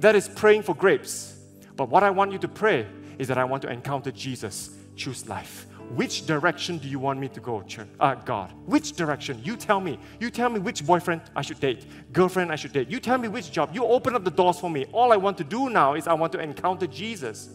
That 0.00 0.16
is 0.16 0.28
praying 0.28 0.62
for 0.62 0.74
grapes. 0.74 1.38
But 1.76 1.88
what 1.88 2.02
I 2.02 2.10
want 2.10 2.32
you 2.32 2.38
to 2.38 2.48
pray 2.48 2.86
is 3.18 3.28
that 3.28 3.38
I 3.38 3.44
want 3.44 3.62
to 3.62 3.70
encounter 3.70 4.10
Jesus. 4.10 4.70
Choose 4.96 5.28
life. 5.28 5.66
Which 5.90 6.26
direction 6.26 6.78
do 6.78 6.88
you 6.88 6.98
want 6.98 7.20
me 7.20 7.28
to 7.28 7.40
go, 7.40 7.64
uh, 8.00 8.14
God? 8.16 8.52
Which 8.66 8.92
direction? 8.92 9.40
You 9.44 9.56
tell 9.56 9.80
me. 9.80 9.98
You 10.18 10.30
tell 10.30 10.48
me 10.48 10.58
which 10.58 10.84
boyfriend 10.84 11.22
I 11.36 11.42
should 11.42 11.60
date, 11.60 11.86
girlfriend 12.12 12.50
I 12.50 12.56
should 12.56 12.72
date. 12.72 12.88
You 12.88 12.98
tell 12.98 13.18
me 13.18 13.28
which 13.28 13.52
job. 13.52 13.70
You 13.72 13.84
open 13.84 14.14
up 14.14 14.24
the 14.24 14.30
doors 14.30 14.58
for 14.58 14.70
me. 14.70 14.86
All 14.92 15.12
I 15.12 15.16
want 15.16 15.38
to 15.38 15.44
do 15.44 15.70
now 15.70 15.94
is 15.94 16.08
I 16.08 16.14
want 16.14 16.32
to 16.32 16.40
encounter 16.40 16.86
Jesus. 16.86 17.50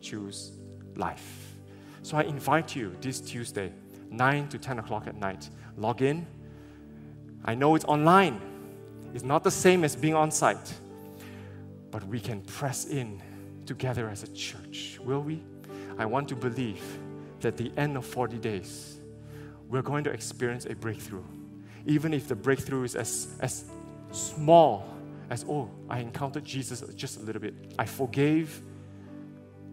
Choose 0.00 0.52
life. 0.96 1.56
So 2.02 2.16
I 2.16 2.22
invite 2.22 2.76
you 2.76 2.94
this 3.00 3.20
Tuesday, 3.20 3.72
9 4.10 4.48
to 4.48 4.58
10 4.58 4.80
o'clock 4.80 5.06
at 5.06 5.16
night. 5.16 5.48
Log 5.76 6.02
in. 6.02 6.26
I 7.44 7.54
know 7.54 7.74
it's 7.74 7.84
online, 7.84 8.40
it's 9.14 9.24
not 9.24 9.44
the 9.44 9.50
same 9.50 9.84
as 9.84 9.96
being 9.96 10.14
on 10.14 10.30
site, 10.30 10.74
but 11.90 12.04
we 12.04 12.20
can 12.20 12.42
press 12.42 12.86
in 12.86 13.22
together 13.64 14.08
as 14.08 14.22
a 14.22 14.28
church. 14.28 14.98
Will 15.02 15.22
we? 15.22 15.42
I 15.98 16.04
want 16.04 16.28
to 16.28 16.36
believe 16.36 16.82
that 17.40 17.56
the 17.56 17.72
end 17.76 17.96
of 17.96 18.04
40 18.04 18.38
days, 18.38 18.98
we're 19.68 19.82
going 19.82 20.04
to 20.04 20.10
experience 20.10 20.66
a 20.66 20.74
breakthrough. 20.74 21.24
Even 21.86 22.12
if 22.12 22.28
the 22.28 22.34
breakthrough 22.34 22.84
is 22.84 22.94
as, 22.94 23.36
as 23.40 23.64
small 24.10 24.86
as, 25.30 25.44
oh, 25.48 25.70
I 25.88 26.00
encountered 26.00 26.44
Jesus 26.44 26.82
just 26.94 27.18
a 27.18 27.20
little 27.20 27.40
bit. 27.40 27.54
I 27.78 27.84
forgave 27.84 28.62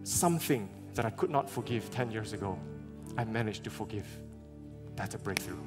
something 0.02 0.68
that 0.94 1.04
I 1.04 1.10
could 1.10 1.30
not 1.30 1.48
forgive 1.48 1.90
10 1.90 2.10
years 2.10 2.32
ago. 2.32 2.58
I 3.16 3.24
managed 3.24 3.64
to 3.64 3.70
forgive. 3.70 4.06
That's 4.94 5.14
a 5.14 5.18
breakthrough. 5.18 5.58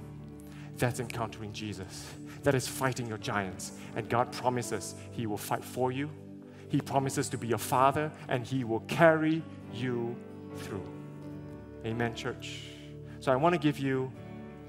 That's 0.78 1.00
encountering 1.00 1.54
Jesus. 1.54 2.14
That 2.44 2.56
is 2.56 2.68
fighting 2.68 3.08
your 3.08 3.18
giants. 3.18 3.74
And 3.96 4.08
God 4.10 4.32
promises 4.32 4.96
He 5.12 5.28
will 5.28 5.38
fight 5.38 5.64
for 5.64 5.92
you. 5.92 6.10
He 6.70 6.80
promises 6.80 7.30
to 7.30 7.38
be 7.38 7.48
your 7.48 7.58
father, 7.58 8.12
and 8.28 8.46
He 8.46 8.64
will 8.64 8.82
carry 8.82 9.42
you 9.74 10.16
through. 10.58 10.86
Amen, 11.86 12.14
church. 12.14 12.64
So 13.22 13.32
I 13.32 13.38
want 13.38 13.54
to 13.54 13.60
give 13.60 13.80
you 13.80 14.12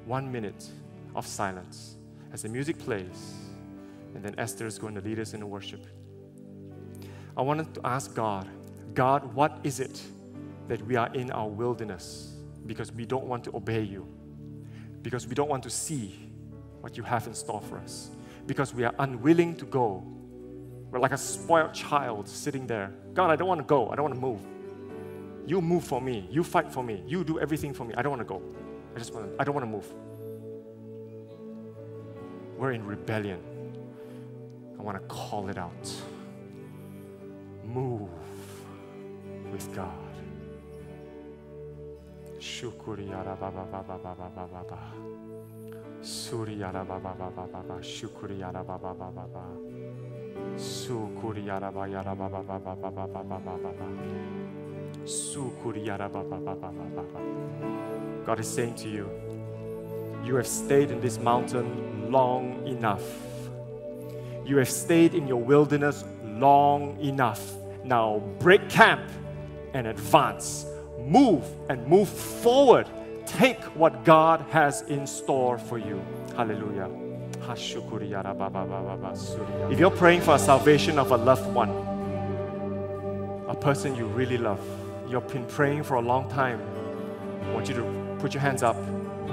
one 0.07 0.31
minute 0.31 0.69
of 1.17 1.27
silence 1.27 1.97
as 2.33 2.43
the 2.43 2.49
music 2.49 2.79
plays, 2.79 3.35
and 4.15 4.23
then 4.23 4.35
Esther 4.39 4.65
is 4.65 4.79
going 4.79 4.95
to 4.95 5.01
lead 5.01 5.19
us 5.19 5.35
in 5.35 5.49
worship. 5.49 5.85
I 7.37 7.43
wanted 7.43 7.75
to 7.75 7.81
ask 7.85 8.15
God, 8.15 8.49
God, 8.95 9.35
what 9.35 9.59
is 9.65 9.81
it 9.81 10.01
that 10.69 10.81
we 10.87 10.95
are 10.95 11.13
in 11.15 11.33
our 11.33 11.49
wilderness 11.49 12.37
because 12.65 12.93
we 12.93 13.05
don't 13.05 13.25
want 13.25 13.43
to 13.45 13.57
obey 13.57 13.83
you, 13.83 14.07
because 15.03 15.27
we 15.27 15.35
don't 15.35 15.49
want 15.49 15.65
to 15.65 15.71
see 15.71 16.31
what 16.81 16.97
you 16.97 17.03
have 17.03 17.27
in 17.27 17.35
store 17.35 17.61
for 17.61 17.79
us, 17.79 18.11
because 18.47 18.73
we 18.73 18.85
are 18.85 18.95
unwilling 19.01 19.57
to 19.57 19.65
go. 19.65 20.05
We're 20.93 21.01
like 21.01 21.13
a 21.13 21.19
spoiled 21.19 21.75
child 21.75 22.29
sitting 22.29 22.69
there. 22.69 22.93
God, 23.15 23.31
I 23.31 23.37
don't 23.37 23.49
want 23.49 23.61
to 23.61 23.67
go. 23.67 23.91
I 23.91 23.97
don't 23.97 24.05
want 24.05 24.15
to 24.15 24.21
move. 24.21 24.41
You 25.47 25.61
move 25.61 25.85
for 25.85 26.01
me. 26.01 26.29
You 26.31 26.45
fight 26.45 26.73
for 26.73 26.85
me. 26.85 27.03
You 27.07 27.25
do 27.25 27.41
everything 27.41 27.75
for 27.75 27.85
me. 27.85 27.95
I 27.97 28.03
don't 28.03 28.11
want 28.11 28.21
to 28.21 28.27
go. 28.27 28.43
I 28.95 28.99
just 28.99 29.15
want 29.15 29.27
to, 29.27 29.41
I 29.41 29.45
don't 29.45 29.55
want 29.55 29.65
to 29.65 29.71
move. 29.71 29.93
We're 32.59 32.73
in 32.73 32.85
rebellion. 32.85 33.41
I 34.79 34.83
want 34.83 35.01
to 35.01 35.07
call 35.09 35.49
it 35.49 35.59
out. 35.59 35.93
Move 37.65 38.09
with 39.53 39.75
God. 39.75 39.93
Shukuriyara 42.39 43.39
baba 43.39 43.67
baba 43.71 43.99
baba 43.99 44.15
baba 44.15 44.47
baba. 44.53 44.79
Suriyara 46.03 46.87
baba 46.87 47.15
baba 47.19 47.47
baba. 47.47 47.83
Shukuriyara 47.83 48.67
baba 48.67 48.95
baba 48.95 49.11
baba. 49.11 49.45
Sukuriyara 50.57 51.73
baba 51.73 52.17
baba 52.17 52.43
baba 52.43 52.75
baba 52.75 53.23
baba 53.23 53.59
baba. 53.59 54.50
God 58.27 58.41
is 58.41 58.49
saying 58.49 58.75
to 58.77 58.89
you, 58.89 59.09
you 60.25 60.35
have 60.37 60.47
stayed 60.47 60.91
in 60.91 61.01
this 61.01 61.19
mountain 61.19 62.11
long 62.13 62.67
enough. 62.67 63.03
You 64.45 64.59
have 64.59 64.71
stayed 64.71 65.15
in 65.15 65.27
your 65.27 65.41
wilderness 65.41 66.05
long 66.25 66.99
enough. 67.01 67.55
Now 67.85 68.19
break 68.39 68.69
camp 68.69 69.03
and 69.75 69.87
advance. 69.87 70.67
Move 71.01 71.45
and 71.69 71.87
move 71.87 72.09
forward. 72.09 72.87
Take 73.27 73.63
what 73.77 74.05
God 74.05 74.41
has 74.51 74.83
in 74.83 75.07
store 75.07 75.59
for 75.59 75.79
you. 75.79 76.03
Hallelujah. 76.37 76.91
If 79.71 79.79
you're 79.79 79.91
praying 79.91 80.21
for 80.21 80.35
a 80.35 80.39
salvation 80.39 80.99
of 80.99 81.11
a 81.11 81.17
loved 81.17 81.53
one, 81.55 81.71
a 83.49 83.55
person 83.55 83.97
you 83.97 84.07
really 84.07 84.39
love, 84.39 84.61
you've 85.11 85.27
been 85.29 85.45
praying 85.47 85.83
for 85.83 85.95
a 85.95 86.01
long 86.01 86.31
time, 86.31 86.61
I 87.43 87.53
want 87.53 87.69
you 87.69 87.75
to 87.75 88.17
put 88.21 88.33
your 88.33 88.41
hands 88.41 88.63
up 88.63 88.77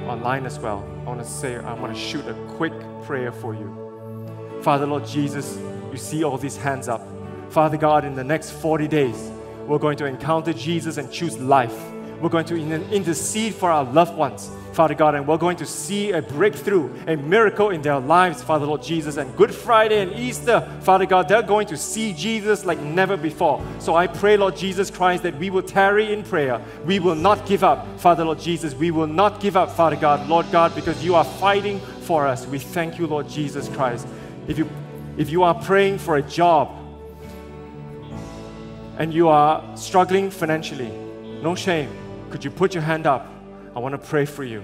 online 0.08 0.46
as 0.46 0.58
well. 0.58 0.84
I 1.02 1.10
want 1.10 1.20
to 1.20 1.26
say, 1.26 1.56
I 1.56 1.74
want 1.74 1.94
to 1.94 2.00
shoot 2.00 2.26
a 2.28 2.34
quick 2.56 2.74
prayer 3.04 3.32
for 3.32 3.54
you. 3.54 4.60
Father, 4.64 4.88
Lord 4.88 5.06
Jesus, 5.06 5.60
you 5.92 5.98
see 5.98 6.24
all 6.24 6.38
these 6.38 6.58
hands 6.58 6.88
up. 6.88 7.08
Father 7.50 7.78
God, 7.78 8.06
in 8.06 8.16
the 8.16 8.24
next 8.24 8.52
40 8.52 8.88
days, 8.88 9.32
we're 9.68 9.78
going 9.78 9.98
to 9.98 10.06
encounter 10.06 10.52
Jesus 10.52 10.98
and 10.98 11.12
choose 11.12 11.38
life. 11.38 11.78
We're 12.22 12.30
going 12.30 12.46
to 12.46 12.56
intercede 12.92 13.54
for 13.54 13.70
our 13.70 13.84
loved 13.84 14.18
ones. 14.18 14.50
Father 14.78 14.94
God, 14.94 15.16
and 15.16 15.26
we're 15.26 15.40
going 15.40 15.58
to 15.58 15.66
see 15.66 16.12
a 16.12 16.22
breakthrough, 16.22 16.94
a 17.08 17.18
miracle 17.18 17.72
in 17.72 17.82
their 17.82 18.00
lives, 18.00 18.44
Father 18.44 18.68
Lord 18.68 18.84
Jesus. 18.84 19.18
And 19.18 19.36
Good 19.36 19.52
Friday 19.52 20.04
and 20.04 20.14
Easter, 20.14 20.62
Father 20.82 21.08
God, 21.08 21.28
they're 21.28 21.42
going 21.42 21.66
to 21.70 21.76
see 21.76 22.14
Jesus 22.14 22.64
like 22.64 22.80
never 22.80 23.18
before. 23.18 23.60
So 23.80 23.96
I 23.96 24.06
pray, 24.06 24.38
Lord 24.38 24.56
Jesus 24.56 24.92
Christ, 24.92 25.24
that 25.24 25.36
we 25.40 25.50
will 25.50 25.64
tarry 25.64 26.14
in 26.14 26.22
prayer. 26.22 26.62
We 26.86 27.00
will 27.00 27.16
not 27.16 27.48
give 27.48 27.64
up, 27.64 27.88
Father 28.00 28.24
Lord 28.24 28.38
Jesus. 28.38 28.76
We 28.76 28.92
will 28.92 29.08
not 29.08 29.40
give 29.40 29.58
up, 29.58 29.72
Father 29.72 29.96
God, 29.96 30.30
Lord 30.30 30.46
God, 30.52 30.76
because 30.76 31.04
you 31.04 31.16
are 31.16 31.26
fighting 31.26 31.80
for 32.02 32.28
us. 32.28 32.46
We 32.46 32.60
thank 32.60 33.00
you, 33.00 33.08
Lord 33.08 33.28
Jesus 33.28 33.68
Christ. 33.70 34.08
If 34.48 34.60
you 34.60 34.70
if 35.18 35.32
you 35.32 35.42
are 35.42 35.56
praying 35.56 35.98
for 35.98 36.18
a 36.18 36.22
job 36.22 36.70
and 39.00 39.12
you 39.12 39.28
are 39.30 39.76
struggling 39.76 40.30
financially, 40.30 40.92
no 41.42 41.56
shame. 41.56 41.90
Could 42.30 42.46
you 42.46 42.52
put 42.52 42.76
your 42.76 42.84
hand 42.84 43.08
up? 43.08 43.37
I 43.78 43.80
want 43.80 43.94
to 43.94 44.00
pray 44.00 44.26
for 44.26 44.44
you. 44.44 44.64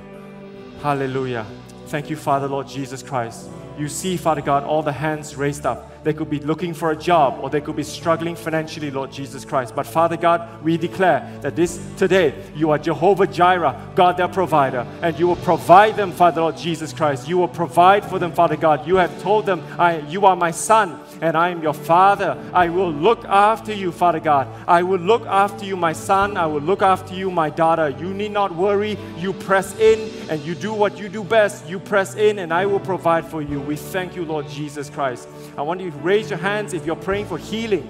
Hallelujah. 0.82 1.46
Thank 1.86 2.10
you, 2.10 2.16
Father, 2.16 2.48
Lord 2.48 2.68
Jesus 2.68 3.04
Christ. 3.04 3.48
You 3.78 3.88
see, 3.88 4.18
Father 4.18 4.42
God, 4.42 4.64
all 4.64 4.82
the 4.82 4.92
hands 4.92 5.36
raised 5.36 5.68
up. 5.68 5.93
They 6.04 6.14
could 6.14 6.30
be 6.30 6.40
looking 6.40 6.74
for 6.74 6.92
a 6.92 6.96
job 6.96 7.40
or 7.42 7.50
they 7.50 7.62
could 7.62 7.76
be 7.76 7.84
struggling 7.84 8.36
financially, 8.36 8.92
Lord 8.92 9.12
Jesus 9.12 9.46
Christ. 9.46 9.76
But 9.76 9.86
Father 9.86 10.18
God, 10.18 10.64
we 10.64 10.78
declare 10.78 11.40
that 11.42 11.56
this 11.56 11.80
today 11.98 12.34
you 12.56 12.72
are 12.72 12.78
Jehovah 12.78 13.28
Jireh, 13.28 13.94
God 13.96 14.18
their 14.18 14.28
provider, 14.28 14.86
and 15.02 15.18
you 15.18 15.28
will 15.28 15.38
provide 15.38 15.96
them, 15.96 16.12
Father 16.12 16.42
Lord 16.42 16.58
Jesus 16.58 16.94
Christ. 16.94 17.28
You 17.28 17.38
will 17.38 17.48
provide 17.48 18.06
for 18.06 18.20
them, 18.20 18.32
Father 18.32 18.58
God. 18.58 18.88
You 18.88 18.98
have 18.98 19.22
told 19.22 19.46
them, 19.46 19.64
I, 19.80 20.00
You 20.00 20.26
are 20.26 20.36
my 20.36 20.52
son 20.52 21.00
and 21.24 21.38
I 21.38 21.50
am 21.50 21.64
your 21.64 21.74
father. 21.74 22.38
I 22.54 22.68
will 22.68 22.92
look 22.92 23.24
after 23.26 23.74
you, 23.74 23.94
Father 23.94 24.20
God. 24.20 24.48
I 24.68 24.84
will 24.84 25.00
look 25.00 25.26
after 25.26 25.64
you, 25.64 25.78
my 25.78 25.94
son. 25.94 26.36
I 26.36 26.46
will 26.48 26.62
look 26.62 26.82
after 26.82 27.14
you, 27.14 27.32
my 27.32 27.50
daughter. 27.50 27.90
You 27.90 28.14
need 28.14 28.32
not 28.32 28.54
worry. 28.54 28.98
You 29.18 29.32
press 29.32 29.74
in 29.80 30.23
and 30.34 30.44
you 30.44 30.56
do 30.56 30.74
what 30.74 30.98
you 30.98 31.10
do 31.10 31.24
best. 31.24 31.70
You 31.70 31.80
press 31.80 32.16
in 32.16 32.40
and 32.40 32.52
I 32.52 32.66
will 32.66 32.80
provide 32.80 33.24
for 33.24 33.44
you. 33.44 33.62
We 33.62 33.76
thank 33.76 34.16
you, 34.16 34.26
Lord 34.26 34.48
Jesus 34.48 34.90
Christ. 34.90 35.30
I 35.56 35.62
want 35.62 35.80
you 35.80 35.92
to 35.92 35.98
raise 35.98 36.32
your 36.32 36.40
hands 36.40 36.74
if 36.74 36.88
you're 36.88 36.96
praying 36.96 37.28
for 37.28 37.38
healing. 37.38 37.88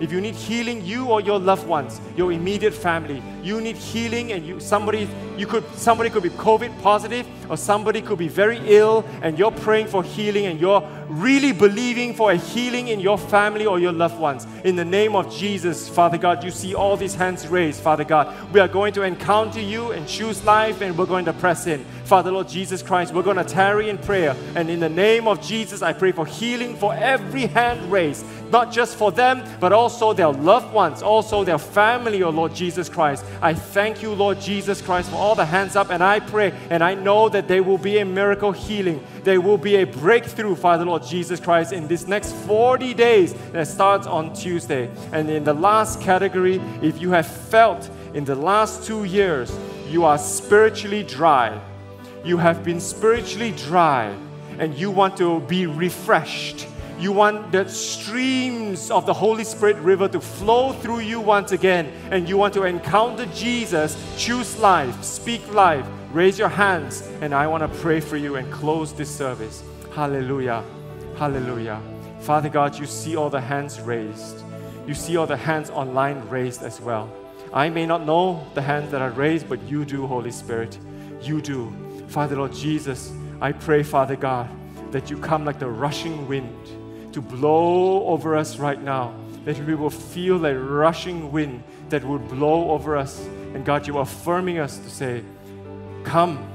If 0.00 0.10
you 0.10 0.20
need 0.20 0.34
healing, 0.34 0.84
you 0.84 1.06
or 1.06 1.20
your 1.20 1.38
loved 1.38 1.66
ones, 1.66 2.00
your 2.16 2.32
immediate 2.32 2.74
family, 2.74 3.22
you 3.42 3.60
need 3.60 3.76
healing 3.76 4.32
and 4.32 4.46
you 4.46 4.60
somebody 4.60 5.08
you 5.36 5.46
could 5.46 5.64
somebody 5.74 6.10
could 6.10 6.22
be 6.22 6.30
COVID 6.30 6.82
positive 6.82 7.26
or 7.50 7.56
somebody 7.56 8.00
could 8.02 8.18
be 8.18 8.28
very 8.28 8.58
ill 8.64 9.04
and 9.22 9.38
you're 9.38 9.50
praying 9.50 9.86
for 9.86 10.02
healing 10.02 10.46
and 10.46 10.60
you're 10.60 10.86
really 11.08 11.52
believing 11.52 12.14
for 12.14 12.32
a 12.32 12.36
healing 12.36 12.88
in 12.88 13.00
your 13.00 13.18
family 13.18 13.66
or 13.66 13.78
your 13.78 13.92
loved 13.92 14.18
ones. 14.18 14.46
In 14.64 14.76
the 14.76 14.84
name 14.84 15.14
of 15.16 15.34
Jesus, 15.34 15.88
Father 15.88 16.18
God, 16.18 16.44
you 16.44 16.50
see 16.50 16.74
all 16.74 16.96
these 16.96 17.14
hands 17.14 17.46
raised, 17.48 17.80
Father 17.80 18.04
God. 18.04 18.34
We 18.52 18.60
are 18.60 18.68
going 18.68 18.92
to 18.94 19.02
encounter 19.02 19.60
you 19.60 19.92
and 19.92 20.06
choose 20.06 20.44
life 20.44 20.80
and 20.80 20.96
we're 20.96 21.06
going 21.06 21.24
to 21.26 21.32
press 21.32 21.66
in. 21.66 21.84
Father 22.04 22.30
Lord 22.30 22.48
Jesus 22.48 22.82
Christ, 22.82 23.14
we're 23.14 23.22
going 23.22 23.36
to 23.36 23.44
tarry 23.44 23.88
in 23.88 23.98
prayer. 23.98 24.36
And 24.54 24.68
in 24.68 24.80
the 24.80 24.88
name 24.88 25.26
of 25.26 25.40
Jesus, 25.40 25.82
I 25.82 25.92
pray 25.92 26.12
for 26.12 26.26
healing 26.26 26.76
for 26.76 26.94
every 26.94 27.46
hand 27.46 27.90
raised, 27.90 28.26
not 28.52 28.70
just 28.70 28.96
for 28.96 29.10
them, 29.10 29.42
but 29.58 29.72
also 29.72 30.12
their 30.12 30.30
loved 30.30 30.72
ones, 30.72 31.02
also 31.02 31.42
their 31.42 31.58
family, 31.58 32.22
oh 32.22 32.30
Lord 32.30 32.54
Jesus 32.54 32.88
Christ. 32.88 33.24
I 33.40 33.54
thank 33.54 34.02
you, 34.02 34.12
Lord 34.12 34.40
Jesus 34.40 34.82
Christ, 34.82 35.10
for 35.10 35.16
all 35.16 35.34
the 35.34 35.46
hands 35.46 35.74
up, 35.74 35.90
and 35.90 36.02
I 36.02 36.20
pray 36.20 36.52
and 36.70 36.84
I 36.84 36.94
know 36.94 37.28
that 37.30 37.48
there 37.48 37.62
will 37.62 37.78
be 37.78 37.98
a 37.98 38.04
miracle 38.04 38.52
healing. 38.52 39.02
There 39.24 39.40
will 39.40 39.58
be 39.58 39.76
a 39.76 39.84
breakthrough, 39.84 40.54
Father 40.54 40.84
Lord 40.84 41.02
Jesus 41.02 41.40
Christ, 41.40 41.72
in 41.72 41.88
this 41.88 42.06
next 42.06 42.32
40 42.46 42.94
days 42.94 43.34
that 43.52 43.66
starts 43.66 44.06
on 44.06 44.34
Tuesday. 44.34 44.90
And 45.12 45.30
in 45.30 45.44
the 45.44 45.54
last 45.54 46.00
category, 46.00 46.60
if 46.82 47.00
you 47.00 47.10
have 47.10 47.26
felt 47.26 47.88
in 48.14 48.24
the 48.24 48.34
last 48.34 48.84
two 48.84 49.04
years 49.04 49.50
you 49.88 50.04
are 50.04 50.18
spiritually 50.18 51.02
dry. 51.02 51.60
You 52.24 52.38
have 52.38 52.64
been 52.64 52.80
spiritually 52.80 53.52
dry 53.52 54.14
and 54.58 54.74
you 54.74 54.90
want 54.90 55.16
to 55.18 55.40
be 55.40 55.66
refreshed. 55.66 56.66
You 57.02 57.10
want 57.10 57.50
the 57.50 57.68
streams 57.68 58.88
of 58.88 59.06
the 59.06 59.12
Holy 59.12 59.42
Spirit 59.42 59.76
river 59.78 60.06
to 60.06 60.20
flow 60.20 60.72
through 60.72 61.00
you 61.00 61.18
once 61.18 61.50
again, 61.50 61.92
and 62.12 62.28
you 62.28 62.36
want 62.36 62.54
to 62.54 62.62
encounter 62.62 63.26
Jesus, 63.34 63.96
choose 64.16 64.56
life, 64.60 65.02
speak 65.02 65.52
life, 65.52 65.84
raise 66.12 66.38
your 66.38 66.48
hands, 66.48 67.02
and 67.20 67.34
I 67.34 67.48
want 67.48 67.64
to 67.64 67.80
pray 67.80 67.98
for 67.98 68.16
you 68.16 68.36
and 68.36 68.48
close 68.52 68.92
this 68.92 69.10
service. 69.10 69.64
Hallelujah. 69.92 70.62
Hallelujah. 71.16 71.82
Father 72.20 72.48
God, 72.48 72.78
you 72.78 72.86
see 72.86 73.16
all 73.16 73.28
the 73.28 73.40
hands 73.40 73.80
raised. 73.80 74.44
You 74.86 74.94
see 74.94 75.16
all 75.16 75.26
the 75.26 75.36
hands 75.36 75.70
online 75.70 76.20
raised 76.28 76.62
as 76.62 76.80
well. 76.80 77.12
I 77.52 77.68
may 77.68 77.84
not 77.84 78.06
know 78.06 78.46
the 78.54 78.62
hands 78.62 78.92
that 78.92 79.02
are 79.02 79.10
raised, 79.10 79.48
but 79.48 79.60
you 79.64 79.84
do, 79.84 80.06
Holy 80.06 80.30
Spirit. 80.30 80.78
You 81.20 81.40
do. 81.40 81.72
Father 82.06 82.36
Lord 82.36 82.52
Jesus, 82.52 83.12
I 83.40 83.50
pray, 83.50 83.82
Father 83.82 84.14
God, 84.14 84.48
that 84.92 85.10
you 85.10 85.18
come 85.18 85.44
like 85.44 85.58
the 85.58 85.68
rushing 85.68 86.28
wind 86.28 86.78
to 87.12 87.20
blow 87.20 88.06
over 88.06 88.36
us 88.36 88.58
right 88.58 88.80
now, 88.82 89.14
that 89.44 89.58
we 89.66 89.74
will 89.74 89.90
feel 89.90 90.38
the 90.38 90.58
rushing 90.58 91.32
wind 91.32 91.62
that 91.88 92.04
would 92.04 92.28
blow 92.28 92.70
over 92.70 92.96
us. 92.96 93.20
And 93.54 93.64
God, 93.64 93.86
you 93.86 93.98
are 93.98 94.02
affirming 94.02 94.58
us 94.58 94.78
to 94.78 94.90
say, 94.90 95.24
Come, 96.04 96.48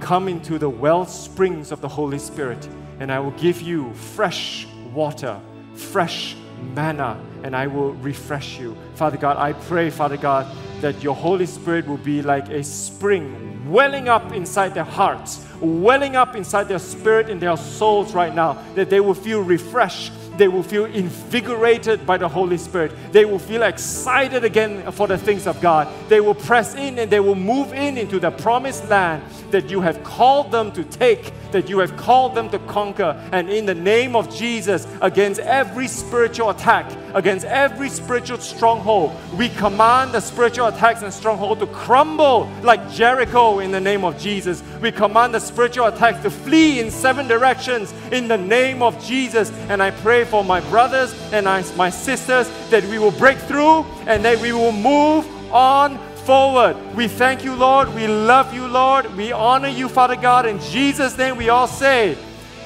come 0.00 0.28
into 0.28 0.58
the 0.58 0.68
well 0.68 1.04
springs 1.06 1.72
of 1.72 1.80
the 1.80 1.88
Holy 1.88 2.18
Spirit, 2.18 2.68
and 3.00 3.10
I 3.10 3.18
will 3.18 3.32
give 3.32 3.60
you 3.60 3.92
fresh 3.94 4.66
water, 4.92 5.40
fresh 5.74 6.36
manna, 6.74 7.20
and 7.42 7.54
I 7.54 7.66
will 7.66 7.92
refresh 7.94 8.58
you. 8.58 8.76
Father 8.94 9.16
God, 9.16 9.36
I 9.36 9.52
pray, 9.52 9.90
Father 9.90 10.16
God, 10.16 10.46
that 10.80 11.02
your 11.02 11.14
Holy 11.14 11.46
Spirit 11.46 11.86
will 11.86 11.96
be 11.96 12.22
like 12.22 12.48
a 12.48 12.62
spring 12.62 13.70
welling 13.70 14.08
up 14.08 14.32
inside 14.32 14.74
their 14.74 14.84
hearts, 14.84 15.44
welling 15.60 16.16
up 16.16 16.36
inside 16.36 16.64
their 16.64 16.78
spirit 16.78 17.28
and 17.28 17.40
their 17.40 17.56
souls 17.56 18.14
right 18.14 18.34
now, 18.34 18.52
that 18.74 18.90
they 18.90 19.00
will 19.00 19.14
feel 19.14 19.40
refreshed 19.42 20.12
they 20.36 20.48
will 20.48 20.62
feel 20.62 20.84
invigorated 20.86 22.06
by 22.06 22.16
the 22.16 22.28
Holy 22.28 22.58
Spirit. 22.58 22.92
They 23.12 23.24
will 23.24 23.38
feel 23.38 23.62
excited 23.62 24.44
again 24.44 24.90
for 24.92 25.06
the 25.06 25.18
things 25.18 25.46
of 25.46 25.60
God. 25.60 25.88
They 26.08 26.20
will 26.20 26.34
press 26.34 26.74
in 26.74 26.98
and 26.98 27.10
they 27.10 27.20
will 27.20 27.34
move 27.34 27.72
in 27.72 27.98
into 27.98 28.18
the 28.18 28.30
promised 28.30 28.88
land 28.88 29.22
that 29.50 29.70
you 29.70 29.80
have 29.80 30.02
called 30.04 30.50
them 30.50 30.72
to 30.72 30.84
take, 30.84 31.32
that 31.52 31.68
you 31.68 31.78
have 31.78 31.96
called 31.96 32.34
them 32.34 32.50
to 32.50 32.58
conquer. 32.60 33.20
And 33.32 33.48
in 33.48 33.66
the 33.66 33.74
name 33.74 34.16
of 34.16 34.34
Jesus, 34.34 34.86
against 35.00 35.40
every 35.40 35.88
spiritual 35.88 36.50
attack, 36.50 36.90
against 37.14 37.46
every 37.46 37.88
spiritual 37.88 38.38
stronghold, 38.38 39.12
we 39.38 39.48
command 39.48 40.12
the 40.12 40.20
spiritual 40.20 40.66
attacks 40.66 41.02
and 41.02 41.12
stronghold 41.12 41.60
to 41.60 41.66
crumble 41.68 42.50
like 42.62 42.90
Jericho 42.90 43.60
in 43.60 43.70
the 43.70 43.80
name 43.80 44.04
of 44.04 44.18
Jesus. 44.18 44.62
We 44.82 44.92
command 44.92 45.34
the 45.34 45.40
spiritual 45.40 45.86
attacks 45.86 46.22
to 46.22 46.30
flee 46.30 46.80
in 46.80 46.90
seven 46.90 47.26
directions 47.26 47.94
in 48.12 48.28
the 48.28 48.36
name 48.36 48.82
of 48.82 49.02
Jesus. 49.02 49.50
And 49.68 49.82
I 49.82 49.90
pray 49.90 50.24
for 50.26 50.44
my 50.44 50.60
brothers 50.60 51.14
and 51.32 51.46
my 51.76 51.90
sisters 51.90 52.48
that 52.70 52.84
we 52.84 52.98
will 52.98 53.12
break 53.12 53.38
through 53.38 53.84
and 54.06 54.24
that 54.24 54.38
we 54.40 54.52
will 54.52 54.72
move 54.72 55.26
on 55.52 55.98
forward. 56.26 56.76
We 56.96 57.06
thank 57.08 57.44
you, 57.44 57.54
Lord. 57.54 57.94
We 57.94 58.08
love 58.08 58.52
you, 58.52 58.66
Lord. 58.66 59.14
We 59.16 59.32
honor 59.32 59.68
you, 59.68 59.88
Father 59.88 60.16
God. 60.16 60.44
In 60.44 60.58
Jesus' 60.60 61.16
name, 61.16 61.36
we 61.36 61.48
all 61.48 61.68
say, 61.68 62.18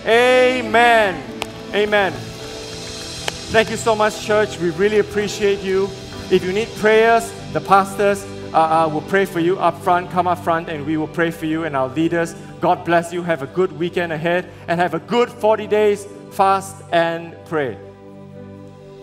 Amen. 0.07 1.23
Amen. 1.75 2.13
Thank 3.53 3.71
you 3.71 3.77
so 3.77 3.95
much, 3.95 4.25
church. 4.25 4.59
We 4.59 4.71
really 4.71 4.99
appreciate 4.99 5.61
you. 5.61 5.89
If 6.31 6.43
you 6.43 6.53
need 6.53 6.69
prayers, 6.77 7.31
the 7.53 7.61
pastors 7.61 8.25
uh, 8.55 8.87
uh, 8.87 8.89
will 8.89 9.03
pray 9.03 9.27
for 9.27 9.41
you 9.41 9.59
up 9.59 9.79
front. 9.83 10.11
Come 10.11 10.27
up 10.27 10.39
front, 10.39 10.69
and 10.69 10.87
we 10.87 10.97
will 10.97 11.09
pray 11.09 11.31
for 11.31 11.47
you 11.47 11.65
and 11.65 11.77
our 11.77 11.89
leaders. 11.89 12.35
God 12.61 12.85
bless 12.85 13.13
you. 13.13 13.23
Have 13.23 13.43
a 13.43 13.47
good 13.47 13.79
weekend 13.79 14.13
ahead, 14.13 14.49
and 14.69 14.81
have 14.81 14.95
a 14.95 15.01
good 15.01 15.29
40 15.29 15.67
days 15.67 16.07
fast 16.33 16.83
and 16.93 17.37
pray. 17.47 17.77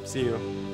See 0.06 0.24
you. 0.24 0.67